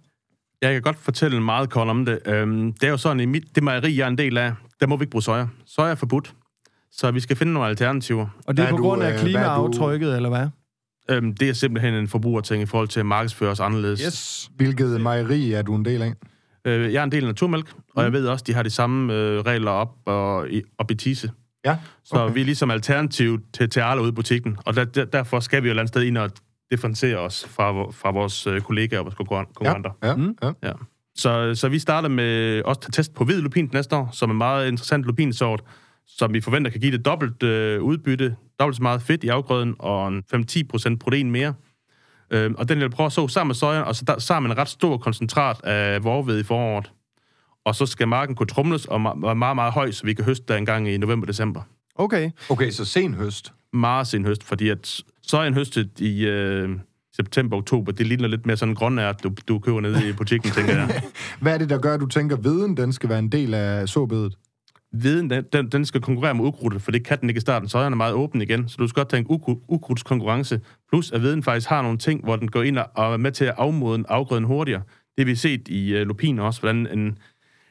Jeg 0.63 0.73
kan 0.73 0.83
godt 0.83 0.99
fortælle 0.99 1.41
meget 1.41 1.71
kort 1.71 1.89
om 1.89 2.05
det. 2.05 2.19
Øhm, 2.27 2.73
det 2.73 2.85
er 2.85 2.91
jo 2.91 2.97
sådan, 2.97 3.21
i 3.21 3.27
mit, 3.27 3.45
det 3.55 3.63
mejeri, 3.63 3.99
jeg 3.99 4.05
er 4.05 4.09
en 4.09 4.19
del 4.19 4.39
af, 4.39 4.53
der 4.81 4.87
må 4.87 4.97
vi 4.97 5.03
ikke 5.03 5.11
bruge 5.11 5.23
soja. 5.23 5.47
Soja 5.67 5.91
er 5.91 5.95
forbudt. 5.95 6.35
Så 6.93 7.11
vi 7.11 7.21
skal 7.21 7.37
finde 7.37 7.53
nogle 7.53 7.69
alternativer. 7.69 8.27
Og 8.47 8.57
det 8.57 8.63
er 8.63 8.67
Hvad 8.67 8.79
på 8.79 8.85
er 8.85 8.89
grund 8.89 9.01
du, 9.01 9.07
af 9.07 9.11
øh, 9.11 9.15
hvad 9.15 9.21
er 9.21 9.27
klimaaftrykket, 9.27 10.17
eller 10.17 10.29
hvad? 10.29 10.47
Øhm, 11.11 11.35
det 11.35 11.49
er 11.49 11.53
simpelthen 11.53 11.95
en 11.95 12.09
forbrugerting 12.09 12.63
i 12.63 12.67
forhold 12.67 12.89
til 12.89 13.01
at 13.01 13.07
markedsføre 13.07 13.51
os 13.51 13.61
anderledes. 13.61 14.01
Yes. 14.01 14.51
Hvilket 14.57 15.01
mejeri 15.01 15.53
er 15.53 15.63
du 15.63 15.75
en 15.75 15.85
del 15.85 16.03
af? 16.03 16.13
Øh, 16.65 16.93
jeg 16.93 17.01
er 17.01 17.05
en 17.05 17.13
del 17.13 17.23
af 17.23 17.29
Naturmælk, 17.29 17.73
og 17.95 18.05
jeg 18.05 18.13
ved 18.13 18.27
også, 18.27 18.45
de 18.47 18.55
har 18.55 18.63
de 18.63 18.71
samme 18.71 19.15
øh, 19.15 19.41
regler 19.41 19.71
op, 19.71 19.89
og, 20.07 20.51
i, 20.51 20.63
op 20.79 20.91
i 20.91 20.95
Tise. 20.95 21.31
Ja, 21.65 21.77
Så 22.05 22.15
okay. 22.17 22.35
vi 22.35 22.41
er 22.41 22.45
ligesom 22.45 22.71
alternativ 22.71 23.39
til, 23.55 23.71
til 23.71 23.81
Arla 23.81 24.01
ude 24.01 24.09
i 24.09 24.13
butikken, 24.13 24.57
og 24.65 24.77
der, 24.77 24.85
der, 24.85 25.05
derfor 25.05 25.41
skal 25.41 25.63
vi 25.63 25.69
jo 25.69 25.71
et 25.71 25.73
eller 25.73 25.83
andet 25.83 25.89
sted 25.95 26.03
ind 26.03 26.19
og 26.19 26.31
differentiere 26.71 27.17
os 27.19 27.47
fra, 27.49 27.73
fra 27.91 28.11
vores 28.11 28.47
øh, 28.47 28.61
kollegaer 28.61 28.99
og 29.01 29.05
vores 29.05 29.15
konkurren- 29.15 29.47
Ja, 29.49 29.73
konkurrenter. 29.73 29.91
ja, 30.03 30.17
Mm. 30.17 30.37
ja. 30.43 30.53
Ja. 30.63 30.73
Så, 31.17 31.55
så 31.55 31.69
vi 31.69 31.79
starter 31.79 32.09
med 32.09 32.63
også 32.65 32.81
at 32.87 32.93
test 32.93 33.15
på 33.15 33.25
hvid 33.25 33.41
lupin 33.41 33.71
næste 33.73 33.97
år, 33.97 34.09
som 34.13 34.31
er 34.31 34.33
en 34.35 34.39
meget 34.39 34.69
interessant 34.69 35.05
lupinsort, 35.05 35.63
som 36.19 36.33
vi 36.33 36.41
forventer 36.41 36.71
kan 36.71 36.81
give 36.81 36.93
det 36.93 37.05
dobbelt 37.05 37.43
øh, 37.43 37.83
udbytte, 37.83 38.37
dobbelt 38.59 38.77
så 38.77 38.83
meget 38.83 39.03
fedt 39.03 39.25
i 39.25 39.29
afgrøden 39.29 39.75
og 39.79 40.09
en 40.09 40.23
5-10% 40.35 40.97
protein 40.97 41.31
mere. 41.31 41.55
Øh, 42.31 42.51
og 42.59 42.69
den 42.69 42.77
vil 42.77 42.83
jeg 42.83 42.91
prøve 42.91 43.07
at 43.07 43.13
så 43.13 43.29
sammen 43.29 43.49
med 43.49 43.55
soja, 43.55 43.81
og 43.81 43.97
så, 43.97 44.05
der, 44.05 44.41
man 44.41 44.51
en 44.51 44.59
ret 44.59 44.69
stor 44.69 44.97
koncentrat 44.97 45.65
af 45.65 46.05
vorved 46.05 46.39
i 46.39 46.43
foråret. 46.43 46.93
Og 47.65 47.75
så 47.75 47.87
skal 47.87 48.09
marken 48.09 48.35
kunne 48.35 48.47
trumles 48.47 48.85
og 48.85 49.05
være 49.05 49.35
meget, 49.35 49.57
meget 49.57 49.73
høj, 49.73 49.91
så 49.91 50.07
vi 50.07 50.15
kan 50.15 50.25
høste 50.25 50.45
der 50.49 50.57
en 50.57 50.67
gang 50.67 50.89
i 50.89 50.99
november-december. 50.99 51.63
Okay. 51.95 52.31
Okay, 52.49 52.71
så 52.71 52.85
sen 52.85 53.15
høst. 53.15 53.53
Meget 53.73 54.07
sen 54.07 54.25
høst, 54.25 54.45
fordi 54.45 54.69
at 54.69 55.03
sojaen 55.23 55.55
høstet 55.55 56.01
i 56.01 56.27
øh, 56.27 56.69
september-oktober, 57.17 57.93
det 57.93 58.07
ligner 58.07 58.29
lidt 58.29 58.47
mere 58.47 58.57
sådan 58.57 58.73
en 58.73 58.77
grønært, 58.77 59.23
du, 59.25 59.33
du 59.49 59.59
køber 59.59 59.81
nede 59.81 60.09
i 60.09 60.13
butikken, 60.13 60.51
tænker 60.51 60.77
jeg. 60.77 61.03
Hvad 61.43 61.55
er 61.55 61.59
det, 61.59 61.71
der 61.71 61.79
gør, 61.79 61.95
at 61.95 62.01
du 62.01 62.07
tænker, 62.07 62.37
at 62.37 62.45
viden 62.45 62.77
den 62.77 62.93
skal 62.93 63.09
være 63.09 63.19
en 63.19 63.33
del 63.33 63.55
af 63.55 63.89
såbedet? 63.89 64.35
Viden, 64.93 65.31
den, 65.31 65.45
den, 65.53 65.69
den 65.69 65.85
skal 65.85 66.01
konkurrere 66.01 66.35
med 66.35 66.45
ukrudtet, 66.45 66.83
for 66.83 66.91
det 66.91 67.05
kan 67.05 67.21
den 67.21 67.29
ikke 67.31 67.39
i 67.39 67.41
starten. 67.41 67.69
Sojaen 67.69 67.93
er 67.93 67.97
meget 67.97 68.15
åben 68.15 68.43
igen, 68.43 68.69
så 68.69 68.77
du 68.79 68.89
skal 68.89 69.01
godt 69.01 69.09
tænke 69.09 69.31
ukru- 69.31 69.65
ukrudtskonkurrence. 69.69 70.61
Plus 70.89 71.11
at 71.13 71.23
viden 71.23 71.43
faktisk 71.43 71.69
har 71.69 71.83
nogle 71.83 71.99
ting, 71.99 72.25
hvor 72.25 72.37
den 72.37 72.49
går 72.51 72.63
ind 72.63 72.79
og 72.79 73.13
er 73.13 73.17
med 73.17 73.33
til 73.33 73.45
at 73.45 73.55
afmoden 73.57 74.05
afgrøden 74.09 74.45
hurtigere. 74.45 74.83
Det 74.89 75.19
har 75.19 75.25
vi 75.25 75.35
set 75.35 75.69
i 75.69 76.01
uh, 76.01 76.01
lupiner 76.01 76.43
også, 76.43 76.61
hvordan 76.61 76.99
en, 76.99 77.19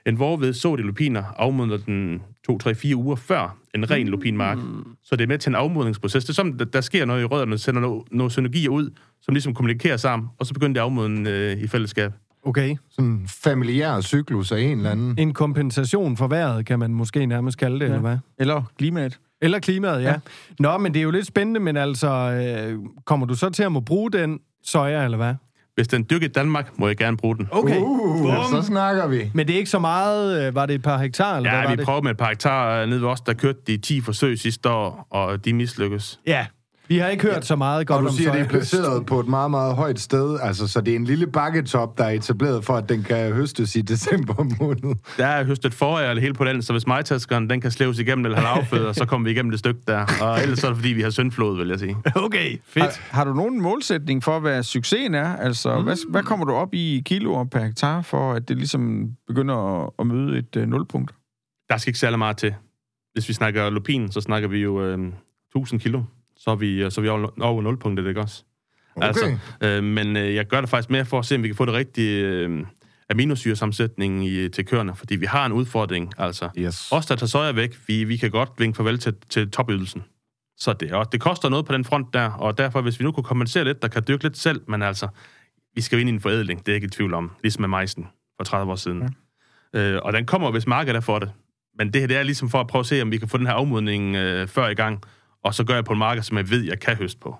en 0.05 0.19
vorved 0.19 0.53
så 0.53 0.75
de 0.75 0.81
lupiner 0.81 1.23
afmodner 1.37 1.77
den 1.77 2.21
2-3-4 2.51 2.93
uger 2.95 3.15
før 3.15 3.57
en 3.75 3.91
ren 3.91 4.07
lupinmark. 4.07 4.57
Så 5.03 5.15
det 5.15 5.23
er 5.23 5.27
med 5.27 5.37
til 5.37 5.49
en 5.49 5.55
afmodningsproces. 5.55 6.23
Det 6.23 6.29
er 6.29 6.33
som, 6.33 6.57
der, 6.57 6.65
der 6.65 6.81
sker 6.81 7.05
noget 7.05 7.21
i 7.21 7.25
rødderne, 7.25 7.57
sender 7.57 7.81
noget, 7.81 8.03
noget 8.11 8.31
synergier 8.31 8.69
ud, 8.69 8.89
som 9.21 9.33
ligesom 9.33 9.53
kommunikerer 9.53 9.97
sammen, 9.97 10.29
og 10.39 10.45
så 10.45 10.53
begynder 10.53 10.73
det 10.73 10.79
at 10.79 10.83
afmodne 10.83 11.29
øh, 11.29 11.57
i 11.57 11.67
fællesskab. 11.67 12.11
Okay. 12.43 12.75
Sådan 12.89 13.09
en 13.09 13.27
familiær 13.43 14.01
cyklus 14.01 14.51
af 14.51 14.59
en 14.59 14.77
eller 14.77 14.91
anden. 14.91 15.15
En 15.17 15.33
kompensation 15.33 16.17
for 16.17 16.27
vejret, 16.27 16.65
kan 16.65 16.79
man 16.79 16.93
måske 16.93 17.25
nærmest 17.25 17.57
kalde 17.57 17.75
det, 17.79 17.81
ja. 17.81 17.85
eller 17.85 17.99
hvad? 18.01 18.17
Eller 18.39 18.63
klimaet. 18.77 19.19
Eller 19.41 19.59
klimaet, 19.59 20.01
ja. 20.03 20.09
ja. 20.09 20.15
Nå, 20.59 20.77
men 20.77 20.93
det 20.93 20.99
er 20.99 21.03
jo 21.03 21.11
lidt 21.11 21.27
spændende, 21.27 21.59
men 21.59 21.77
altså, 21.77 22.07
øh, 22.09 22.79
kommer 23.05 23.25
du 23.25 23.35
så 23.35 23.49
til 23.49 23.63
at 23.63 23.71
må 23.71 23.79
bruge 23.79 24.11
den 24.11 24.39
soja, 24.63 25.03
eller 25.03 25.17
hvad? 25.17 25.35
Hvis 25.75 25.87
den 25.87 26.05
dyrker 26.09 26.25
i 26.25 26.29
Danmark, 26.29 26.79
må 26.79 26.87
jeg 26.87 26.97
gerne 26.97 27.17
bruge 27.17 27.37
den. 27.37 27.47
Okay. 27.51 27.79
Uh, 27.79 28.49
så 28.51 28.61
snakker 28.61 29.07
vi. 29.07 29.31
Men 29.33 29.47
det 29.47 29.53
er 29.53 29.57
ikke 29.57 29.69
så 29.69 29.79
meget, 29.79 30.47
øh, 30.47 30.55
var 30.55 30.65
det 30.65 30.75
et 30.75 30.81
par 30.81 30.97
hektar, 30.97 31.37
eller 31.37 31.49
hvad 31.49 31.59
Ja, 31.59 31.65
var 31.65 31.71
vi 31.71 31.77
det? 31.77 31.85
prøver 31.85 32.01
med 32.01 32.11
et 32.11 32.17
par 32.17 32.29
hektar 32.29 32.85
nede 32.85 33.01
ved 33.01 33.07
os, 33.07 33.21
der 33.21 33.33
kørte 33.33 33.59
de 33.67 33.77
10 33.77 34.01
forsøg 34.01 34.39
sidste 34.39 34.69
år, 34.69 35.07
og 35.09 35.45
de 35.45 35.53
mislykkes. 35.53 36.19
Ja, 36.27 36.45
vi 36.89 36.97
har 36.97 37.07
ikke 37.07 37.23
hørt 37.23 37.45
så 37.45 37.55
meget 37.55 37.87
godt 37.87 37.97
Og 37.97 38.03
du 38.03 38.07
om 38.07 38.13
siger, 38.13 38.31
det 38.31 38.41
er 38.41 38.47
placeret 38.47 39.05
på 39.05 39.19
et 39.19 39.27
meget, 39.27 39.51
meget 39.51 39.75
højt 39.75 39.99
sted. 39.99 40.39
Altså, 40.41 40.67
så 40.67 40.81
det 40.81 40.91
er 40.91 40.95
en 40.95 41.05
lille 41.05 41.27
bakketop, 41.27 41.97
der 41.97 42.03
er 42.03 42.09
etableret 42.09 42.65
for, 42.65 42.73
at 42.73 42.89
den 42.89 43.03
kan 43.03 43.33
høstes 43.33 43.75
i 43.75 43.81
december 43.81 44.43
måned. 44.59 44.95
Der 45.17 45.25
er 45.25 45.43
høstet 45.43 45.73
forår 45.73 45.99
eller 45.99 46.21
helt 46.21 46.37
på 46.37 46.45
den, 46.45 46.61
så 46.61 46.73
hvis 46.73 46.87
majtaskeren 46.87 47.49
den 47.49 47.61
kan 47.61 47.71
slæves 47.71 47.99
igennem 47.99 48.25
eller 48.25 48.39
have 48.39 48.59
afføder, 48.59 48.93
så 49.01 49.05
kommer 49.05 49.25
vi 49.25 49.31
igennem 49.31 49.51
det 49.51 49.59
stykke 49.59 49.81
der. 49.87 50.05
Og 50.21 50.41
ellers 50.41 50.59
så 50.59 50.67
er 50.67 50.71
det, 50.71 50.77
fordi 50.77 50.89
vi 50.89 51.01
har 51.01 51.09
syndflod, 51.09 51.57
vil 51.57 51.67
jeg 51.67 51.79
sige. 51.79 51.97
Okay, 52.15 52.57
fedt. 52.65 52.85
Har, 52.85 53.15
har 53.15 53.23
du 53.23 53.33
nogen 53.33 53.61
målsætning 53.61 54.23
for, 54.23 54.39
hvad 54.39 54.63
succesen 54.63 55.15
er? 55.15 55.35
Altså, 55.35 55.77
mm. 55.77 55.83
hvad, 55.83 56.11
hvad 56.11 56.23
kommer 56.23 56.45
du 56.45 56.53
op 56.53 56.73
i 56.73 57.01
kiloer 57.05 57.45
per 57.45 57.59
hektar, 57.59 58.01
for 58.01 58.33
at 58.33 58.49
det 58.49 58.57
ligesom 58.57 59.09
begynder 59.27 59.83
at, 59.83 59.89
at 59.99 60.07
møde 60.07 60.37
et 60.37 60.55
uh, 60.55 60.63
nulpunkt? 60.63 61.11
Der 61.69 61.77
skal 61.77 61.89
ikke 61.89 61.99
særlig 61.99 62.19
meget 62.19 62.37
til. 62.37 62.55
Hvis 63.13 63.29
vi 63.29 63.33
snakker 63.33 63.69
lupin, 63.69 64.11
så 64.11 64.21
snakker 64.21 64.49
vi 64.49 64.57
jo 64.57 64.83
øh, 64.83 64.99
1000 65.55 65.79
kilo. 65.79 66.01
Så 66.39 66.51
er 66.51 66.55
vi, 66.55 66.89
så 66.89 67.01
er 67.01 67.03
vi 67.03 67.09
over, 67.09 67.29
over 67.41 67.61
nulpunktet, 67.61 68.07
ikke 68.07 68.21
også? 68.21 68.43
Okay. 68.95 69.07
Altså, 69.07 69.37
øh, 69.63 69.83
men 69.83 70.17
øh, 70.17 70.35
jeg 70.35 70.45
gør 70.45 70.61
det 70.61 70.69
faktisk 70.69 70.89
mere 70.89 71.05
for 71.05 71.19
at 71.19 71.25
se, 71.25 71.35
om 71.35 71.43
vi 71.43 71.47
kan 71.47 71.55
få 71.55 71.65
det 71.65 71.73
rigtige 71.73 72.25
øh, 72.25 72.65
aminosyresammensætning 73.09 74.27
i, 74.27 74.49
til 74.49 74.65
køerne, 74.65 74.95
fordi 74.95 75.15
vi 75.15 75.25
har 75.25 75.45
en 75.45 75.51
udfordring. 75.51 76.13
Altså, 76.17 76.49
Yes. 76.57 76.91
os, 76.91 77.05
der 77.05 77.15
tager 77.15 77.27
soja 77.27 77.51
væk, 77.51 77.77
vi, 77.87 78.03
vi 78.03 78.17
kan 78.17 78.31
godt 78.31 78.49
vinke 78.57 78.75
farvel 78.77 78.99
til, 78.99 79.15
til 79.29 79.51
topydelsen. 79.51 80.03
Så 80.57 80.73
det, 80.73 80.91
og 80.93 81.11
det 81.11 81.21
koster 81.21 81.49
noget 81.49 81.65
på 81.65 81.73
den 81.73 81.85
front 81.85 82.13
der, 82.13 82.31
og 82.31 82.57
derfor, 82.57 82.81
hvis 82.81 82.99
vi 82.99 83.03
nu 83.05 83.11
kunne 83.11 83.23
kompensere 83.23 83.63
lidt, 83.63 83.81
der 83.81 83.87
kan 83.87 84.03
dyrke 84.07 84.23
lidt 84.23 84.37
selv, 84.37 84.61
men 84.67 84.81
altså, 84.81 85.07
vi 85.75 85.81
skal 85.81 85.95
jo 85.95 85.99
ind 85.99 86.09
i 86.09 86.13
en 86.13 86.19
forædling, 86.19 86.59
det 86.59 86.67
er 86.67 86.71
jeg 86.71 86.75
ikke 86.75 86.85
i 86.85 86.89
tvivl 86.89 87.13
om, 87.13 87.31
ligesom 87.43 87.61
med 87.61 87.69
majsen 87.69 88.07
for 88.37 88.43
30 88.43 88.71
år 88.71 88.75
siden. 88.75 89.13
Ja. 89.73 89.79
Øh, 89.79 90.01
og 90.03 90.13
den 90.13 90.25
kommer, 90.25 90.51
hvis 90.51 90.67
markedet 90.67 90.95
er 90.97 91.01
for 91.01 91.19
det. 91.19 91.31
Men 91.77 91.93
det 91.93 92.01
her, 92.01 92.07
det 92.07 92.17
er 92.17 92.23
ligesom 92.23 92.49
for 92.49 92.59
at 92.59 92.67
prøve 92.67 92.79
at 92.79 92.85
se, 92.85 93.01
om 93.01 93.11
vi 93.11 93.17
kan 93.17 93.27
få 93.27 93.37
den 93.37 93.45
her 93.47 93.53
afmodning 93.53 94.15
øh, 94.15 94.47
før 94.47 94.67
i 94.67 94.73
gang, 94.73 95.03
og 95.43 95.53
så 95.53 95.63
gør 95.63 95.73
jeg 95.73 95.85
på 95.85 95.93
en 95.93 95.99
marked, 95.99 96.23
som 96.23 96.37
jeg 96.37 96.49
ved, 96.49 96.63
jeg 96.63 96.79
kan 96.79 96.95
høste 96.95 97.19
på. 97.19 97.35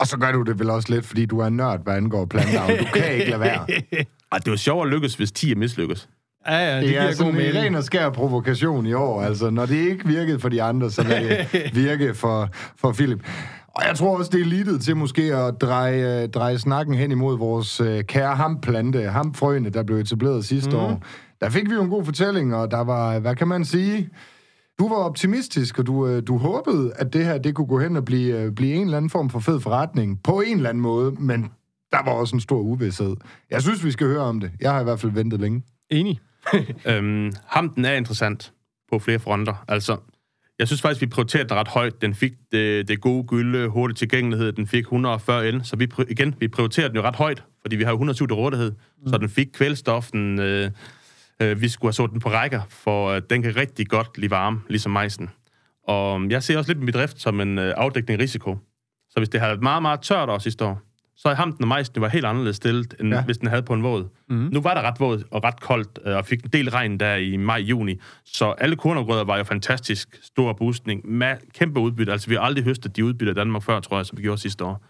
Og 0.00 0.06
så 0.06 0.16
gør 0.18 0.32
du 0.32 0.42
det 0.42 0.58
vel 0.58 0.70
også 0.70 0.92
lidt, 0.92 1.06
fordi 1.06 1.26
du 1.26 1.38
er 1.38 1.48
nørd, 1.48 1.84
hvad 1.84 1.94
angår 1.94 2.26
planteavl. 2.26 2.78
Du 2.78 2.84
kan 2.94 3.12
ikke 3.12 3.30
lade 3.30 3.40
være. 3.40 3.60
Og 4.32 4.38
det 4.38 4.46
er 4.48 4.52
jo 4.52 4.56
sjovt 4.56 4.86
at 4.86 4.92
lykkes, 4.92 5.14
hvis 5.14 5.32
10 5.32 5.52
er 5.52 5.56
mislykkes. 5.56 6.08
Ja, 6.46 6.56
ja, 6.56 6.74
det, 6.74 6.82
Det 6.82 6.88
giver 6.88 7.00
er 7.00 7.06
god 7.06 7.14
sådan 7.14 7.32
en 7.32 7.36
mening. 7.36 7.56
ren 7.56 7.74
og 7.74 7.84
skær 7.84 8.10
provokation 8.10 8.86
i 8.86 8.92
år. 8.92 9.22
Altså, 9.22 9.50
når 9.50 9.66
det 9.66 9.74
ikke 9.76 10.06
virkede 10.06 10.38
for 10.40 10.48
de 10.48 10.62
andre, 10.62 10.90
så 10.90 11.02
lad 11.02 11.28
det 11.28 11.74
virke 11.84 12.14
for, 12.14 12.48
for 12.76 12.92
Philip. 12.92 13.26
Og 13.74 13.82
jeg 13.88 13.96
tror 13.96 14.18
også, 14.18 14.30
det 14.30 14.40
er 14.40 14.44
lidet 14.44 14.80
til 14.80 14.96
måske 14.96 15.22
at 15.22 15.60
dreje, 15.60 16.26
dreje 16.26 16.58
snakken 16.58 16.94
hen 16.94 17.10
imod 17.12 17.38
vores 17.38 17.80
øh, 17.80 18.04
kære 18.04 18.36
hamplante, 18.36 19.02
hamfrøene, 19.02 19.70
der 19.70 19.82
blev 19.82 19.96
etableret 19.98 20.44
sidste 20.44 20.70
mm. 20.70 20.76
år. 20.76 21.02
Der 21.40 21.48
fik 21.50 21.68
vi 21.70 21.74
jo 21.74 21.82
en 21.82 21.90
god 21.90 22.04
fortælling, 22.04 22.54
og 22.54 22.70
der 22.70 22.84
var, 22.84 23.18
hvad 23.18 23.36
kan 23.36 23.48
man 23.48 23.64
sige... 23.64 24.08
Du 24.80 24.88
var 24.88 24.96
optimistisk, 24.96 25.78
og 25.78 25.86
du, 25.86 26.06
øh, 26.06 26.22
du 26.26 26.38
håbede, 26.38 26.92
at 26.96 27.12
det 27.12 27.24
her 27.24 27.38
det 27.38 27.54
kunne 27.54 27.66
gå 27.66 27.80
hen 27.80 27.96
og 27.96 28.04
blive, 28.04 28.40
øh, 28.40 28.52
blive 28.52 28.74
en 28.74 28.84
eller 28.84 28.96
anden 28.96 29.10
form 29.10 29.30
for 29.30 29.38
fed 29.38 29.60
forretning, 29.60 30.22
på 30.22 30.40
en 30.40 30.56
eller 30.56 30.68
anden 30.68 30.82
måde, 30.82 31.12
men 31.18 31.42
der 31.92 32.04
var 32.04 32.12
også 32.12 32.36
en 32.36 32.40
stor 32.40 32.60
uvidshed. 32.60 33.16
Jeg 33.50 33.62
synes, 33.62 33.84
vi 33.84 33.90
skal 33.90 34.06
høre 34.06 34.20
om 34.20 34.40
det. 34.40 34.50
Jeg 34.60 34.72
har 34.72 34.80
i 34.80 34.84
hvert 34.84 35.00
fald 35.00 35.12
ventet 35.12 35.40
længe. 35.40 35.62
Enig. 35.90 36.20
Øhm, 36.86 37.32
hamten 37.46 37.84
er 37.84 37.94
interessant 37.94 38.52
på 38.92 38.98
flere 38.98 39.18
fronter. 39.18 39.64
Altså, 39.68 39.96
jeg 40.58 40.66
synes 40.66 40.82
faktisk, 40.82 41.00
vi 41.00 41.06
prioriterede 41.06 41.48
den 41.48 41.56
ret 41.56 41.68
højt. 41.68 42.02
Den 42.02 42.14
fik 42.14 42.32
det, 42.52 42.88
det 42.88 43.00
gode 43.00 43.24
gylde, 43.24 43.68
hurtig 43.68 43.96
tilgængelighed. 43.96 44.52
Den 44.52 44.66
fik 44.66 44.82
140 44.82 45.50
L. 45.50 45.60
Så 45.64 45.76
vi, 45.76 45.88
igen, 46.08 46.34
vi 46.38 46.48
prioriterede 46.48 46.88
den 46.88 46.96
jo 46.96 47.02
ret 47.02 47.16
højt, 47.16 47.44
fordi 47.62 47.76
vi 47.76 47.82
har 47.82 47.90
jo 47.90 47.94
107 47.94 48.26
til 48.28 48.34
rådighed. 48.34 48.70
Mm. 48.70 49.08
Så 49.08 49.18
den 49.18 49.28
fik 49.28 49.46
kvælstoffen. 49.52 50.40
Øh, 50.40 50.70
øh, 51.42 51.60
vi 51.60 51.68
skulle 51.68 51.88
have 51.88 51.92
så 51.92 52.06
den 52.06 52.20
på 52.20 52.28
rækker, 52.30 52.60
for 52.68 53.08
øh, 53.10 53.22
den 53.30 53.42
kan 53.42 53.56
rigtig 53.56 53.88
godt 53.88 54.18
lide 54.18 54.30
varme, 54.30 54.60
ligesom 54.68 54.92
majsen. 54.92 55.30
Og 55.88 56.30
jeg 56.30 56.42
ser 56.42 56.58
også 56.58 56.70
lidt 56.70 56.78
med 56.78 56.92
bedrift 56.92 57.20
som 57.20 57.40
en 57.40 57.58
øh, 57.58 57.74
afdækning 57.76 58.20
af 58.20 58.22
risiko. 58.22 58.58
Så 59.10 59.14
hvis 59.20 59.28
det 59.28 59.40
havde 59.40 59.50
været 59.50 59.62
meget, 59.62 59.82
meget 59.82 60.00
tørt 60.00 60.28
år 60.28 60.38
sidste 60.38 60.64
år, 60.64 60.80
så 61.16 61.28
havde 61.28 61.36
hamten 61.36 61.64
og 61.64 61.68
majsen 61.68 62.00
var 62.00 62.08
helt 62.08 62.24
anderledes 62.26 62.56
stillet, 62.56 62.94
end 63.00 63.14
Ja. 63.14 63.22
hvis 63.24 63.38
den 63.38 63.48
havde 63.48 63.62
på 63.62 63.74
en 63.74 63.82
våd. 63.82 64.08
Mm. 64.28 64.48
Nu 64.52 64.60
var 64.60 64.74
der 64.74 64.82
ret 64.82 65.00
våd 65.00 65.24
og 65.30 65.44
ret 65.44 65.60
koldt, 65.60 65.98
øh, 66.06 66.16
og 66.16 66.24
fik 66.26 66.42
en 66.44 66.50
del 66.52 66.70
regn 66.70 67.00
der 67.00 67.14
i 67.14 67.36
maj-juni. 67.36 68.00
Så 68.24 68.50
alle 68.50 68.76
kornafgrøder 68.76 69.24
var 69.24 69.36
jo 69.36 69.44
fantastisk 69.44 70.18
stor 70.22 70.52
boostning 70.52 71.10
med 71.10 71.36
kæmpe 71.54 71.80
udbytte. 71.80 72.12
Altså, 72.12 72.28
vi 72.28 72.34
har 72.34 72.42
aldrig 72.42 72.64
høstet 72.64 72.96
de 72.96 73.04
udbytter 73.04 73.32
i 73.32 73.36
Danmark 73.36 73.62
før, 73.62 73.80
tror 73.80 73.96
jeg, 73.96 74.06
som 74.06 74.18
vi 74.18 74.22
gjorde 74.22 74.40
sidste 74.40 74.64
år. 74.64 74.84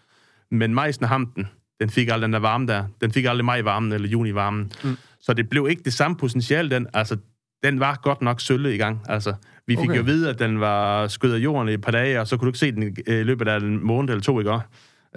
Men 0.51 0.75
majsen 0.75 1.03
og 1.03 1.09
hamten, 1.09 1.49
den 1.81 1.91
fik 1.91 2.09
aldrig 2.09 2.23
den 2.23 2.33
der 2.33 2.39
varme 2.39 2.67
der. 2.67 2.85
Den 3.01 3.13
fik 3.13 3.25
aldrig 3.25 3.45
maj-varmen 3.45 3.93
eller 3.93 4.09
juni-varmen. 4.09 4.73
Mm. 4.85 4.97
Så 5.21 5.33
det 5.33 5.49
blev 5.49 5.67
ikke 5.71 5.83
det 5.83 5.93
samme 5.93 6.17
potentiale, 6.17 6.71
den. 6.71 6.87
Altså, 6.95 7.17
den 7.63 7.81
var 7.81 8.01
godt 8.03 8.23
nok 8.23 8.41
sølle 8.41 8.75
i 8.75 8.79
gang. 8.79 9.01
Altså, 9.09 9.35
vi 9.67 9.77
fik 9.77 9.89
Okay. 9.89 9.95
jo 9.95 10.01
at 10.01 10.07
vide, 10.07 10.31
at 10.31 10.39
den 10.39 10.61
var 10.61 11.09
skød 11.09 11.33
af 11.35 11.39
jorden 11.39 11.69
i 11.69 11.73
et 11.73 11.81
par 11.81 11.93
dage, 11.93 12.21
og 12.21 12.27
så 12.27 12.37
kunne 12.37 12.47
du 12.47 12.49
ikke 12.49 12.59
se 12.59 12.73
den 12.73 12.97
øh, 13.07 13.21
i 13.21 13.23
løbet 13.23 13.49
af 13.49 13.57
en 13.57 13.87
måned 13.87 14.11
eller 14.11 14.23
to, 14.23 14.39
ikke 14.39 14.51
også? 14.51 14.67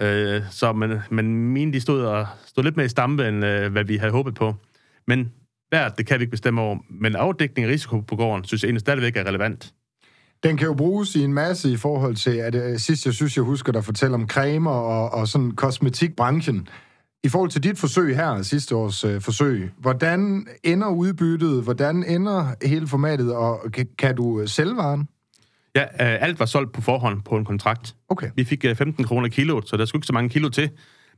Øh, 0.00 0.42
så, 0.50 0.72
men, 0.72 0.98
men 1.10 1.34
mine, 1.52 1.72
de 1.72 1.80
stod, 1.80 2.02
og, 2.02 2.26
stod 2.46 2.64
lidt 2.64 2.76
mere 2.76 2.86
i 2.86 2.88
stampe, 2.88 3.28
end 3.28 3.44
øh, 3.44 3.72
hvad 3.72 3.84
vi 3.84 3.96
havde 3.96 4.12
håbet 4.12 4.34
på. 4.34 4.54
Men 5.06 5.32
vejret, 5.70 5.98
det 5.98 6.06
kan 6.06 6.18
vi 6.18 6.22
ikke 6.22 6.30
bestemme 6.30 6.60
over. 6.60 6.78
Men 6.90 7.16
afdækning 7.16 7.68
af 7.68 7.72
risiko 7.72 8.00
på 8.00 8.16
gården, 8.16 8.44
synes 8.44 8.62
jeg 8.62 8.68
egentlig 8.68 8.80
stadigvæk 8.80 9.16
er 9.16 9.24
relevant. 9.24 9.72
Den 10.42 10.56
kan 10.56 10.66
jo 10.66 10.74
bruges 10.74 11.14
i 11.14 11.24
en 11.24 11.34
masse 11.34 11.72
i 11.72 11.76
forhold 11.76 12.16
til, 12.16 12.30
at 12.30 12.54
øh, 12.54 12.78
sidst 12.78 13.06
jeg 13.06 13.14
synes, 13.14 13.36
jeg 13.36 13.44
husker 13.44 13.72
dig 13.72 13.84
fortælle 13.84 14.14
om 14.14 14.28
cremer 14.28 14.70
og, 14.70 15.10
og 15.12 15.28
sådan 15.28 15.50
kosmetikbranchen. 15.50 16.68
I 17.24 17.28
forhold 17.28 17.50
til 17.50 17.62
dit 17.62 17.78
forsøg 17.78 18.16
her, 18.16 18.42
sidste 18.42 18.76
års 18.76 19.04
øh, 19.04 19.20
forsøg, 19.20 19.70
hvordan 19.78 20.46
ender 20.64 20.88
udbyttet, 20.88 21.62
hvordan 21.62 22.04
ender 22.04 22.54
hele 22.62 22.86
formatet, 22.86 23.34
og 23.34 23.60
kan, 23.72 23.88
kan 23.98 24.16
du 24.16 24.40
øh, 24.40 24.48
sælge 24.48 24.76
varen? 24.76 25.08
Ja, 25.74 25.82
øh, 25.82 26.22
alt 26.22 26.38
var 26.38 26.46
solgt 26.46 26.72
på 26.72 26.80
forhånd 26.80 27.22
på 27.22 27.36
en 27.36 27.44
kontrakt. 27.44 27.96
Okay. 28.08 28.30
Vi 28.36 28.44
fik 28.44 28.64
øh, 28.64 28.76
15 28.76 29.04
kroner 29.04 29.28
kilo, 29.28 29.60
så 29.66 29.76
der 29.76 29.84
skulle 29.84 29.98
ikke 29.98 30.06
så 30.06 30.12
mange 30.12 30.28
kilo 30.28 30.48
til. 30.48 30.70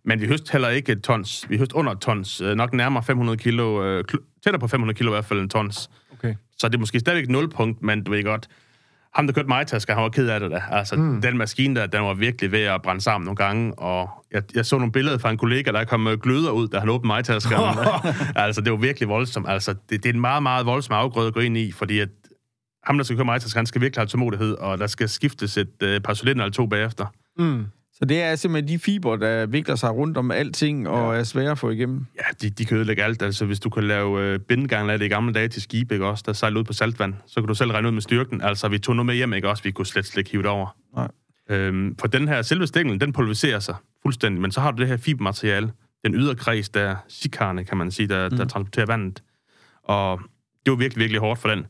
Men 0.05 0.21
vi 0.21 0.27
høst 0.27 0.51
heller 0.51 0.69
ikke 0.69 0.93
et 0.93 1.03
tons. 1.03 1.47
Vi 1.49 1.59
høst 1.59 1.73
under 1.73 1.93
et 1.93 1.99
tons. 1.99 2.41
Øh, 2.41 2.55
nok 2.55 2.73
nærmere 2.73 3.03
500 3.03 3.39
kilo. 3.39 3.85
Øh, 3.85 4.05
tættere 4.45 4.61
på 4.61 4.69
500 4.69 4.97
kilo 4.97 5.11
i 5.11 5.15
hvert 5.15 5.25
fald 5.25 5.41
en 5.41 5.49
tons. 5.49 5.91
Okay. 6.13 6.35
Så 6.59 6.69
det 6.69 6.75
er 6.75 6.79
måske 6.79 7.01
stadigvæk 7.01 7.25
et 7.25 7.31
nulpunkt, 7.31 7.83
men 7.83 8.05
du 8.05 8.11
ved 8.11 8.25
godt, 8.25 8.49
ham, 9.17 9.27
der 9.27 9.35
kørte 9.35 9.49
mig 9.49 9.67
tasker, 9.67 9.95
han 9.95 10.03
var 10.03 10.09
ked 10.09 10.29
af 10.29 10.41
det 10.41 10.51
da. 10.51 10.63
Altså, 10.71 10.97
mm. 10.97 11.21
den 11.21 11.39
maskine 11.39 11.81
der, 11.81 11.87
den 11.87 12.03
var 12.03 12.15
virkelig 12.15 12.53
ved 12.53 12.63
at 12.63 12.83
brænde 12.83 13.01
sammen 13.01 13.25
nogle 13.25 13.37
gange, 13.37 13.79
og 13.79 14.09
jeg, 14.33 14.43
jeg 14.55 14.67
så 14.67 14.79
nogle 14.79 14.93
billeder 14.93 15.19
fra 15.19 15.31
en 15.31 15.39
kollega, 15.39 15.73
der 15.73 15.85
kom 15.85 16.09
gløder 16.23 16.51
ud, 16.51 16.69
da 16.69 16.79
han 16.79 16.89
åbnede 16.89 17.07
mig 17.07 17.25
taskeren. 17.25 17.79
altså, 18.37 18.61
det 18.61 18.73
var 18.73 18.79
virkelig 18.79 19.09
voldsomt. 19.09 19.49
Altså, 19.49 19.75
det, 19.91 20.03
det 20.03 20.07
er 20.07 20.15
en 20.15 20.21
meget, 20.21 20.43
meget 20.43 20.67
voldsom 20.67 20.95
afgrøde 20.95 21.27
at 21.27 21.35
gå 21.35 21.41
ind 21.41 21.57
i, 21.57 21.73
fordi 21.73 21.99
at 21.99 22.09
ham, 22.85 22.97
der 22.97 23.05
skal 23.05 23.17
køre 23.17 23.25
mig 23.25 23.41
han 23.55 23.67
skal 23.67 23.81
virkelig 23.81 24.01
have 24.01 24.07
tålmodighed, 24.07 24.55
og 24.55 24.79
der 24.79 24.87
skal 24.87 25.09
skiftes 25.09 25.57
et 25.57 25.83
øh, 25.83 26.01
par 26.01 26.15
cylinder 26.15 26.45
eller 26.45 26.53
to 26.53 26.67
bagefter. 26.67 27.07
Mm. 27.39 27.67
Så 27.99 28.05
det 28.05 28.23
er 28.23 28.37
simpelthen 28.37 28.69
de 28.69 28.79
fiber, 28.79 29.17
der 29.17 29.47
vikler 29.47 29.75
sig 29.75 29.91
rundt 29.91 30.17
om 30.17 30.31
alting 30.31 30.89
og 30.89 31.15
ja. 31.15 31.21
er 31.21 31.25
svære 31.25 31.51
at 31.51 31.59
få 31.59 31.71
igennem. 31.71 32.07
Ja, 32.17 32.23
de, 32.43 32.51
de 32.51 32.65
kan 32.65 32.77
ødelægge 32.77 33.05
alt. 33.05 33.23
Altså, 33.23 33.45
hvis 33.47 33.61
du 33.61 33.71
kan 33.71 33.85
lave 33.85 34.23
øh, 34.23 34.39
bindegang 34.39 34.91
af 34.91 34.99
det 34.99 35.07
i 35.07 35.09
gamle 35.09 35.35
dage 35.35 35.49
til 35.49 35.63
skibe, 35.63 35.95
ikke 35.95 36.07
også, 36.07 36.25
der 36.27 36.33
sejler 36.33 36.59
ud 36.59 36.65
på 36.65 36.73
saltvand, 36.73 37.15
så 37.27 37.41
kan 37.41 37.49
du 37.49 37.55
selv 37.55 37.71
regne 37.71 37.89
ud 37.89 37.93
med 37.93 38.03
styrken. 38.03 38.41
Altså, 38.41 38.69
vi 38.69 38.79
tog 38.79 38.97
noget 38.97 39.07
med 39.07 39.15
hjem, 39.15 39.33
ikke 39.33 39.49
også, 39.49 39.63
vi 39.63 39.71
kunne 39.71 39.87
slet 39.87 40.07
slet 40.07 40.19
ikke 40.19 40.31
hive 40.31 40.43
det 40.43 40.51
over. 40.51 40.77
Nej. 40.97 41.09
Øhm, 41.51 41.97
for 42.01 42.07
den 42.07 42.29
her 42.29 42.43
selve 42.43 42.67
stængel, 42.67 43.01
den 43.01 43.13
pulveriserer 43.13 43.59
sig 43.59 43.75
fuldstændig, 44.03 44.41
men 44.41 44.53
så 44.53 44.61
har 44.61 44.71
du 44.71 44.81
det 44.81 44.89
her 44.89 44.97
fibermateriale, 44.97 45.73
den 46.05 46.15
ydre 46.15 46.35
kreds, 46.35 46.69
der 46.69 46.81
er 46.81 46.97
sikarne, 47.09 47.65
kan 47.65 47.77
man 47.77 47.91
sige, 47.91 48.09
der, 48.09 48.29
mm. 48.29 48.37
der 48.37 48.45
transporterer 48.45 48.87
vandet. 48.87 49.23
Og 49.83 50.21
det 50.67 50.71
var 50.71 50.77
virkelig, 50.77 51.01
virkelig 51.01 51.21
hårdt 51.21 51.41
for 51.41 51.49
den 51.49 51.67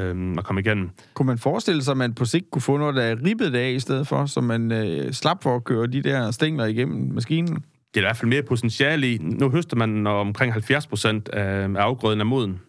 øhm, 0.00 0.38
at 0.38 0.44
komme 0.44 0.60
igennem. 0.60 0.90
Kunne 1.14 1.26
man 1.26 1.38
forestille 1.38 1.82
sig, 1.82 1.90
at 1.90 1.96
man 1.96 2.14
på 2.14 2.24
sigt 2.24 2.50
kunne 2.50 2.62
få 2.62 2.76
noget, 2.76 2.94
der 2.94 3.02
er 3.02 3.16
ribbet 3.24 3.54
af 3.54 3.70
i 3.70 3.80
stedet 3.80 4.06
for, 4.06 4.26
så 4.26 4.40
man 4.40 4.72
øh, 4.72 5.12
slap 5.12 5.42
for 5.42 5.56
at 5.56 5.64
køre 5.64 5.86
de 5.86 6.02
der 6.02 6.30
stængler 6.30 6.64
igennem 6.64 7.14
maskinen? 7.14 7.54
Det 7.54 7.96
er 7.96 8.00
i 8.00 8.04
hvert 8.04 8.16
fald 8.16 8.28
mere 8.28 8.42
potentiale 8.42 9.12
i. 9.12 9.18
Nu 9.18 9.50
høster 9.50 9.76
man 9.76 10.06
omkring 10.06 10.52
70 10.52 10.86
procent 10.86 11.28
af 11.28 11.68
afgrøden 11.76 12.20
af 12.20 12.26
moden. 12.26 12.60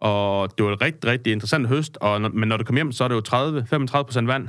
Og 0.00 0.58
det 0.58 0.66
var 0.66 0.72
et 0.72 0.82
rigtig, 0.82 1.10
rigtig 1.10 1.32
interessant 1.32 1.68
høst, 1.68 1.98
og 2.00 2.20
når, 2.20 2.28
men 2.28 2.48
når 2.48 2.56
du 2.56 2.64
kommer 2.64 2.78
hjem, 2.78 2.92
så 2.92 3.04
er 3.04 3.08
det 3.08 3.14
jo 3.14 3.22
30-35 3.98 4.02
procent 4.02 4.28
vand. 4.28 4.48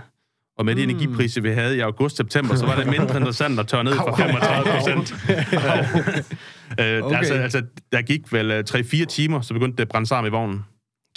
Og 0.57 0.65
med 0.65 0.75
de 0.75 0.85
mm. 0.85 0.89
energipriser, 0.89 1.41
vi 1.41 1.49
havde 1.49 1.77
i 1.77 1.79
august-september, 1.79 2.55
så 2.55 2.65
var 2.65 2.75
det 2.75 2.87
mindre 2.87 3.17
interessant 3.17 3.59
at 3.59 3.67
tørre 3.67 3.83
ned 3.83 3.93
for 3.93 4.15
35 4.15 4.71
procent. 4.71 5.13
øh, 6.79 7.03
okay. 7.03 7.17
altså, 7.17 7.33
altså, 7.33 7.61
der 7.91 8.01
gik 8.01 8.33
vel 8.33 8.63
3-4 8.69 9.01
øh, 9.01 9.07
timer, 9.07 9.41
så 9.41 9.53
begyndte 9.53 9.77
det 9.77 9.81
at 9.81 9.89
brænde 9.89 10.07
sammen 10.07 10.31
i 10.31 10.35
vognen. 10.35 10.65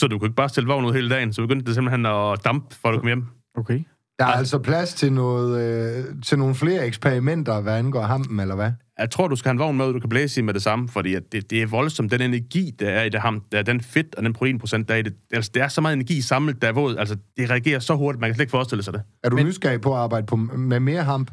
Så 0.00 0.06
du 0.06 0.18
kunne 0.18 0.26
ikke 0.26 0.36
bare 0.36 0.48
stille 0.48 0.68
vognen 0.68 0.90
ud 0.90 0.94
hele 0.94 1.10
dagen, 1.10 1.32
så 1.32 1.42
begyndte 1.42 1.66
det 1.66 1.74
simpelthen 1.74 2.06
at 2.06 2.44
dampe, 2.44 2.74
for 2.74 2.88
at 2.88 2.94
du 2.94 2.98
kom 2.98 3.06
hjem. 3.06 3.24
Okay. 3.56 3.84
Der 4.18 4.24
er 4.24 4.32
altså 4.32 4.58
plads 4.58 4.94
til, 4.94 5.12
noget, 5.12 5.62
øh, 5.62 6.04
til 6.24 6.38
nogle 6.38 6.54
flere 6.54 6.86
eksperimenter, 6.86 7.60
hvad 7.60 7.78
angår 7.78 8.02
hampen, 8.02 8.40
eller 8.40 8.54
hvad? 8.54 8.72
Jeg 8.98 9.10
tror, 9.10 9.28
du 9.28 9.36
skal 9.36 9.48
have 9.48 9.52
en 9.52 9.58
vogn 9.58 9.76
med, 9.76 9.92
du 9.92 10.00
kan 10.00 10.08
blæse 10.08 10.40
i 10.40 10.42
med 10.42 10.54
det 10.54 10.62
samme, 10.62 10.88
fordi 10.88 11.14
at 11.14 11.22
det, 11.32 11.50
det 11.50 11.62
er 11.62 11.66
voldsomt, 11.66 12.10
den 12.10 12.20
energi, 12.20 12.70
der 12.78 12.88
er 12.88 13.04
i 13.04 13.08
det 13.08 13.20
ham, 13.20 13.42
der 13.52 13.58
er 13.58 13.62
den 13.62 13.80
fedt 13.80 14.14
og 14.14 14.22
den 14.22 14.32
proteinprocent, 14.32 14.88
der 14.88 14.94
er 14.94 14.98
i 14.98 15.02
det. 15.02 15.14
Altså, 15.32 15.50
det 15.54 15.62
er 15.62 15.68
så 15.68 15.80
meget 15.80 15.92
energi 15.94 16.22
samlet, 16.22 16.62
der 16.62 16.68
er 16.68 16.72
våd. 16.72 16.96
Altså, 16.96 17.16
det 17.36 17.50
reagerer 17.50 17.78
så 17.78 17.94
hurtigt, 17.94 18.20
man 18.20 18.28
kan 18.28 18.34
slet 18.34 18.42
ikke 18.42 18.50
forestille 18.50 18.82
sig 18.82 18.92
det. 18.92 19.02
Er 19.24 19.28
du 19.28 19.36
Men... 19.36 19.46
nysgerrig 19.46 19.80
på 19.80 19.94
at 19.94 19.98
arbejde 19.98 20.26
på, 20.26 20.36
med 20.36 20.80
mere 20.80 21.02
hamp? 21.02 21.30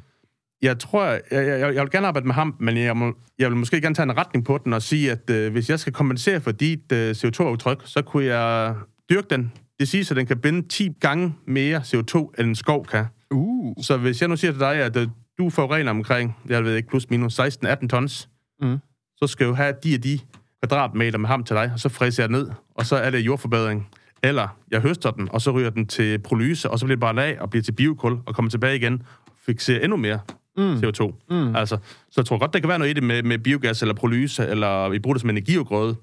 Jeg 0.63 0.79
tror, 0.79 1.05
jeg, 1.05 1.21
jeg, 1.31 1.75
jeg, 1.75 1.81
vil 1.81 1.91
gerne 1.91 2.07
arbejde 2.07 2.27
med 2.27 2.35
hamp, 2.35 2.55
men 2.59 2.77
jeg, 2.77 2.97
må, 2.97 3.13
jeg 3.39 3.49
vil 3.49 3.57
måske 3.57 3.81
gerne 3.81 3.95
tage 3.95 4.03
en 4.03 4.17
retning 4.17 4.45
på 4.45 4.57
den 4.63 4.73
og 4.73 4.81
sige, 4.81 5.11
at 5.11 5.29
øh, 5.29 5.51
hvis 5.51 5.69
jeg 5.69 5.79
skal 5.79 5.93
kompensere 5.93 6.41
for 6.41 6.51
dit 6.51 6.91
øh, 6.91 7.11
CO2-aftryk, 7.11 7.81
så 7.85 8.01
kunne 8.01 8.25
jeg 8.25 8.75
dyrke 9.09 9.27
den. 9.29 9.51
Det 9.79 9.87
siger, 9.87 10.11
at 10.11 10.17
den 10.17 10.25
kan 10.25 10.39
binde 10.39 10.67
10 10.67 10.89
gange 10.99 11.35
mere 11.47 11.77
CO2, 11.77 12.17
end 12.39 12.47
en 12.47 12.55
skov 12.55 12.85
kan. 12.85 13.05
Uh. 13.31 13.73
Så 13.81 13.97
hvis 13.97 14.21
jeg 14.21 14.29
nu 14.29 14.35
siger 14.35 14.51
til 14.51 14.59
dig, 14.59 14.75
at 14.75 14.97
øh, 14.97 15.07
du 15.37 15.49
forurener 15.49 15.91
omkring, 15.91 16.37
jeg 16.49 16.63
ved 16.63 16.75
ikke, 16.75 16.89
plus 16.89 17.09
minus 17.09 17.39
16-18 17.39 17.87
tons, 17.87 18.29
mm. 18.61 18.77
så 19.17 19.27
skal 19.27 19.45
jeg 19.45 19.55
have 19.55 19.73
de 19.83 19.95
og 19.95 20.03
de 20.03 20.19
kvadratmeter 20.61 21.17
med 21.17 21.29
ham 21.29 21.43
til 21.43 21.55
dig, 21.55 21.71
og 21.73 21.79
så 21.79 21.89
fræser 21.89 22.23
jeg 22.23 22.31
ned, 22.31 22.49
og 22.75 22.85
så 22.85 22.95
er 22.95 23.09
det 23.09 23.19
jordforbedring. 23.19 23.89
Eller 24.23 24.47
jeg 24.71 24.81
høster 24.81 25.11
den, 25.11 25.29
og 25.31 25.41
så 25.41 25.51
ryger 25.51 25.69
den 25.69 25.87
til 25.87 26.19
prolyse, 26.19 26.69
og 26.69 26.79
så 26.79 26.85
bliver 26.85 26.95
det 26.95 27.01
bare 27.01 27.15
lag 27.15 27.41
og 27.41 27.49
bliver 27.49 27.63
til 27.63 27.71
biokul, 27.71 28.17
og 28.25 28.35
kommer 28.35 28.49
tilbage 28.49 28.75
igen, 28.75 29.01
og 29.27 29.33
fixerer 29.45 29.79
endnu 29.79 29.97
mere 29.97 30.19
mm. 30.57 30.73
CO2. 30.73 31.25
Mm. 31.29 31.55
Altså, 31.55 31.77
så 32.09 32.21
jeg 32.21 32.25
tror 32.25 32.37
godt, 32.37 32.53
der 32.53 32.59
kan 32.59 32.69
være 32.69 32.79
noget 32.79 32.91
i 32.91 32.93
det 32.93 33.03
med, 33.03 33.23
med 33.23 33.39
biogas 33.39 33.81
eller 33.81 33.95
prolyse, 33.95 34.47
eller 34.47 34.89
vi 34.89 34.99
bruger 34.99 35.13
det 35.13 35.21
som 35.21 35.29
energiogrøde, 35.29 35.95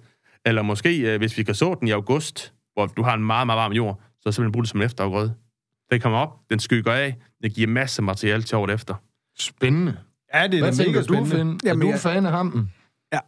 eller 0.46 0.62
måske, 0.62 1.12
øh, 1.12 1.18
hvis 1.18 1.38
vi 1.38 1.42
kan 1.42 1.54
så 1.54 1.76
den 1.80 1.88
i 1.88 1.90
august, 1.90 2.52
hvor 2.74 2.86
du 2.86 3.02
har 3.02 3.14
en 3.14 3.24
meget, 3.24 3.46
meget 3.46 3.58
varm 3.58 3.72
jord, 3.72 4.00
så 4.20 4.32
simpelthen 4.32 4.52
bruge 4.52 4.62
det 4.62 4.70
som 4.70 4.80
en 4.80 4.86
efterafgrøde. 4.86 5.34
Den 5.90 6.00
kommer 6.00 6.18
op, 6.18 6.36
den 6.50 6.58
skygger 6.58 6.92
af, 6.92 7.16
den 7.42 7.50
giver 7.50 7.68
masse 7.68 8.02
materiale 8.02 8.42
til 8.42 8.56
året 8.56 8.74
efter. 8.74 8.94
Spændende. 9.38 9.96
Ja, 10.34 10.46
det 10.46 10.54
er 10.54 10.62
Hvad 10.62 10.86
mega 10.86 11.02
du, 11.02 11.24
Finn? 11.24 11.60
Jamen, 11.64 11.82
er 11.82 11.86
du 11.86 11.90
jeg... 11.90 11.98
fan 11.98 12.26
af 12.26 12.32
hampen? 12.32 12.70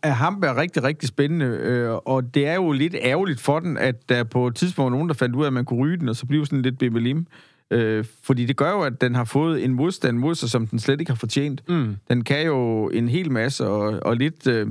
Ja, 0.04 0.10
hamp 0.10 0.44
er 0.44 0.56
rigtig, 0.56 0.82
rigtig 0.82 1.08
spændende, 1.08 1.46
øh, 1.46 1.90
og 1.94 2.34
det 2.34 2.46
er 2.46 2.54
jo 2.54 2.72
lidt 2.72 2.94
ærgerligt 3.02 3.40
for 3.40 3.60
den, 3.60 3.78
at 3.78 4.08
der 4.08 4.24
på 4.24 4.46
et 4.46 4.54
tidspunkt 4.54 4.92
var 4.92 4.96
nogen, 4.96 5.08
der 5.08 5.14
fandt 5.14 5.36
ud 5.36 5.42
af, 5.42 5.46
at 5.46 5.52
man 5.52 5.64
kunne 5.64 5.80
ryge 5.80 5.96
den, 5.96 6.08
og 6.08 6.16
så 6.16 6.26
blev 6.26 6.46
sådan 6.46 6.62
lidt 6.62 6.78
bebelim. 6.78 7.26
Øh, 7.72 8.04
fordi 8.24 8.46
det 8.46 8.56
gør 8.56 8.70
jo, 8.70 8.80
at 8.80 9.00
den 9.00 9.14
har 9.14 9.24
fået 9.24 9.64
en 9.64 9.74
modstand 9.74 10.18
mod 10.18 10.34
sig, 10.34 10.50
som 10.50 10.66
den 10.66 10.78
slet 10.78 11.00
ikke 11.00 11.10
har 11.10 11.16
fortjent. 11.16 11.68
Mm. 11.68 11.96
Den 12.08 12.24
kan 12.24 12.46
jo 12.46 12.88
en 12.88 13.08
hel 13.08 13.32
masse, 13.32 13.66
og, 13.66 14.00
og 14.02 14.16
lidt... 14.16 14.46
Øh, 14.46 14.66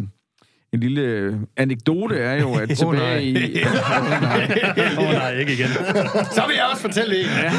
en 0.74 0.80
lille 0.80 1.40
anekdote 1.58 2.16
er 2.16 2.42
jo, 2.42 2.54
at 2.54 2.70
tilbage 2.78 2.86
oh, 2.86 2.96
nej. 2.98 3.18
i... 3.18 3.64
Åh 3.64 4.98
oh, 4.98 5.04
nej. 5.04 5.14
nej, 5.14 5.40
ikke 5.40 5.54
igen. 5.54 5.68
Så 6.36 6.44
vil 6.48 6.56
jeg 6.56 6.68
også 6.72 6.82
fortælle 6.82 7.20
en. 7.20 7.26
Ja. 7.26 7.52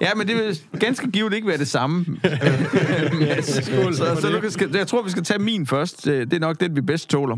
ja, 0.00 0.14
men 0.14 0.28
det 0.28 0.36
vil 0.36 0.58
ganske 0.80 1.10
givet 1.10 1.34
ikke 1.34 1.48
være 1.48 1.58
det 1.58 1.68
samme. 1.68 2.04
så, 3.42 3.62
så, 3.92 4.18
så 4.20 4.40
du 4.42 4.50
skal, 4.50 4.70
jeg 4.74 4.86
tror, 4.86 5.02
vi 5.02 5.10
skal 5.10 5.24
tage 5.24 5.38
min 5.38 5.66
først. 5.66 6.04
Det 6.04 6.32
er 6.32 6.38
nok 6.38 6.60
den, 6.60 6.76
vi 6.76 6.80
bedst 6.80 7.10
tåler. 7.10 7.36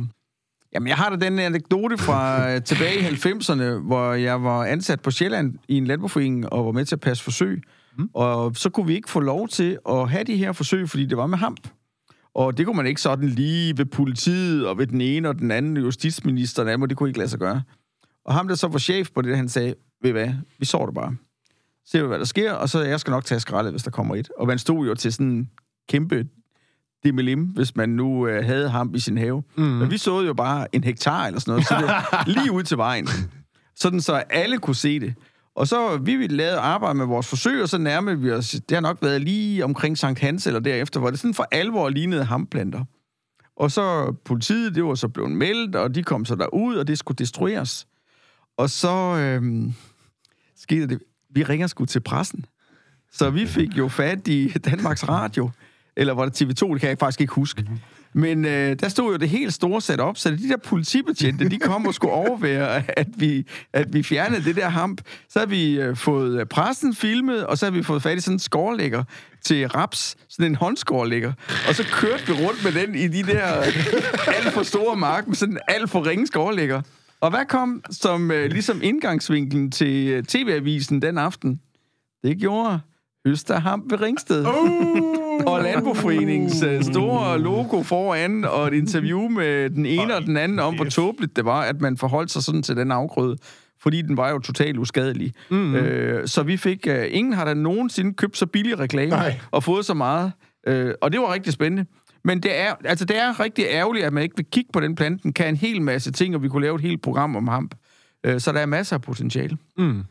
Jamen, 0.75 0.89
jeg 0.89 0.97
har 0.97 1.11
da 1.11 1.17
den 1.27 1.39
anekdote 1.39 1.99
fra 1.99 2.51
øh, 2.51 2.63
tilbage 2.63 3.01
i 3.01 3.05
90'erne, 3.05 3.63
hvor 3.63 4.13
jeg 4.13 4.43
var 4.43 4.65
ansat 4.65 5.01
på 5.01 5.11
Sjælland 5.11 5.55
i 5.69 5.77
en 5.77 5.87
landbrugforening 5.87 6.53
og 6.53 6.67
var 6.67 6.73
med 6.73 6.85
til 6.85 6.95
at 6.95 7.01
passe 7.01 7.25
forsøg. 7.25 7.63
Mm. 7.99 8.11
Og 8.15 8.57
så 8.57 8.71
kunne 8.71 8.87
vi 8.87 8.95
ikke 8.95 9.11
få 9.11 9.21
lov 9.21 9.49
til 9.49 9.79
at 9.89 10.11
have 10.11 10.25
de 10.25 10.37
her 10.37 10.53
forsøg, 10.53 10.89
fordi 10.89 11.07
det 11.07 11.17
var 11.17 11.27
med 11.27 11.39
hamp. 11.39 11.69
Og 12.35 12.59
det 12.59 12.67
kunne 12.67 12.77
man 12.77 12.87
ikke 12.87 13.01
sådan 13.01 13.29
lige 13.29 13.79
ved 13.79 13.85
politiet 13.85 14.67
og 14.67 14.79
ved 14.79 14.87
den 14.87 15.01
ene 15.01 15.29
og 15.29 15.39
den 15.39 15.51
anden 15.51 15.77
justitsminister, 15.77 16.65
der, 16.65 16.77
det 16.77 16.97
kunne 16.97 17.09
ikke 17.09 17.19
lade 17.19 17.31
sig 17.31 17.39
gøre. 17.39 17.63
Og 18.25 18.35
ham, 18.35 18.49
der 18.49 18.55
så 18.55 18.69
var 18.69 18.79
chef 18.79 19.11
på 19.15 19.23
det, 19.23 19.37
han 19.37 19.49
sagde, 19.49 19.75
ved 20.03 20.13
hvad, 20.13 20.31
vi 20.59 20.65
så 20.65 20.87
det 20.87 20.95
bare. 20.95 21.17
Se, 21.87 22.03
hvad 22.03 22.19
der 22.19 22.25
sker, 22.25 22.53
og 22.53 22.69
så 22.69 22.83
jeg 22.83 23.01
skal 23.01 23.11
nok 23.11 23.25
tage 23.25 23.41
skraldet, 23.41 23.73
hvis 23.73 23.83
der 23.83 23.91
kommer 23.91 24.17
et. 24.17 24.31
Og 24.37 24.47
man 24.47 24.59
stod 24.59 24.87
jo 24.87 24.95
til 24.95 25.13
sådan 25.13 25.27
en 25.27 25.51
kæmpe 25.89 26.27
demelim, 27.05 27.45
hvis 27.45 27.77
man 27.77 27.89
nu 27.89 28.27
øh, 28.27 28.45
havde 28.45 28.71
ham 28.71 28.95
i 28.95 29.01
sin 29.01 29.19
have. 29.19 29.43
Mm. 29.57 29.65
Men 29.65 29.91
vi 29.91 29.99
så 29.99 30.21
jo 30.21 30.35
bare 30.35 30.75
en 30.75 30.85
hektar 30.85 31.27
eller 31.27 31.41
sådan 31.41 31.53
noget, 31.53 31.67
så 31.67 32.03
det 32.27 32.35
lige 32.37 32.53
ud 32.53 32.63
til 32.63 32.77
vejen. 32.77 33.09
Sådan 33.77 34.01
så 34.01 34.15
alle 34.15 34.59
kunne 34.59 34.77
se 34.77 35.01
det. 35.01 35.15
Og 35.55 35.69
så 35.69 35.97
vi 35.97 36.17
ville 36.17 36.37
lave 36.37 36.57
arbejde 36.57 36.95
med 36.95 37.07
vores 37.07 37.27
forsøg, 37.27 37.63
og 37.63 37.69
så 37.69 37.79
nærmede 37.79 38.19
vi 38.19 38.31
os, 38.31 38.51
det 38.51 38.75
har 38.75 38.81
nok 38.81 38.99
været 39.03 39.21
lige 39.21 39.65
omkring 39.65 39.99
Sankt 39.99 40.21
Hans 40.21 40.47
eller 40.47 40.61
derefter, 40.61 41.01
hvor 41.01 41.11
det 41.11 41.19
sådan 41.19 41.35
for 41.35 41.49
alvor 41.51 41.89
lignede 41.89 42.25
hamplanter. 42.25 42.85
Og 43.57 43.71
så 43.71 44.15
politiet, 44.25 44.75
det 44.75 44.85
var 44.85 44.95
så 44.95 45.09
blevet 45.09 45.31
meldt, 45.31 45.77
og 45.77 45.95
de 45.95 46.03
kom 46.03 46.25
så 46.25 46.35
derud, 46.35 46.77
og 46.77 46.89
det 46.89 46.99
skulle 46.99 47.17
destrueres. 47.17 47.87
Og 48.57 48.71
så 48.71 49.17
øhm, 49.17 49.73
skete 50.57 50.87
det, 50.87 50.99
vi 51.31 51.43
ringer 51.43 51.67
sgu 51.67 51.85
til 51.85 52.01
pressen. 52.01 52.45
Så 53.13 53.31
vi 53.31 53.47
fik 53.47 53.79
jo 53.79 53.89
fat 53.89 54.29
i 54.29 54.49
Danmarks 54.49 55.09
Radio, 55.09 55.51
eller 55.99 56.15
var 56.15 56.25
det 56.25 56.43
TV2, 56.43 56.73
det 56.73 56.81
kan 56.81 56.89
jeg 56.89 56.99
faktisk 56.99 57.21
ikke 57.21 57.33
huske. 57.33 57.63
Mm-hmm. 57.63 57.79
Men 58.13 58.45
øh, 58.45 58.77
der 58.81 58.89
stod 58.89 59.13
jo 59.13 59.17
det 59.17 59.29
helt 59.29 59.55
store 59.55 59.81
sat 59.81 60.01
op, 60.01 60.17
så 60.19 60.31
de 60.31 60.49
der 60.49 60.57
politibetjente, 60.57 61.49
de 61.49 61.59
kom 61.59 61.87
og 61.87 61.95
skulle 61.95 62.13
overvære, 62.13 62.83
at 62.99 63.07
vi, 63.17 63.47
at 63.73 63.95
vi 63.95 64.03
fjernede 64.03 64.45
det 64.45 64.57
der 64.57 64.69
hamp. 64.69 65.01
Så 65.29 65.39
har 65.39 65.47
vi 65.47 65.81
øh, 65.81 65.97
fået 65.97 66.49
pressen 66.49 66.95
filmet, 66.95 67.47
og 67.47 67.59
så 67.59 67.67
har 67.67 67.71
vi 67.71 67.83
fået 67.83 68.03
fat 68.03 68.19
i 68.19 68.21
sådan 68.21 68.35
en 68.35 68.39
skårlægger 68.39 69.05
til 69.45 69.69
raps, 69.69 70.17
sådan 70.29 70.47
en 70.47 70.55
håndskårlægger. 70.55 71.33
Og 71.69 71.75
så 71.75 71.85
kørte 71.93 72.27
vi 72.27 72.33
rundt 72.33 72.65
med 72.65 72.73
den 72.73 72.95
i 72.95 73.09
de 73.09 73.23
der 73.23 73.43
alt 74.27 74.53
for 74.53 74.63
store 74.63 74.97
mark, 74.97 75.27
med 75.27 75.37
sådan 75.37 75.55
en 75.55 75.61
alt 75.69 75.91
for 75.91 76.07
ringe 76.07 76.27
skårlægger. 76.27 76.83
Og 77.21 77.31
hvad 77.31 77.47
kom 77.49 77.83
som 77.91 78.31
øh, 78.31 78.51
ligesom 78.51 78.81
indgangsvinklen 78.83 79.71
til 79.71 80.09
øh, 80.09 80.25
TV-avisen 80.25 81.03
den 81.03 81.19
aften? 81.19 81.61
Det 82.23 82.39
gjorde 82.39 82.81
Østerhamp 83.25 83.91
ved 83.91 84.01
Ringsted. 84.01 84.47
Uh! 84.47 85.19
og 85.47 85.63
Landboforeningens 85.63 86.63
uh, 86.63 86.93
store 86.93 87.39
logo 87.39 87.83
foran, 87.83 88.45
og 88.45 88.67
et 88.67 88.75
interview 88.75 89.29
med 89.29 89.71
den 89.71 89.87
ene 89.87 90.17
og 90.17 90.23
den 90.23 90.37
anden 90.37 90.59
om, 90.59 90.75
hvor 90.75 90.85
tåbeligt 90.85 91.37
det 91.37 91.45
var, 91.45 91.61
at 91.61 91.81
man 91.81 91.97
forholdt 91.97 92.31
sig 92.31 92.43
sådan 92.43 92.63
til 92.63 92.77
den 92.77 92.93
afgrøde 92.93 93.37
fordi 93.83 94.03
den 94.03 94.17
var 94.17 94.31
jo 94.31 94.39
totalt 94.39 94.79
uskadelig. 94.79 95.33
Mm-hmm. 95.51 95.75
Øh, 95.75 96.29
så 96.29 96.43
vi 96.43 96.57
fik... 96.57 96.87
Uh, 96.89 96.95
ingen 97.09 97.33
har 97.33 97.45
da 97.45 97.55
nogensinde 97.55 98.15
købt 98.15 98.37
så 98.37 98.47
billig 98.47 98.79
reklame 98.79 99.11
Nej. 99.11 99.41
og 99.51 99.65
fået 99.65 99.85
så 99.85 99.95
meget. 99.95 100.33
Uh, 100.71 100.91
og 101.01 101.13
det 101.13 101.21
var 101.21 101.33
rigtig 101.33 101.53
spændende. 101.53 101.87
Men 102.25 102.43
det 102.43 102.61
er, 102.61 102.75
altså, 102.85 103.05
det 103.05 103.19
er 103.19 103.41
rigtig 103.41 103.65
ærgerligt, 103.69 104.07
at 104.07 104.13
man 104.13 104.23
ikke 104.23 104.37
vil 104.37 104.47
kigge 104.53 104.71
på 104.73 104.81
den 104.81 104.95
plante. 104.95 105.23
Den 105.23 105.33
kan 105.33 105.49
en 105.49 105.57
hel 105.57 105.83
masse 105.83 106.13
ting, 106.13 106.35
og 106.35 106.43
vi 106.43 106.49
kunne 106.49 106.63
lave 106.63 106.75
et 106.75 106.81
helt 106.81 107.03
program 107.03 107.37
om 107.37 107.49
hamp. 107.49 107.75
Uh, 108.29 108.39
så 108.39 108.53
der 108.53 108.61
er 108.61 108.67
masser 108.67 108.97
af 108.97 109.03
potentiale. 109.03 109.59
Mm. 109.79 110.05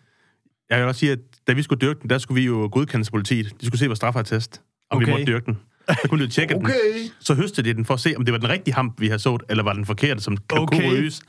Jeg 0.70 0.80
vil 0.80 0.88
også 0.88 1.00
sige, 1.00 1.12
at 1.12 1.20
da 1.48 1.54
vi 1.54 1.62
skulle 1.62 1.80
dyrke 1.80 2.00
den, 2.02 2.10
der 2.10 2.18
skulle 2.18 2.42
vi 2.42 2.46
jo 2.46 2.70
godkendes 2.72 3.12
politiet. 3.12 3.62
De 3.62 3.66
skulle 3.66 3.80
se 3.80 3.88
vores 3.88 3.98
straffertest, 3.98 4.62
om 4.90 4.98
okay. 4.98 5.06
vi 5.06 5.12
måtte 5.12 5.26
dyrke 5.26 5.46
den. 5.46 5.58
Så 6.02 6.08
kunne 6.10 6.26
de 6.26 6.30
tjekke 6.30 6.56
okay. 6.56 6.74
den. 6.74 7.12
Så 7.20 7.34
høstede 7.34 7.70
de 7.70 7.74
den 7.74 7.86
for 7.86 7.94
at 7.94 8.00
se, 8.00 8.14
om 8.18 8.26
det 8.26 8.32
var 8.32 8.38
den 8.38 8.50
rigtige 8.50 8.74
hamp, 8.74 9.02
vi 9.02 9.08
havde 9.08 9.20
sået, 9.20 9.44
eller 9.50 9.64
var 9.64 9.74
den 9.74 9.86
forkerte, 9.86 10.22
som 10.22 10.38
okay. 10.50 10.78
kunne 10.78 10.92
ryges. 10.92 11.22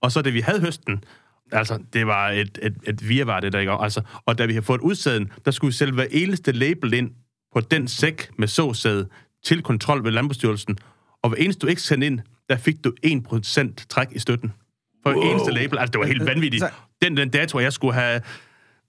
Og 0.00 0.12
så 0.12 0.22
da 0.22 0.30
vi 0.30 0.40
havde 0.40 0.60
høsten, 0.60 1.04
altså, 1.52 1.78
det 1.92 2.06
var 2.06 2.30
et, 2.30 2.58
et, 2.62 2.74
et 2.86 3.08
virvar, 3.08 3.40
det 3.40 3.52
der 3.52 3.58
ikke 3.58 3.72
altså, 3.72 4.00
Og 4.26 4.38
da 4.38 4.46
vi 4.46 4.52
havde 4.52 4.64
fået 4.64 4.80
udsæden, 4.80 5.32
der 5.44 5.50
skulle 5.50 5.68
vi 5.68 5.76
selv 5.76 5.94
hver 5.94 6.06
eneste 6.10 6.52
label 6.52 6.92
ind 6.92 7.10
på 7.54 7.60
den 7.60 7.88
sæk 7.88 8.30
med 8.38 8.48
såsæde 8.48 9.08
til 9.44 9.62
kontrol 9.62 10.04
ved 10.04 10.10
Landbrugsstyrelsen. 10.12 10.78
Og 11.22 11.28
hver 11.28 11.38
eneste 11.38 11.60
du 11.60 11.66
ikke 11.66 11.82
sendte 11.82 12.06
ind, 12.06 12.20
der 12.48 12.56
fik 12.56 12.84
du 12.84 12.92
1% 13.06 13.86
træk 13.88 14.08
i 14.12 14.18
støtten. 14.18 14.52
For 15.02 15.12
wow. 15.12 15.22
eneste 15.22 15.50
label. 15.50 15.78
Altså, 15.78 15.92
det 15.92 16.00
var 16.00 16.06
helt 16.06 16.26
vanvittigt. 16.26 16.64
Den, 17.02 17.16
den 17.16 17.30
dato, 17.30 17.60
jeg 17.60 17.72
skulle 17.72 17.94
have 17.94 18.20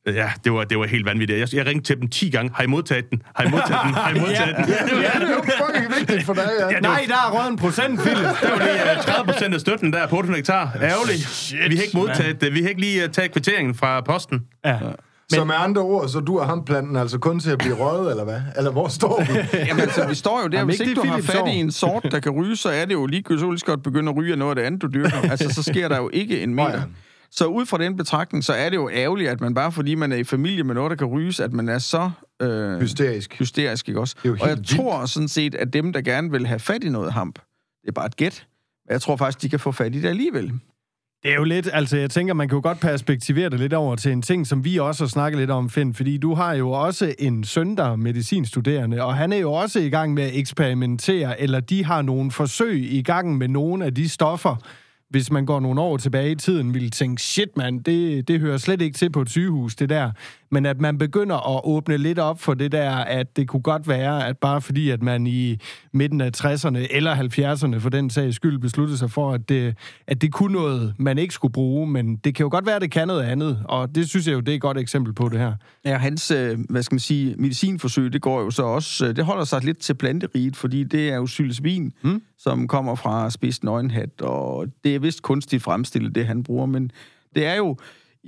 Ja, 0.07 0.31
det 0.43 0.53
var, 0.53 0.63
det 0.63 0.79
var 0.79 0.85
helt 0.85 1.05
vanvittigt. 1.05 1.39
Jeg, 1.39 1.53
jeg 1.53 1.65
ringte 1.65 1.85
til 1.85 2.01
dem 2.01 2.09
10 2.09 2.29
gange. 2.29 2.51
Har 2.53 2.63
I 2.63 2.67
modtaget 2.67 3.09
den? 3.09 3.21
Har 3.35 3.43
I 3.43 3.49
modtaget 3.49 3.81
den? 3.85 3.93
Har 3.93 4.09
I 4.15 4.19
modtaget 4.19 4.55
den? 4.57 4.65
Ja, 4.67 5.19
det 5.19 5.29
er 5.29 5.35
jo 5.35 5.43
fucking 5.65 5.93
vigtigt 5.99 6.25
for 6.25 6.33
dig, 6.33 6.49
ja. 6.71 6.79
Nej, 6.79 7.05
der 7.07 7.13
er 7.13 7.31
røget 7.31 7.51
en 7.51 7.57
procent, 7.57 7.99
Philip. 7.99 8.17
Det 8.41 8.49
var 8.51 8.57
lige 8.57 8.97
uh, 8.97 9.03
30 9.03 9.31
procent 9.33 9.53
af 9.53 9.59
støtten 9.59 9.93
der 9.93 10.07
på 10.07 10.15
800 10.15 10.37
hektar. 10.37 10.77
Ærgerligt. 10.81 11.53
Vi 11.69 11.75
har 11.75 11.83
ikke 11.83 11.97
modtaget 11.97 12.41
det. 12.41 12.53
Vi 12.53 12.61
har 12.61 12.69
ikke 12.69 12.81
lige 12.81 13.03
uh, 13.03 13.09
taget 13.11 13.31
kvitteringen 13.31 13.75
fra 13.75 14.01
posten. 14.01 14.41
Ja. 14.65 14.77
Så 15.29 15.43
med 15.43 15.55
andre 15.57 15.81
ord, 15.81 16.07
så 16.09 16.19
du 16.19 16.39
og 16.39 16.45
ham 16.45 16.65
planten 16.65 16.95
altså 16.95 17.17
kun 17.17 17.39
til 17.39 17.51
at 17.51 17.57
blive 17.57 17.75
røget, 17.75 18.11
eller 18.11 18.23
hvad? 18.23 18.41
Eller 18.57 18.71
hvor 18.71 18.87
står 18.87 19.23
vi? 19.29 19.57
Jamen 19.67 19.81
altså, 19.81 20.07
vi 20.07 20.15
står 20.15 20.41
jo 20.41 20.47
der, 20.47 20.57
Jamen, 20.57 20.69
hvis 20.69 20.79
ikke 20.79 20.89
ikke 20.89 21.01
det, 21.01 21.07
du 21.09 21.13
har 21.13 21.21
fat 21.21 21.35
sår. 21.35 21.47
i 21.47 21.55
en 21.55 21.71
sort, 21.71 22.07
der 22.11 22.19
kan 22.19 22.31
ryge, 22.31 22.55
så 22.55 22.69
er 22.69 22.85
det 22.85 22.93
jo 22.93 23.05
lige 23.05 23.23
så 23.39 23.63
godt 23.65 23.83
begynde 23.83 24.09
at 24.09 24.17
ryge 24.17 24.31
af 24.31 24.37
noget 24.37 24.51
af 24.51 24.55
det 24.55 24.63
andet, 24.63 24.81
du 24.81 24.87
dyrker. 24.93 25.31
Altså, 25.31 25.53
så 25.53 25.63
sker 25.63 25.87
der 25.87 25.97
jo 25.97 26.09
ikke 26.13 26.43
en 26.43 26.55
meter. 26.55 26.81
Så 27.31 27.45
ud 27.45 27.65
fra 27.65 27.77
den 27.77 27.95
betragtning, 27.97 28.43
så 28.43 28.53
er 28.53 28.69
det 28.69 28.75
jo 28.77 28.89
ærgerligt, 28.93 29.29
at 29.29 29.41
man 29.41 29.53
bare 29.53 29.71
fordi 29.71 29.95
man 29.95 30.11
er 30.11 30.15
i 30.15 30.23
familie 30.23 30.63
med 30.63 30.75
noget, 30.75 30.89
der 30.89 30.95
kan 30.95 31.07
ryges, 31.07 31.39
at 31.39 31.53
man 31.53 31.69
er 31.69 31.77
så 31.79 32.11
øh, 32.41 32.79
Hysterisk. 32.81 33.39
hysterisk, 33.39 33.87
ikke 33.89 33.99
også? 33.99 34.15
er 34.23 34.27
jo 34.29 34.37
Og 34.41 34.47
jeg 34.49 34.57
vildt. 34.57 34.69
tror 34.69 35.05
sådan 35.05 35.27
set, 35.27 35.55
at 35.55 35.73
dem, 35.73 35.93
der 35.93 36.01
gerne 36.01 36.31
vil 36.31 36.47
have 36.47 36.59
fat 36.59 36.83
i 36.83 36.89
noget 36.89 37.13
hamp, 37.13 37.39
det 37.81 37.87
er 37.87 37.91
bare 37.91 38.05
et 38.05 38.15
gæt. 38.15 38.45
Men 38.85 38.93
Jeg 38.93 39.01
tror 39.01 39.15
faktisk, 39.15 39.41
de 39.41 39.49
kan 39.49 39.59
få 39.59 39.71
fat 39.71 39.95
i 39.95 40.01
det 40.01 40.09
alligevel. 40.09 40.51
Det 41.23 41.31
er 41.31 41.35
jo 41.35 41.43
lidt, 41.43 41.69
altså 41.73 41.97
jeg 41.97 42.09
tænker, 42.09 42.33
man 42.33 42.47
kan 42.49 42.55
jo 42.55 42.61
godt 42.63 42.79
perspektivere 42.79 43.49
det 43.49 43.59
lidt 43.59 43.73
over 43.73 43.95
til 43.95 44.11
en 44.11 44.21
ting, 44.21 44.47
som 44.47 44.65
vi 44.65 44.77
også 44.77 45.03
har 45.03 45.07
snakket 45.09 45.39
lidt 45.39 45.51
om, 45.51 45.69
Finn, 45.69 45.93
fordi 45.93 46.17
du 46.17 46.33
har 46.33 46.53
jo 46.53 46.71
også 46.71 47.15
en 47.19 47.43
søn, 47.43 47.77
der 47.77 47.83
er 47.83 47.95
medicinstuderende, 47.95 49.03
og 49.03 49.15
han 49.15 49.33
er 49.33 49.37
jo 49.37 49.53
også 49.53 49.79
i 49.79 49.89
gang 49.89 50.13
med 50.13 50.23
at 50.23 50.35
eksperimentere, 50.35 51.41
eller 51.41 51.59
de 51.59 51.85
har 51.85 52.01
nogle 52.01 52.31
forsøg 52.31 52.93
i 52.93 53.01
gang 53.01 53.37
med 53.37 53.47
nogle 53.47 53.85
af 53.85 53.93
de 53.95 54.09
stoffer, 54.09 54.55
hvis 55.09 55.31
man 55.31 55.45
går 55.45 55.59
nogle 55.59 55.81
år 55.81 55.97
tilbage 55.97 56.31
i 56.31 56.35
tiden, 56.35 56.73
ville 56.73 56.89
tænke, 56.89 57.21
shit 57.21 57.57
mand, 57.57 57.83
det, 57.83 58.27
det 58.27 58.39
hører 58.39 58.57
slet 58.57 58.81
ikke 58.81 58.97
til 58.97 59.09
på 59.09 59.21
et 59.21 59.29
sygehus, 59.29 59.75
det 59.75 59.89
der. 59.89 60.11
Men 60.51 60.65
at 60.65 60.81
man 60.81 60.97
begynder 60.97 61.57
at 61.57 61.61
åbne 61.63 61.97
lidt 61.97 62.19
op 62.19 62.41
for 62.41 62.53
det 62.53 62.71
der, 62.71 62.91
at 62.91 63.37
det 63.37 63.47
kunne 63.47 63.61
godt 63.61 63.87
være, 63.87 64.27
at 64.27 64.37
bare 64.37 64.61
fordi, 64.61 64.89
at 64.89 65.01
man 65.01 65.27
i 65.27 65.57
midten 65.93 66.21
af 66.21 66.31
60'erne 66.37 66.77
eller 66.89 67.15
70'erne 67.15 67.77
for 67.77 67.89
den 67.89 68.09
sags 68.09 68.35
skyld 68.35 68.59
besluttede 68.59 68.97
sig 68.97 69.11
for, 69.11 69.31
at 69.31 69.49
det, 69.49 69.75
at 70.07 70.21
det 70.21 70.33
kunne 70.33 70.53
noget, 70.53 70.93
man 70.99 71.17
ikke 71.17 71.33
skulle 71.33 71.51
bruge, 71.51 71.87
men 71.87 72.15
det 72.15 72.35
kan 72.35 72.43
jo 72.43 72.49
godt 72.51 72.65
være, 72.65 72.75
at 72.75 72.81
det 72.81 72.91
kan 72.91 73.07
noget 73.07 73.23
andet, 73.23 73.63
og 73.65 73.95
det 73.95 74.09
synes 74.09 74.27
jeg 74.27 74.33
jo, 74.33 74.39
det 74.39 74.51
er 74.51 74.55
et 74.55 74.61
godt 74.61 74.77
eksempel 74.77 75.13
på 75.13 75.29
det 75.29 75.39
her. 75.39 75.53
Ja, 75.85 75.97
hans, 75.97 76.31
øh, 76.31 76.57
hvad 76.69 76.83
skal 76.83 76.93
man 76.93 76.99
sige, 76.99 77.35
medicinforsøg, 77.37 78.13
det 78.13 78.21
går 78.21 78.41
jo 78.41 78.51
så 78.51 78.63
også, 78.63 79.05
øh, 79.05 79.15
det 79.15 79.25
holder 79.25 79.43
sig 79.43 79.63
lidt 79.63 79.79
til 79.79 79.93
planteriget, 79.93 80.55
fordi 80.55 80.83
det 80.83 81.09
er 81.09 81.15
jo 81.15 81.25
psilocybin, 81.25 81.93
mm. 82.03 82.21
som 82.37 82.67
kommer 82.67 82.95
fra 82.95 83.29
spidst 83.29 83.63
nøgenhat, 83.63 84.21
og 84.21 84.67
det 84.83 84.95
er 84.95 84.99
vist 84.99 85.21
kunstigt 85.21 85.63
fremstillet, 85.63 86.15
det 86.15 86.25
han 86.25 86.43
bruger, 86.43 86.65
men 86.65 86.91
det 87.35 87.45
er 87.45 87.55
jo 87.55 87.77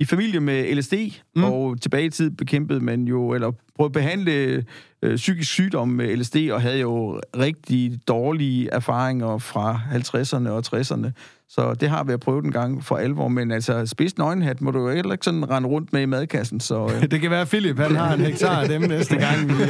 i 0.00 0.04
familie 0.04 0.40
med 0.40 0.74
LSD, 0.74 0.94
mm. 1.36 1.44
og 1.44 1.80
tilbage 1.80 2.04
i 2.04 2.10
tid 2.10 2.30
bekæmpede 2.30 2.80
man 2.80 3.04
jo, 3.04 3.34
eller 3.34 3.52
prøvede 3.76 3.88
at 3.88 3.92
behandle 3.92 4.64
øh, 5.02 5.16
psykisk 5.16 5.50
sygdom 5.50 5.88
med 5.88 6.16
LSD, 6.16 6.36
og 6.52 6.62
havde 6.62 6.78
jo 6.78 7.20
rigtig 7.36 8.00
dårlige 8.08 8.70
erfaringer 8.70 9.38
fra 9.38 9.80
50'erne 9.92 10.48
og 10.48 10.62
60'erne. 10.66 11.10
Så 11.54 11.74
det 11.74 11.90
har 11.90 12.04
vi 12.04 12.12
at 12.12 12.20
prøve 12.20 12.44
en 12.44 12.52
gang 12.52 12.84
for 12.84 12.96
alvor, 12.96 13.28
men 13.28 13.50
altså 13.52 13.86
spidst 13.86 14.18
nøgenhat 14.18 14.60
må 14.60 14.70
du 14.70 14.78
jo 14.88 14.94
heller 14.94 15.12
ikke 15.12 15.24
sådan 15.24 15.50
rende 15.50 15.68
rundt 15.68 15.92
med 15.92 16.00
i 16.00 16.04
madkassen, 16.06 16.60
så... 16.60 16.90
Øh, 16.94 17.02
Det 17.10 17.20
kan 17.20 17.30
være, 17.30 17.40
at 17.40 17.48
Philip 17.48 17.78
han 17.78 17.96
har 17.96 18.14
en 18.14 18.20
hektar 18.20 18.60
af 18.60 18.68
dem 18.68 18.82
næste 18.82 19.16
gang, 19.16 19.48
vi 19.48 19.52
uh, 19.52 19.68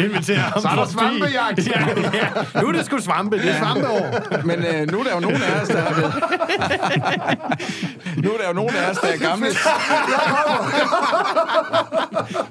inviterer 0.04 0.38
ham 0.38 0.60
Så 0.62 0.68
er 0.68 0.74
der 0.74 0.86
svampejagt. 0.86 1.66
Ja, 1.68 1.80
ja. 2.54 2.60
Nu 2.62 2.68
er 2.68 2.72
det 2.72 2.86
sgu 2.86 2.98
svampe, 2.98 3.36
det 3.38 3.50
er 3.50 3.58
svampeår. 3.58 4.42
Men 4.46 4.58
øh, 4.58 4.90
nu 4.92 4.98
er 4.98 5.02
der 5.04 5.14
jo 5.14 5.20
nogen 5.20 5.42
af 5.42 5.60
os, 5.62 5.68
der 5.68 5.74
været... 5.74 6.14
nu 8.24 8.30
er 8.30 8.36
der 8.38 8.46
jo 8.48 8.52
nogen 8.54 8.74
af 8.76 8.90
os, 8.90 8.98
der 8.98 9.08
er 9.08 9.18
gamle. 9.28 9.46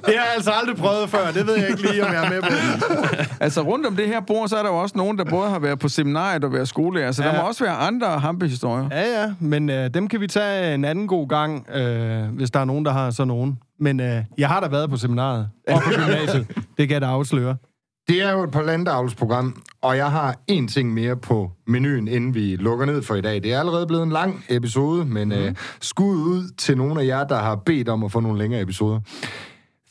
Det 0.05 0.13
har 0.17 0.23
jeg 0.25 0.33
altså 0.35 0.51
aldrig 0.51 0.77
prøvet 0.77 1.09
før, 1.09 1.31
det 1.31 1.47
ved 1.47 1.55
jeg 1.55 1.69
ikke 1.69 1.81
lige, 1.81 2.05
om 2.05 2.13
jeg 2.13 2.25
er 2.25 2.29
med 2.29 2.41
på. 2.41 2.47
Altså 3.39 3.61
rundt 3.61 3.85
om 3.85 3.95
det 3.95 4.07
her 4.07 4.19
bord, 4.19 4.47
så 4.47 4.57
er 4.57 4.63
der 4.63 4.69
jo 4.69 4.77
også 4.77 4.97
nogen, 4.97 5.17
der 5.17 5.23
både 5.23 5.49
har 5.49 5.59
været 5.59 5.79
på 5.79 5.89
seminariet 5.89 6.43
og 6.43 6.53
været 6.53 6.67
skolelærer, 6.67 7.11
så 7.11 7.23
ja. 7.23 7.29
der 7.29 7.35
Ja. 7.35 7.41
må 7.41 7.47
også 7.47 7.63
være 7.65 7.75
andre 7.75 8.19
hampehistorier. 8.19 8.87
Ja, 8.91 9.21
ja, 9.21 9.33
men 9.39 9.69
øh, 9.69 9.89
dem 9.93 10.07
kan 10.07 10.21
vi 10.21 10.27
tage 10.27 10.73
en 10.73 10.85
anden 10.85 11.07
god 11.07 11.27
gang, 11.27 11.69
øh, 11.69 12.23
hvis 12.29 12.51
der 12.51 12.59
er 12.59 12.65
nogen, 12.65 12.85
der 12.85 12.91
har 12.91 13.11
sådan 13.11 13.27
nogen. 13.27 13.59
Men 13.79 13.99
øh, 13.99 14.23
jeg 14.37 14.47
har 14.47 14.59
da 14.59 14.67
været 14.67 14.89
på 14.89 14.97
seminaret 14.97 15.49
og 15.67 15.81
på 15.83 15.89
gymnasiet. 16.05 16.47
Det 16.77 16.87
kan 16.87 16.89
jeg 16.89 17.01
da 17.01 17.05
afsløre. 17.05 17.55
Det 18.07 18.21
er 18.21 18.31
jo 18.31 18.43
et 18.43 18.51
planteavlsprogram, 18.51 19.61
og 19.81 19.97
jeg 19.97 20.11
har 20.11 20.35
en 20.47 20.67
ting 20.67 20.93
mere 20.93 21.15
på 21.15 21.51
menuen, 21.67 22.07
inden 22.07 22.33
vi 22.33 22.55
lukker 22.55 22.85
ned 22.85 23.01
for 23.01 23.15
i 23.15 23.21
dag. 23.21 23.43
Det 23.43 23.53
er 23.53 23.59
allerede 23.59 23.87
blevet 23.87 24.03
en 24.03 24.11
lang 24.11 24.43
episode, 24.49 25.05
men 25.05 25.27
mm. 25.27 25.33
øh, 25.33 25.55
skud 25.81 26.15
ud 26.15 26.53
til 26.57 26.77
nogle 26.77 27.01
af 27.01 27.05
jer, 27.05 27.23
der 27.23 27.37
har 27.37 27.55
bedt 27.55 27.89
om 27.89 28.03
at 28.03 28.11
få 28.11 28.19
nogle 28.19 28.37
længere 28.37 28.61
episoder. 28.61 28.99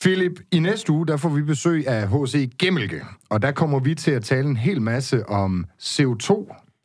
Philip, 0.01 0.41
i 0.53 0.59
næste 0.59 0.93
uge, 0.93 1.07
der 1.07 1.17
får 1.17 1.29
vi 1.29 1.43
besøg 1.43 1.89
af 1.89 2.09
H.C. 2.09 2.51
Gemmelke, 2.59 3.01
og 3.31 3.43
der 3.43 3.53
kommer 3.53 3.79
vi 3.79 3.95
til 3.95 4.11
at 4.11 4.25
tale 4.25 4.49
en 4.49 4.57
hel 4.57 4.83
masse 4.83 5.29
om 5.29 5.65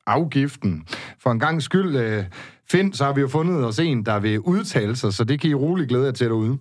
CO2-afgiften. 0.10 0.86
For 1.20 1.32
en 1.32 1.40
gang 1.40 1.62
skyld, 1.62 1.96
øh, 1.96 2.26
Finn, 2.72 2.94
så 2.94 3.06
har 3.06 3.14
vi 3.14 3.22
jo 3.22 3.28
fundet 3.28 3.66
os 3.66 3.80
en, 3.80 4.06
der 4.06 4.20
vil 4.20 4.40
udtale 4.40 4.96
sig, 4.96 5.14
så 5.14 5.24
det 5.24 5.42
kan 5.42 5.50
I 5.50 5.54
roligt 5.54 5.90
glæde 5.90 6.06
jer 6.06 6.12
til 6.12 6.28
derude. 6.28 6.58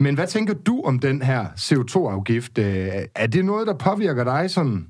Men 0.00 0.14
hvad 0.14 0.26
tænker 0.26 0.54
du 0.54 0.82
om 0.84 0.98
den 0.98 1.22
her 1.22 1.46
CO2-afgift? 1.46 2.58
Øh, 2.58 2.88
Er 3.14 3.26
det 3.26 3.44
noget, 3.44 3.66
der 3.66 3.74
påvirker 3.74 4.24
dig 4.24 4.50
sådan? 4.50 4.86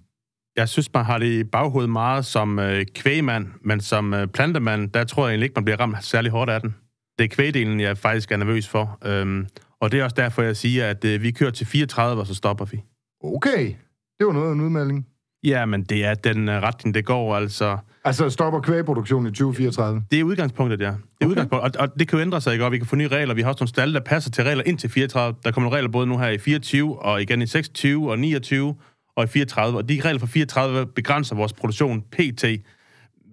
Jeg 0.56 0.68
synes, 0.68 0.92
man 0.94 1.04
har 1.04 1.18
det 1.18 1.26
i 1.26 1.44
baghovedet 1.44 1.90
meget 1.90 2.26
som 2.26 2.58
øh, 2.58 2.84
kvægmand, 2.94 3.46
men 3.64 3.80
som 3.80 4.14
øh, 4.14 4.26
plantemand, 4.26 4.90
der 4.90 5.04
tror 5.04 5.26
jeg 5.26 5.30
egentlig 5.32 5.44
ikke, 5.44 5.54
man 5.54 5.64
bliver 5.64 5.80
ramt 5.80 6.04
særlig 6.04 6.30
hårdt 6.30 6.50
af 6.50 6.60
den. 6.60 6.74
Det 7.18 7.24
er 7.24 7.28
kvægdelen, 7.28 7.80
jeg 7.80 7.98
faktisk 7.98 8.32
er 8.32 8.36
nervøs 8.36 8.68
for. 8.68 8.98
Øhm, 9.04 9.46
og 9.80 9.92
det 9.92 10.00
er 10.00 10.04
også 10.04 10.16
derfor, 10.16 10.42
jeg 10.42 10.56
siger, 10.56 10.86
at 10.90 11.04
øh, 11.04 11.22
vi 11.22 11.30
kører 11.30 11.50
til 11.50 11.66
34, 11.66 12.22
og 12.22 12.26
så 12.26 12.34
stopper 12.34 12.64
vi. 12.64 12.82
Okay, 13.24 13.74
det 14.18 14.26
var 14.26 14.32
noget 14.32 14.48
af 14.48 14.52
en 14.52 14.60
udmelding. 14.60 15.06
Ja, 15.44 15.66
men 15.66 15.82
det 15.82 16.04
er 16.04 16.14
den 16.14 16.48
øh, 16.48 16.62
retning, 16.62 16.94
det 16.94 17.04
går. 17.04 17.36
Altså, 17.36 17.78
Altså 18.04 18.30
stopper 18.30 18.60
kvægproduktionen 18.60 19.26
i 19.26 19.34
2034? 19.34 20.02
det 20.10 20.20
er 20.20 20.24
udgangspunktet, 20.24 20.80
ja. 20.80 20.86
Det 20.86 20.92
er 20.92 20.96
okay. 21.20 21.26
udgangspunktet. 21.26 21.76
Og, 21.76 21.88
og, 21.88 21.98
det 21.98 22.08
kan 22.08 22.18
jo 22.18 22.22
ændre 22.22 22.40
sig, 22.40 22.52
ikke? 22.52 22.64
Og 22.64 22.72
vi 22.72 22.78
kan 22.78 22.86
få 22.86 22.96
nye 22.96 23.08
regler. 23.08 23.34
Vi 23.34 23.42
har 23.42 23.48
også 23.48 23.62
nogle 23.62 23.68
stalle, 23.68 23.94
der 23.94 24.00
passer 24.00 24.30
til 24.30 24.44
regler 24.44 24.64
indtil 24.66 24.90
34. 24.90 25.36
Der 25.44 25.50
kommer 25.50 25.70
nogle 25.70 25.76
regler 25.76 25.90
både 25.90 26.06
nu 26.06 26.18
her 26.18 26.28
i 26.28 26.38
24, 26.38 27.02
og 27.02 27.22
igen 27.22 27.42
i 27.42 27.46
26, 27.46 28.10
og 28.10 28.18
29, 28.18 28.74
og 29.16 29.24
i 29.24 29.26
34. 29.26 29.78
Og 29.78 29.88
de 29.88 30.00
regler 30.04 30.20
for 30.20 30.26
34 30.26 30.86
begrænser 30.86 31.36
vores 31.36 31.52
produktion 31.52 32.02
pt. 32.02 32.44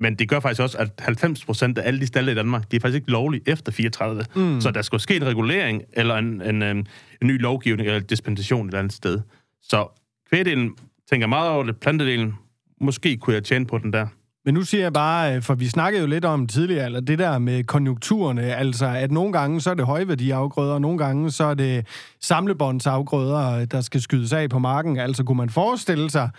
Men 0.01 0.15
det 0.15 0.29
gør 0.29 0.39
faktisk 0.39 0.61
også, 0.61 0.77
at 0.77 0.91
90 0.99 1.45
procent 1.45 1.77
af 1.77 1.87
alle 1.87 1.99
de 1.99 2.07
stalle 2.07 2.31
i 2.31 2.35
Danmark, 2.35 2.71
de 2.71 2.75
er 2.75 2.79
faktisk 2.79 2.95
ikke 2.95 3.11
lovlige 3.11 3.43
efter 3.45 3.71
34. 3.71 4.25
Mm. 4.35 4.61
Så 4.61 4.71
der 4.71 4.81
skulle 4.81 5.01
ske 5.01 5.15
en 5.15 5.25
regulering, 5.25 5.83
eller 5.93 6.15
en, 6.15 6.41
en, 6.41 6.63
en, 6.63 6.77
en 7.21 7.27
ny 7.27 7.41
lovgivning, 7.41 7.87
eller 7.87 7.99
en 7.99 8.05
dispensation 8.05 8.65
et 8.65 8.69
eller 8.69 8.79
andet 8.79 8.93
sted. 8.93 9.21
Så 9.61 9.87
kvægdelen 10.29 10.75
tænker 11.09 11.27
meget 11.27 11.51
over 11.51 11.63
det. 11.63 11.77
Plantedelen, 11.77 12.33
måske 12.81 13.17
kunne 13.17 13.33
jeg 13.33 13.43
tjene 13.43 13.65
på 13.65 13.77
den 13.77 13.93
der. 13.93 14.07
Men 14.45 14.53
nu 14.53 14.61
siger 14.61 14.83
jeg 14.83 14.93
bare, 14.93 15.35
øh, 15.35 15.41
for 15.41 15.55
vi 15.55 15.67
snakkede 15.67 16.01
jo 16.01 16.07
lidt 16.07 16.25
om 16.25 16.47
tidligere, 16.47 16.85
eller 16.85 16.99
det 16.99 17.19
der 17.19 17.39
med 17.39 17.63
konjunkturerne, 17.63 18.55
altså 18.55 18.85
at 18.85 19.11
nogle 19.11 19.33
gange 19.33 19.61
så 19.61 19.69
er 19.69 19.73
det 19.73 19.85
højværdiafgrøder, 19.85 20.73
og 20.73 20.81
nogle 20.81 20.97
gange 20.97 21.31
så 21.31 21.43
er 21.43 21.53
det 21.53 21.87
samlebåndsafgrøder, 22.21 23.51
øh, 23.51 23.67
der 23.71 23.81
skal 23.81 24.01
skydes 24.01 24.33
af 24.33 24.49
på 24.49 24.59
marken. 24.59 24.97
Altså 24.97 25.23
kunne 25.23 25.37
man 25.37 25.49
forestille 25.49 26.09
sig 26.09 26.29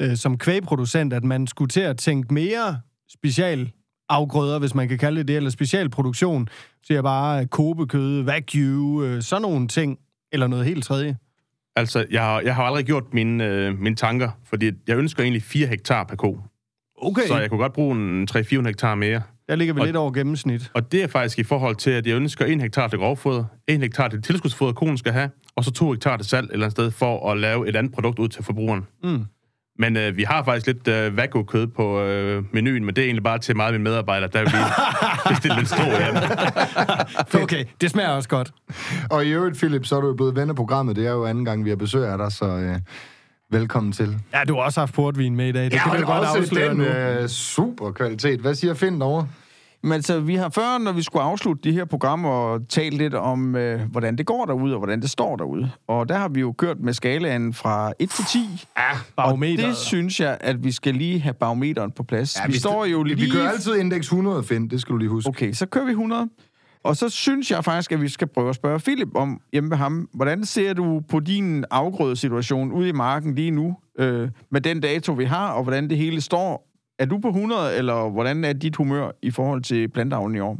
øh, 0.00 0.16
som 0.16 0.38
kvægproducent, 0.38 1.12
at 1.12 1.24
man 1.24 1.46
skulle 1.46 1.68
til 1.68 1.80
at 1.80 1.96
tænke 1.98 2.34
mere 2.34 2.80
special 3.12 3.70
afgrøder, 4.08 4.58
hvis 4.58 4.74
man 4.74 4.88
kan 4.88 4.98
kalde 4.98 5.18
det 5.18 5.28
det, 5.28 5.36
eller 5.36 5.50
specialproduktion, 5.50 6.48
så 6.82 6.94
jeg 6.94 7.02
bare 7.02 7.40
øh, 7.40 7.46
kobekød, 7.46 8.24
wagyu, 8.24 9.04
øh, 9.04 9.22
sådan 9.22 9.42
nogle 9.42 9.68
ting, 9.68 9.98
eller 10.32 10.46
noget 10.46 10.64
helt 10.64 10.84
tredje. 10.84 11.16
Altså, 11.80 12.06
jeg 12.10 12.22
har, 12.22 12.40
jeg 12.40 12.54
har 12.54 12.62
aldrig 12.64 12.84
gjort 12.84 13.04
mine, 13.14 13.46
øh, 13.46 13.78
mine 13.78 13.96
tanker, 13.96 14.30
fordi 14.48 14.70
jeg 14.88 14.96
ønsker 14.96 15.22
egentlig 15.22 15.42
4 15.42 15.66
hektar 15.66 16.04
per 16.04 16.16
ko. 16.16 16.38
Okay, 17.02 17.22
Så 17.26 17.38
jeg 17.38 17.50
kunne 17.50 17.60
godt 17.60 17.72
bruge 17.72 17.96
en 17.96 18.28
300-400 18.30 18.66
hektar 18.66 18.94
mere. 18.94 19.22
der 19.48 19.56
ligger 19.56 19.74
vi 19.74 19.80
og- 19.80 19.86
lidt 19.86 19.96
over 19.96 20.10
gennemsnit. 20.12 20.70
Og 20.74 20.92
det 20.92 21.02
er 21.02 21.06
faktisk 21.06 21.38
i 21.38 21.42
forhold 21.42 21.76
til, 21.76 21.90
at 21.90 22.06
jeg 22.06 22.16
ønsker 22.16 22.44
1 22.44 22.60
hektar 22.62 22.88
til 22.88 22.98
grovfoder, 22.98 23.44
1 23.68 23.80
hektar 23.80 24.08
til 24.08 24.22
tilskudsfoder, 24.22 24.72
konen 24.72 24.98
skal 24.98 25.12
have, 25.12 25.30
og 25.56 25.64
så 25.64 25.70
2 25.72 25.90
hektar 25.90 26.16
til 26.16 26.26
salg 26.26 26.44
et 26.46 26.52
eller 26.52 26.66
andet 26.66 26.72
sted, 26.76 26.90
for 26.90 27.30
at 27.32 27.38
lave 27.38 27.68
et 27.68 27.76
andet 27.76 27.92
produkt 27.92 28.18
ud 28.18 28.28
til 28.28 28.44
forbrugeren. 28.44 28.86
Mm. 29.04 29.24
Men 29.80 29.96
øh, 29.96 30.16
vi 30.16 30.22
har 30.22 30.42
faktisk 30.44 30.66
lidt 30.66 30.88
øh, 30.88 31.16
vago-kød 31.16 31.66
på 31.66 32.00
øh, 32.02 32.44
menuen, 32.52 32.84
men 32.84 32.96
det 32.96 33.02
er 33.02 33.06
egentlig 33.06 33.22
bare 33.22 33.38
til 33.38 33.60
og 33.60 33.72
mine 33.72 33.84
medarbejdere, 33.84 34.30
der 34.32 34.40
vil 34.40 35.34
bestille 35.34 35.56
lidt 35.56 35.68
stor 35.68 35.84
hjem. 35.84 37.42
Okay, 37.42 37.64
det 37.80 37.90
smager 37.90 38.08
også 38.08 38.28
godt. 38.28 38.50
Og 39.10 39.26
i 39.26 39.28
øvrigt, 39.30 39.58
Philip, 39.58 39.84
så 39.86 39.96
er 39.96 40.00
du 40.00 40.06
jo 40.06 40.14
blevet 40.14 40.36
ven 40.36 40.48
af 40.50 40.56
programmet. 40.56 40.96
Det 40.96 41.06
er 41.06 41.10
jo 41.10 41.24
anden 41.26 41.44
gang, 41.44 41.64
vi 41.64 41.68
har 41.68 41.76
besøg 41.76 42.06
af 42.08 42.18
dig, 42.18 42.32
så 42.32 42.46
øh, 42.46 42.76
velkommen 43.50 43.92
til. 43.92 44.16
Ja, 44.34 44.44
du 44.48 44.54
har 44.54 44.62
også 44.62 44.80
haft 44.80 44.94
portvin 44.94 45.36
med 45.36 45.48
i 45.48 45.52
dag. 45.52 45.64
Det 45.64 45.72
kan 45.72 45.92
vi 45.92 45.98
da 45.98 46.04
godt 46.04 46.26
afsløre 46.28 46.68
den 46.68 46.76
nu. 46.76 46.84
øh, 46.84 47.28
super 47.28 47.92
kvalitet. 47.92 48.40
Hvad 48.40 48.54
siger 48.54 48.74
Finn 48.74 49.00
derovre? 49.00 49.28
Men 49.82 49.92
altså, 49.92 50.20
vi 50.20 50.34
har 50.34 50.48
før, 50.48 50.78
når 50.78 50.92
vi 50.92 51.02
skulle 51.02 51.22
afslutte 51.22 51.62
de 51.62 51.72
her 51.72 51.84
programmer, 51.84 52.58
talt 52.68 52.94
lidt 52.94 53.14
om, 53.14 53.56
øh, 53.56 53.80
hvordan 53.90 54.18
det 54.18 54.26
går 54.26 54.44
derude, 54.44 54.74
og 54.74 54.78
hvordan 54.78 55.00
det 55.00 55.10
står 55.10 55.36
derude. 55.36 55.70
Og 55.88 56.08
der 56.08 56.18
har 56.18 56.28
vi 56.28 56.40
jo 56.40 56.52
kørt 56.52 56.80
med 56.80 56.92
skalaen 56.92 57.54
fra 57.54 57.92
1 57.98 58.10
til 58.10 58.24
10. 58.24 58.38
Ja, 58.76 58.90
og 58.92 58.98
Barometeret. 59.16 59.68
det 59.68 59.76
synes 59.76 60.20
jeg, 60.20 60.38
at 60.40 60.64
vi 60.64 60.72
skal 60.72 60.94
lige 60.94 61.20
have 61.20 61.34
barometeren 61.34 61.90
på 61.90 62.02
plads. 62.02 62.36
Ja, 62.36 62.46
vi, 62.46 62.52
vi 62.52 62.58
står 62.58 62.84
jo 62.84 63.02
lige... 63.02 63.16
Vi 63.16 63.28
kører 63.28 63.48
altid 63.48 63.76
indeks 63.76 64.06
100, 64.06 64.42
Finn. 64.44 64.70
Det 64.70 64.80
skal 64.80 64.92
du 64.92 64.98
lige 64.98 65.08
huske. 65.08 65.28
Okay, 65.28 65.52
så 65.52 65.66
kører 65.66 65.84
vi 65.84 65.90
100. 65.90 66.28
Og 66.84 66.96
så 66.96 67.08
synes 67.08 67.50
jeg 67.50 67.64
faktisk, 67.64 67.92
at 67.92 68.02
vi 68.02 68.08
skal 68.08 68.26
prøve 68.26 68.48
at 68.48 68.54
spørge 68.54 68.80
Philip 68.80 69.08
om 69.14 69.40
hjemme 69.52 69.70
ved 69.70 69.76
ham. 69.76 70.08
Hvordan 70.14 70.44
ser 70.44 70.72
du 70.72 71.02
på 71.08 71.20
din 71.20 71.64
afgrødesituation 71.70 72.72
ude 72.72 72.88
i 72.88 72.92
marken 72.92 73.34
lige 73.34 73.50
nu, 73.50 73.76
øh, 73.98 74.28
med 74.50 74.60
den 74.60 74.80
dato, 74.80 75.12
vi 75.12 75.24
har, 75.24 75.48
og 75.50 75.62
hvordan 75.62 75.90
det 75.90 75.98
hele 75.98 76.20
står? 76.20 76.69
Er 77.00 77.04
du 77.06 77.18
på 77.18 77.28
100, 77.28 77.76
eller 77.76 78.10
hvordan 78.10 78.44
er 78.44 78.52
dit 78.52 78.76
humør 78.76 79.10
i 79.22 79.30
forhold 79.30 79.62
til 79.62 79.88
planteavlen 79.88 80.36
i 80.36 80.40
år? 80.40 80.58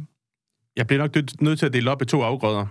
Jeg 0.75 0.87
bliver 0.87 1.01
nok 1.01 1.15
nødt- 1.41 1.59
til 1.59 1.65
at 1.65 1.73
dele 1.73 1.91
op 1.91 2.01
i 2.01 2.05
to 2.05 2.21
afgrøder. 2.21 2.65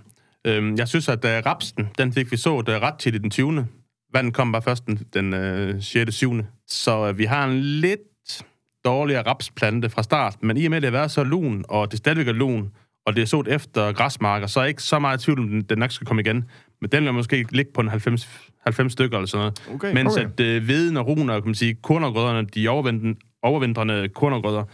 Øhm, 0.46 0.74
Jeg 0.78 0.88
synes, 0.88 1.08
at 1.08 1.24
uh, 1.24 1.30
rapsen, 1.46 1.88
den 1.98 2.12
fik 2.12 2.32
vi 2.32 2.36
så 2.36 2.50
uh, 2.54 2.58
ret 2.66 2.94
til 2.98 3.14
i 3.14 3.18
den 3.18 3.30
20. 3.30 3.66
Vandet 4.14 4.34
kom 4.34 4.52
bare 4.52 4.62
først 4.62 4.86
den, 4.86 4.96
den 5.14 5.34
uh, 5.74 5.82
6. 5.82 6.14
7. 6.14 6.32
Så 6.68 7.12
vi 7.12 7.24
har 7.24 7.46
en 7.46 7.60
lidt 7.60 8.42
dårligere 8.84 9.22
rapsplante 9.26 9.90
fra 9.90 10.02
start, 10.02 10.36
men 10.42 10.56
i 10.56 10.64
og 10.64 10.70
med, 10.70 10.76
at 10.76 10.82
det 10.82 10.90
har 10.92 10.98
været 10.98 11.10
så 11.10 11.24
lun, 11.24 11.64
og 11.68 11.90
det 11.90 11.98
stadigvæk 11.98 12.28
er 12.28 12.32
lun, 12.32 12.70
og 13.06 13.16
det 13.16 13.22
er 13.22 13.26
sået 13.26 13.48
efter 13.48 13.92
græsmarker, 13.92 14.46
så 14.46 14.60
er 14.60 14.64
jeg 14.64 14.68
ikke 14.68 14.82
så 14.82 14.98
meget 14.98 15.20
i 15.22 15.24
tvivl, 15.24 15.38
om 15.38 15.48
den, 15.48 15.62
den 15.62 15.78
nok 15.78 15.90
skal 15.90 16.06
komme 16.06 16.22
igen. 16.22 16.44
Men 16.80 16.90
den 16.90 17.04
vil 17.04 17.12
måske 17.14 17.46
ligge 17.50 17.72
på 17.74 17.80
en 17.80 17.88
90, 17.88 18.28
90 18.60 18.92
stykker 18.92 19.16
eller 19.18 19.26
sådan 19.26 19.40
noget. 19.68 19.74
Okay. 19.74 19.94
Mens 19.94 20.16
Okay. 20.16 20.24
at 20.24 20.40
øh, 20.40 20.68
veden 20.68 20.96
og 20.96 21.06
runer, 21.06 21.34
kan 21.40 21.48
man 21.48 21.54
sige, 21.54 21.74
kornogrøderne, 21.74 22.46
de 22.54 22.68
overvintrende, 22.68 23.18
overvintrende 23.42 24.08
kornogrødder, 24.08 24.64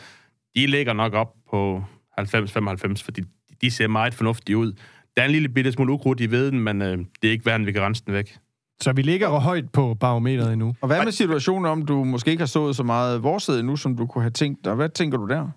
de 0.56 0.66
ligger 0.66 0.92
nok 0.92 1.14
op 1.14 1.34
på 1.50 1.84
90-95, 2.20 3.04
fordi 3.04 3.22
de 3.60 3.70
ser 3.70 3.88
meget 3.88 4.14
fornuftige 4.14 4.56
ud. 4.56 4.72
Der 5.16 5.22
er 5.22 5.26
en 5.26 5.32
lille 5.32 5.48
bitte 5.48 5.72
smule 5.72 5.92
ukrudt 5.92 6.20
i 6.20 6.30
veden, 6.30 6.60
men 6.60 6.82
øh, 6.82 6.98
det 7.22 7.28
er 7.28 7.32
ikke 7.32 7.46
værd, 7.46 7.60
at 7.60 7.66
vi 7.66 7.72
kan 7.72 7.82
rense 7.82 8.02
den 8.06 8.14
væk. 8.14 8.36
Så 8.80 8.92
vi 8.92 9.02
ligger 9.02 9.28
højt 9.28 9.72
på 9.72 9.94
barometeret 9.94 10.52
endnu. 10.52 10.74
Og 10.80 10.86
hvad 10.86 11.04
med 11.04 11.12
situationen 11.12 11.66
om, 11.66 11.86
du 11.86 12.04
måske 12.04 12.30
ikke 12.30 12.40
har 12.40 12.46
sået 12.46 12.76
så 12.76 12.82
meget 12.82 13.22
vorsæde 13.22 13.62
nu, 13.62 13.76
som 13.76 13.96
du 13.96 14.06
kunne 14.06 14.22
have 14.22 14.30
tænkt 14.30 14.64
dig? 14.64 14.74
Hvad 14.74 14.88
tænker 14.88 15.18
du 15.18 15.26
der? 15.26 15.48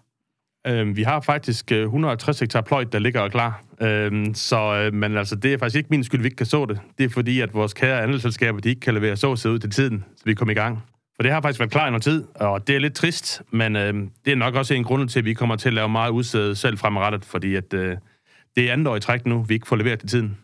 Øh, 0.68 0.96
vi 0.96 1.04
har 1.04 1.22
faktisk 1.22 1.72
øh, 1.72 1.84
150 1.84 2.40
hektar 2.40 2.62
pløjt, 2.62 2.94
der 2.94 3.00
ligger 3.00 3.30
klar. 3.30 3.64
Øh, 3.82 4.26
så, 4.34 4.76
øh, 4.76 4.94
men 4.94 5.18
altså, 5.18 5.36
det 5.36 5.54
er 5.54 5.58
faktisk 5.58 5.78
ikke 5.78 5.90
min 5.90 6.04
skyld, 6.04 6.22
vi 6.22 6.28
ikke 6.28 6.36
kan 6.36 6.46
så 6.46 6.66
det. 6.66 6.80
Det 6.98 7.04
er 7.04 7.10
fordi, 7.10 7.40
at 7.42 7.54
vores 7.54 7.74
kære 7.74 8.02
andelsselskaber, 8.02 8.60
de 8.60 8.70
ikke 8.70 8.82
kan 8.82 8.94
levere 8.94 9.18
såsæde 9.18 9.54
ud 9.54 9.60
til 9.60 9.70
tiden, 9.70 10.04
så 10.18 10.24
vi 10.26 10.34
kommer 10.34 10.52
i 10.52 10.56
gang. 10.56 10.84
For 11.20 11.24
det 11.24 11.32
har 11.32 11.42
faktisk 11.42 11.60
været 11.60 11.72
klar 11.72 11.88
i 11.88 11.90
noget 11.90 12.04
tid, 12.04 12.24
og 12.36 12.68
det 12.68 12.76
er 12.76 12.80
lidt 12.80 12.94
trist, 12.94 13.42
men 13.52 13.76
øh, 13.76 13.94
det 14.26 14.32
er 14.32 14.36
nok 14.36 14.56
også 14.56 14.74
en 14.74 14.84
grund 14.84 15.10
til, 15.10 15.20
at 15.20 15.26
vi 15.26 15.34
kommer 15.34 15.56
til 15.56 15.68
at 15.68 15.74
lave 15.74 15.90
meget 15.90 16.12
udsæde 16.12 16.56
selv 16.56 16.78
fremadrettet, 16.78 17.26
fordi 17.26 17.56
at, 17.56 17.74
øh, 17.74 17.98
det 18.56 18.70
er 18.70 18.74
andet 18.74 18.88
år 18.88 18.96
i 18.96 19.00
træk 19.00 19.26
nu, 19.26 19.42
vi 19.42 19.54
ikke 19.54 19.68
får 19.68 19.76
leveret 19.76 20.00
til 20.00 20.10
tiden. 20.10 20.38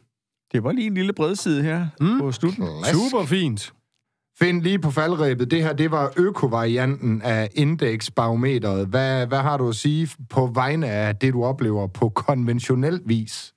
Det 0.51 0.63
var 0.63 0.71
lige 0.71 0.87
en 0.87 0.93
lille 0.93 1.13
bredside 1.13 1.63
her 1.63 1.87
mm. 2.01 2.19
på 2.19 2.31
slutten. 2.31 2.67
Super 2.93 3.25
fint. 3.25 3.73
Find 4.39 4.61
lige 4.61 4.79
på 4.79 4.91
faldrebet. 4.91 5.51
Det 5.51 5.63
her, 5.63 5.73
det 5.73 5.91
var 5.91 6.13
økovarianten 6.17 7.21
af 7.21 7.49
indeksbarometeret. 7.53 8.87
Hvad, 8.87 9.27
hvad 9.27 9.39
har 9.39 9.57
du 9.57 9.69
at 9.69 9.75
sige 9.75 10.09
på 10.29 10.51
vegne 10.53 10.87
af 10.87 11.15
det, 11.15 11.33
du 11.33 11.43
oplever 11.43 11.87
på 11.87 12.09
konventionel 12.09 13.01
vis? 13.05 13.54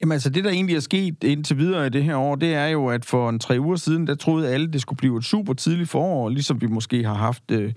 Jamen 0.00 0.12
altså, 0.12 0.30
det 0.30 0.44
der 0.44 0.50
egentlig 0.50 0.76
er 0.76 0.80
sket 0.80 1.24
indtil 1.24 1.58
videre 1.58 1.86
i 1.86 1.90
det 1.90 2.04
her 2.04 2.16
år, 2.16 2.34
det 2.34 2.54
er 2.54 2.66
jo, 2.66 2.86
at 2.86 3.04
for 3.04 3.28
en 3.28 3.38
tre 3.38 3.60
uger 3.60 3.76
siden, 3.76 4.06
der 4.06 4.14
troede 4.14 4.48
alle, 4.48 4.66
det 4.66 4.80
skulle 4.80 4.96
blive 4.96 5.18
et 5.18 5.24
super 5.24 5.54
tidligt 5.54 5.90
forår, 5.90 6.28
ligesom 6.28 6.60
vi 6.60 6.66
måske 6.66 7.04
har 7.04 7.14
haft 7.14 7.50
øh, 7.50 7.72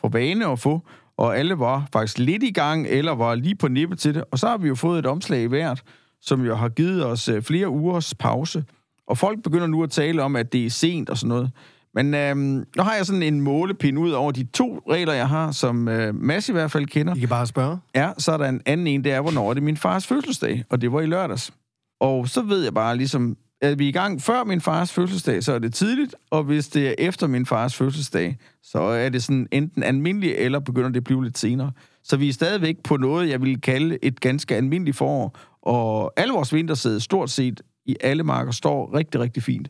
for 0.00 0.08
vane 0.08 0.46
at 0.46 0.58
få. 0.58 0.82
Og 1.16 1.38
alle 1.38 1.58
var 1.58 1.88
faktisk 1.92 2.18
lidt 2.18 2.42
i 2.42 2.50
gang, 2.50 2.86
eller 2.86 3.12
var 3.14 3.34
lige 3.34 3.54
på 3.54 3.68
nippet 3.68 3.98
til 3.98 4.14
det. 4.14 4.24
Og 4.30 4.38
så 4.38 4.48
har 4.48 4.58
vi 4.58 4.68
jo 4.68 4.74
fået 4.74 4.98
et 4.98 5.06
omslag 5.06 5.42
i 5.42 5.46
hvert, 5.46 5.82
som 6.20 6.44
jo 6.44 6.54
har 6.54 6.68
givet 6.68 7.06
os 7.06 7.28
øh, 7.28 7.42
flere 7.42 7.68
ugers 7.68 8.14
pause. 8.14 8.64
Og 9.06 9.18
folk 9.18 9.42
begynder 9.42 9.66
nu 9.66 9.82
at 9.82 9.90
tale 9.90 10.22
om, 10.22 10.36
at 10.36 10.52
det 10.52 10.66
er 10.66 10.70
sent 10.70 11.10
og 11.10 11.18
sådan 11.18 11.28
noget. 11.28 11.50
Men 11.94 12.14
øhm, 12.14 12.66
nu 12.76 12.82
har 12.82 12.94
jeg 12.94 13.06
sådan 13.06 13.22
en 13.22 13.40
målepind 13.40 13.98
ud 13.98 14.10
over 14.10 14.32
de 14.32 14.44
to 14.44 14.82
regler, 14.90 15.12
jeg 15.12 15.28
har, 15.28 15.52
som 15.52 15.88
øh, 15.88 16.14
Mads 16.14 16.48
i 16.48 16.52
hvert 16.52 16.70
fald 16.70 16.86
kender. 16.86 17.14
I 17.14 17.18
kan 17.18 17.28
bare 17.28 17.46
spørge. 17.46 17.78
Ja, 17.94 18.10
så 18.18 18.32
er 18.32 18.36
der 18.36 18.48
en 18.48 18.60
anden 18.66 18.86
en, 18.86 19.04
det 19.04 19.12
er, 19.12 19.20
hvornår 19.20 19.50
er 19.50 19.54
det 19.54 19.62
min 19.62 19.76
fars 19.76 20.06
fødselsdag, 20.06 20.64
og 20.70 20.80
det 20.80 20.92
var 20.92 21.00
i 21.00 21.06
lørdags. 21.06 21.52
Og 22.00 22.28
så 22.28 22.42
ved 22.42 22.62
jeg 22.62 22.74
bare 22.74 22.96
ligesom, 22.96 23.36
er 23.60 23.74
vi 23.74 23.88
i 23.88 23.92
gang 23.92 24.22
før 24.22 24.44
min 24.44 24.60
fars 24.60 24.92
fødselsdag, 24.92 25.44
så 25.44 25.52
er 25.52 25.58
det 25.58 25.74
tidligt, 25.74 26.14
og 26.30 26.44
hvis 26.44 26.68
det 26.68 26.88
er 26.88 26.94
efter 26.98 27.26
min 27.26 27.46
fars 27.46 27.76
fødselsdag, 27.76 28.38
så 28.62 28.78
er 28.78 29.08
det 29.08 29.22
sådan 29.22 29.48
enten 29.52 29.82
almindeligt, 29.82 30.36
eller 30.36 30.58
begynder 30.58 30.88
det 30.88 30.96
at 30.96 31.04
blive 31.04 31.24
lidt 31.24 31.38
senere. 31.38 31.72
Så 32.04 32.16
vi 32.16 32.28
er 32.28 32.32
stadigvæk 32.32 32.76
på 32.84 32.96
noget, 32.96 33.28
jeg 33.28 33.42
vil 33.42 33.60
kalde 33.60 33.98
et 34.02 34.20
ganske 34.20 34.56
almindeligt 34.56 34.96
forår, 34.96 35.38
og 35.62 36.12
alle 36.16 36.32
vores 36.32 36.52
vintersæde 36.52 37.00
stort 37.00 37.30
set 37.30 37.60
i 37.86 37.96
alle 38.00 38.22
marker 38.22 38.52
står 38.52 38.94
rigtig, 38.94 39.20
rigtig 39.20 39.42
fint. 39.42 39.68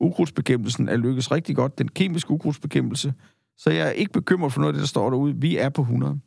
Ukrudtsbekæmpelsen 0.00 0.88
er 0.88 0.96
lykkes 0.96 1.32
rigtig 1.32 1.56
godt, 1.56 1.78
den 1.78 1.88
kemiske 1.88 2.30
ukrudtsbekæmpelse, 2.30 3.12
så 3.58 3.70
jeg 3.70 3.86
er 3.86 3.90
ikke 3.90 4.12
bekymret 4.12 4.52
for 4.52 4.60
noget 4.60 4.72
af 4.72 4.74
det, 4.74 4.80
der 4.80 4.86
står 4.86 5.10
derude. 5.10 5.34
Vi 5.36 5.56
er 5.56 5.68
på 5.68 5.82
100. 5.82 6.20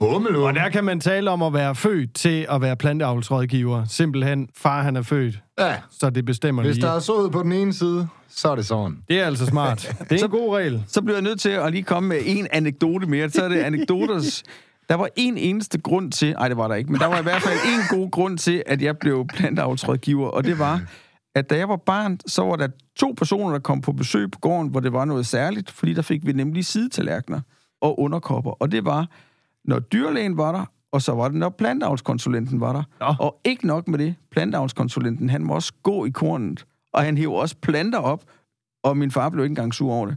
Bummelum. 0.00 0.42
Og 0.42 0.54
der 0.54 0.68
kan 0.68 0.84
man 0.84 1.00
tale 1.00 1.30
om 1.30 1.42
at 1.42 1.52
være 1.52 1.74
født 1.74 2.14
til 2.14 2.46
at 2.50 2.60
være 2.60 2.76
planteavlsrådgiver. 2.76 3.84
Simpelthen, 3.84 4.48
far 4.56 4.82
han 4.82 4.96
er 4.96 5.02
født, 5.02 5.38
Ja, 5.58 5.76
så 5.90 6.10
det 6.10 6.24
bestemmer 6.24 6.62
hvis 6.62 6.74
lige. 6.76 6.86
der 6.86 6.92
er 6.92 6.98
sået 7.00 7.32
på 7.32 7.42
den 7.42 7.52
ene 7.52 7.72
side, 7.72 8.08
så 8.28 8.48
er 8.50 8.56
det 8.56 8.66
sådan. 8.66 8.98
Det 9.08 9.20
er 9.20 9.26
altså 9.26 9.46
smart. 9.46 9.96
Det 10.10 10.20
er 10.20 10.24
en 10.24 10.30
god 10.30 10.56
regel. 10.56 10.84
så 10.88 11.02
bliver 11.02 11.16
jeg 11.16 11.22
nødt 11.22 11.40
til 11.40 11.48
at 11.48 11.72
lige 11.72 11.82
komme 11.82 12.08
med 12.08 12.18
en 12.24 12.46
anekdote 12.52 13.06
mere. 13.06 13.30
Så 13.30 13.42
er 13.44 13.48
det 13.48 13.56
anekdoters... 13.56 14.42
Der 14.88 14.94
var 14.96 15.08
en 15.16 15.36
eneste 15.38 15.80
grund 15.80 16.12
til... 16.12 16.32
Nej, 16.32 16.48
det 16.48 16.56
var 16.56 16.68
der 16.68 16.74
ikke. 16.74 16.92
Men 16.92 17.00
der 17.00 17.06
var 17.06 17.18
i 17.18 17.22
hvert 17.22 17.42
fald 17.42 17.54
en 17.54 17.98
god 17.98 18.10
grund 18.10 18.38
til, 18.38 18.62
at 18.66 18.82
jeg 18.82 18.98
blev 18.98 19.26
planteavlsrådgiver. 19.26 20.28
Og 20.28 20.44
det 20.44 20.58
var, 20.58 20.82
at 21.34 21.50
da 21.50 21.56
jeg 21.56 21.68
var 21.68 21.76
barn, 21.76 22.18
så 22.26 22.42
var 22.42 22.56
der 22.56 22.68
to 22.96 23.14
personer, 23.18 23.52
der 23.52 23.58
kom 23.58 23.80
på 23.80 23.92
besøg 23.92 24.30
på 24.30 24.38
gården, 24.38 24.68
hvor 24.70 24.80
det 24.80 24.92
var 24.92 25.04
noget 25.04 25.26
særligt. 25.26 25.70
Fordi 25.70 25.94
der 25.94 26.02
fik 26.02 26.26
vi 26.26 26.32
nemlig 26.32 26.64
sidetallerkener 26.66 27.40
og 27.80 28.00
underkopper. 28.00 28.50
Og 28.50 28.72
det 28.72 28.84
var, 28.84 29.06
når 29.64 29.78
dyrlægen 29.78 30.36
var 30.36 30.52
der, 30.52 30.64
og 30.92 31.02
så 31.02 31.12
var 31.12 31.28
det, 31.28 31.36
når 31.36 31.48
planteavlskonsulenten 31.48 32.60
var 32.60 32.72
der. 32.72 32.82
Nå. 33.00 33.14
Og 33.18 33.40
ikke 33.44 33.66
nok 33.66 33.88
med 33.88 33.98
det. 33.98 34.14
Planteavlskonsulenten, 34.30 35.30
han 35.30 35.42
må 35.42 35.54
også 35.54 35.72
gå 35.82 36.04
i 36.04 36.10
kornet. 36.10 36.64
Og 36.92 37.02
han 37.02 37.18
hæver 37.18 37.40
også 37.40 37.56
planter 37.62 37.98
op, 37.98 38.24
og 38.82 38.96
min 38.96 39.10
far 39.10 39.28
blev 39.28 39.44
ikke 39.44 39.52
engang 39.52 39.74
sur 39.74 39.92
over 39.92 40.06
det. 40.06 40.16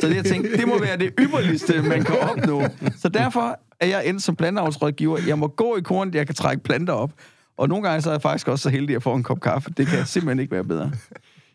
Så 0.00 0.08
det, 0.08 0.16
jeg 0.16 0.24
tænkte, 0.24 0.56
det 0.56 0.68
må 0.68 0.80
være 0.80 0.96
det 0.96 1.12
ypperligste, 1.18 1.82
man 1.82 2.04
kan 2.04 2.16
opnå. 2.30 2.62
Så 2.96 3.08
derfor 3.08 3.58
er 3.80 3.86
jeg 3.86 4.06
endt 4.06 4.22
som 4.22 4.36
planteavlsrådgiver. 4.36 5.18
Jeg 5.26 5.38
må 5.38 5.46
gå 5.46 5.76
i 5.76 5.80
kornet, 5.80 6.14
jeg 6.14 6.26
kan 6.26 6.34
trække 6.34 6.62
planter 6.62 6.92
op. 6.92 7.12
Og 7.56 7.68
nogle 7.68 7.88
gange 7.88 8.02
så 8.02 8.10
er 8.10 8.14
jeg 8.14 8.22
faktisk 8.22 8.48
også 8.48 8.62
så 8.62 8.70
heldig 8.70 8.96
at 8.96 9.02
få 9.02 9.14
en 9.14 9.22
kop 9.22 9.40
kaffe. 9.40 9.70
Det 9.76 9.86
kan 9.86 10.06
simpelthen 10.06 10.38
ikke 10.38 10.52
være 10.52 10.64
bedre. 10.64 10.92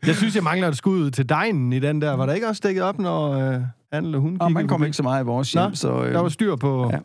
Jeg 0.08 0.16
synes, 0.16 0.36
jeg 0.36 0.44
mangler 0.44 0.68
et 0.68 0.78
skud 0.78 1.12
til 1.12 1.30
dejen 1.30 1.74
i 1.74 1.80
den 1.80 2.02
der. 2.02 2.14
Var 2.14 2.26
der 2.26 2.34
ikke 2.34 2.48
også 2.48 2.62
dækket 2.66 2.84
op, 2.84 3.00
når 3.00 3.32
øh, 3.32 3.62
han 3.94 4.06
eller 4.06 4.20
hun 4.20 4.38
Og 4.42 4.52
man 4.52 4.62
kiggede 4.62 4.68
kom 4.68 4.84
ikke 4.84 4.98
så 4.98 5.04
meget 5.04 5.24
i 5.24 5.26
vores 5.26 5.52
hjem, 5.54 5.64
Nå, 5.64 5.76
så 5.76 6.04
øh, 6.04 6.14
Der 6.14 6.20
var 6.20 6.30
styr 6.30 6.56
på... 6.56 6.90
Ja. 6.94 6.98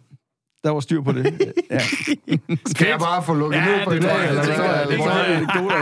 Der 0.65 0.71
var 0.71 0.81
styr 0.81 1.03
på 1.03 1.13
det. 1.13 1.27
Ja. 1.71 1.79
Skal 2.67 2.89
jeg 2.89 2.99
bare 2.99 3.23
få 3.23 3.35
lukket 3.35 3.59
Ja, 3.59 3.65
ned 3.65 3.85
for 3.85 3.91
det 3.91 3.99
i 3.99 4.03
dag? 4.03 4.29
eller 4.29 4.43
det 4.43 4.55
hvad? 4.55 4.57
tror 4.57 4.73
jeg, 4.73 4.87
det 4.89 4.99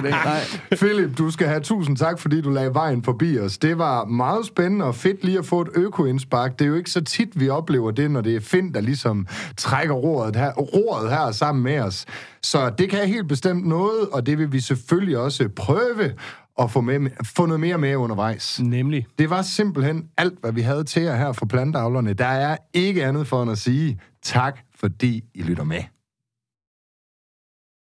Det 0.05 0.12
tror 0.12 0.31
er. 0.72 0.77
Philip, 0.77 1.18
du 1.18 1.31
skal 1.31 1.47
have 1.47 1.61
tusind 1.61 1.97
tak, 1.97 2.18
fordi 2.18 2.41
du 2.41 2.51
lagde 2.51 2.74
vejen 2.74 3.03
forbi 3.03 3.39
os. 3.39 3.59
Det 3.59 3.79
var 3.79 4.05
meget 4.05 4.47
spændende 4.47 4.85
og 4.85 4.95
fedt 4.95 5.24
lige 5.24 5.39
at 5.39 5.47
få 5.47 5.61
et 5.61 5.68
økoindspark. 5.74 6.59
Det 6.59 6.64
er 6.64 6.68
jo 6.68 6.74
ikke 6.74 6.91
så 6.91 7.05
tit, 7.05 7.41
vi 7.41 7.49
oplever 7.49 7.91
det, 7.91 8.11
når 8.11 8.20
det 8.20 8.37
er 8.37 8.41
Finn, 8.41 8.74
der 8.74 8.81
ligesom 8.81 9.27
trækker 9.57 9.95
roret 9.95 10.37
her, 10.37 10.53
roret 10.53 11.11
her 11.11 11.31
sammen 11.33 11.64
med 11.64 11.79
os. 11.81 12.05
Så 12.43 12.70
det 12.79 12.91
kan 12.91 13.09
helt 13.09 13.29
bestemt 13.29 13.66
noget, 13.66 14.09
og 14.12 14.27
det 14.27 14.39
vil 14.39 14.53
vi 14.53 14.61
selvfølgelig 14.61 15.18
også 15.18 15.49
prøve 15.57 16.12
at 16.61 16.70
få, 16.70 16.81
med, 16.81 17.11
få 17.37 17.47
noget 17.47 17.61
mere 17.61 17.79
med 17.79 17.97
undervejs. 17.97 18.61
Nemlig. 18.62 19.07
Det 19.18 19.31
var 19.31 19.43
simpelthen 19.43 20.05
alt, 20.18 20.35
hvad 20.41 20.53
vi 20.53 20.61
havde 20.61 20.85
til 20.85 21.03
jer 21.03 21.16
her 21.16 21.33
for 21.33 21.47
plantavlerne. 21.47 22.12
Der 22.12 22.27
er 22.27 22.57
ikke 22.74 23.05
andet 23.05 23.27
for 23.27 23.43
end 23.43 23.51
at 23.53 23.59
sige 23.59 24.01
tak, 24.22 24.59
fordi 24.77 25.24
I 25.35 25.43
lytter 25.43 25.64
med. 25.64 25.83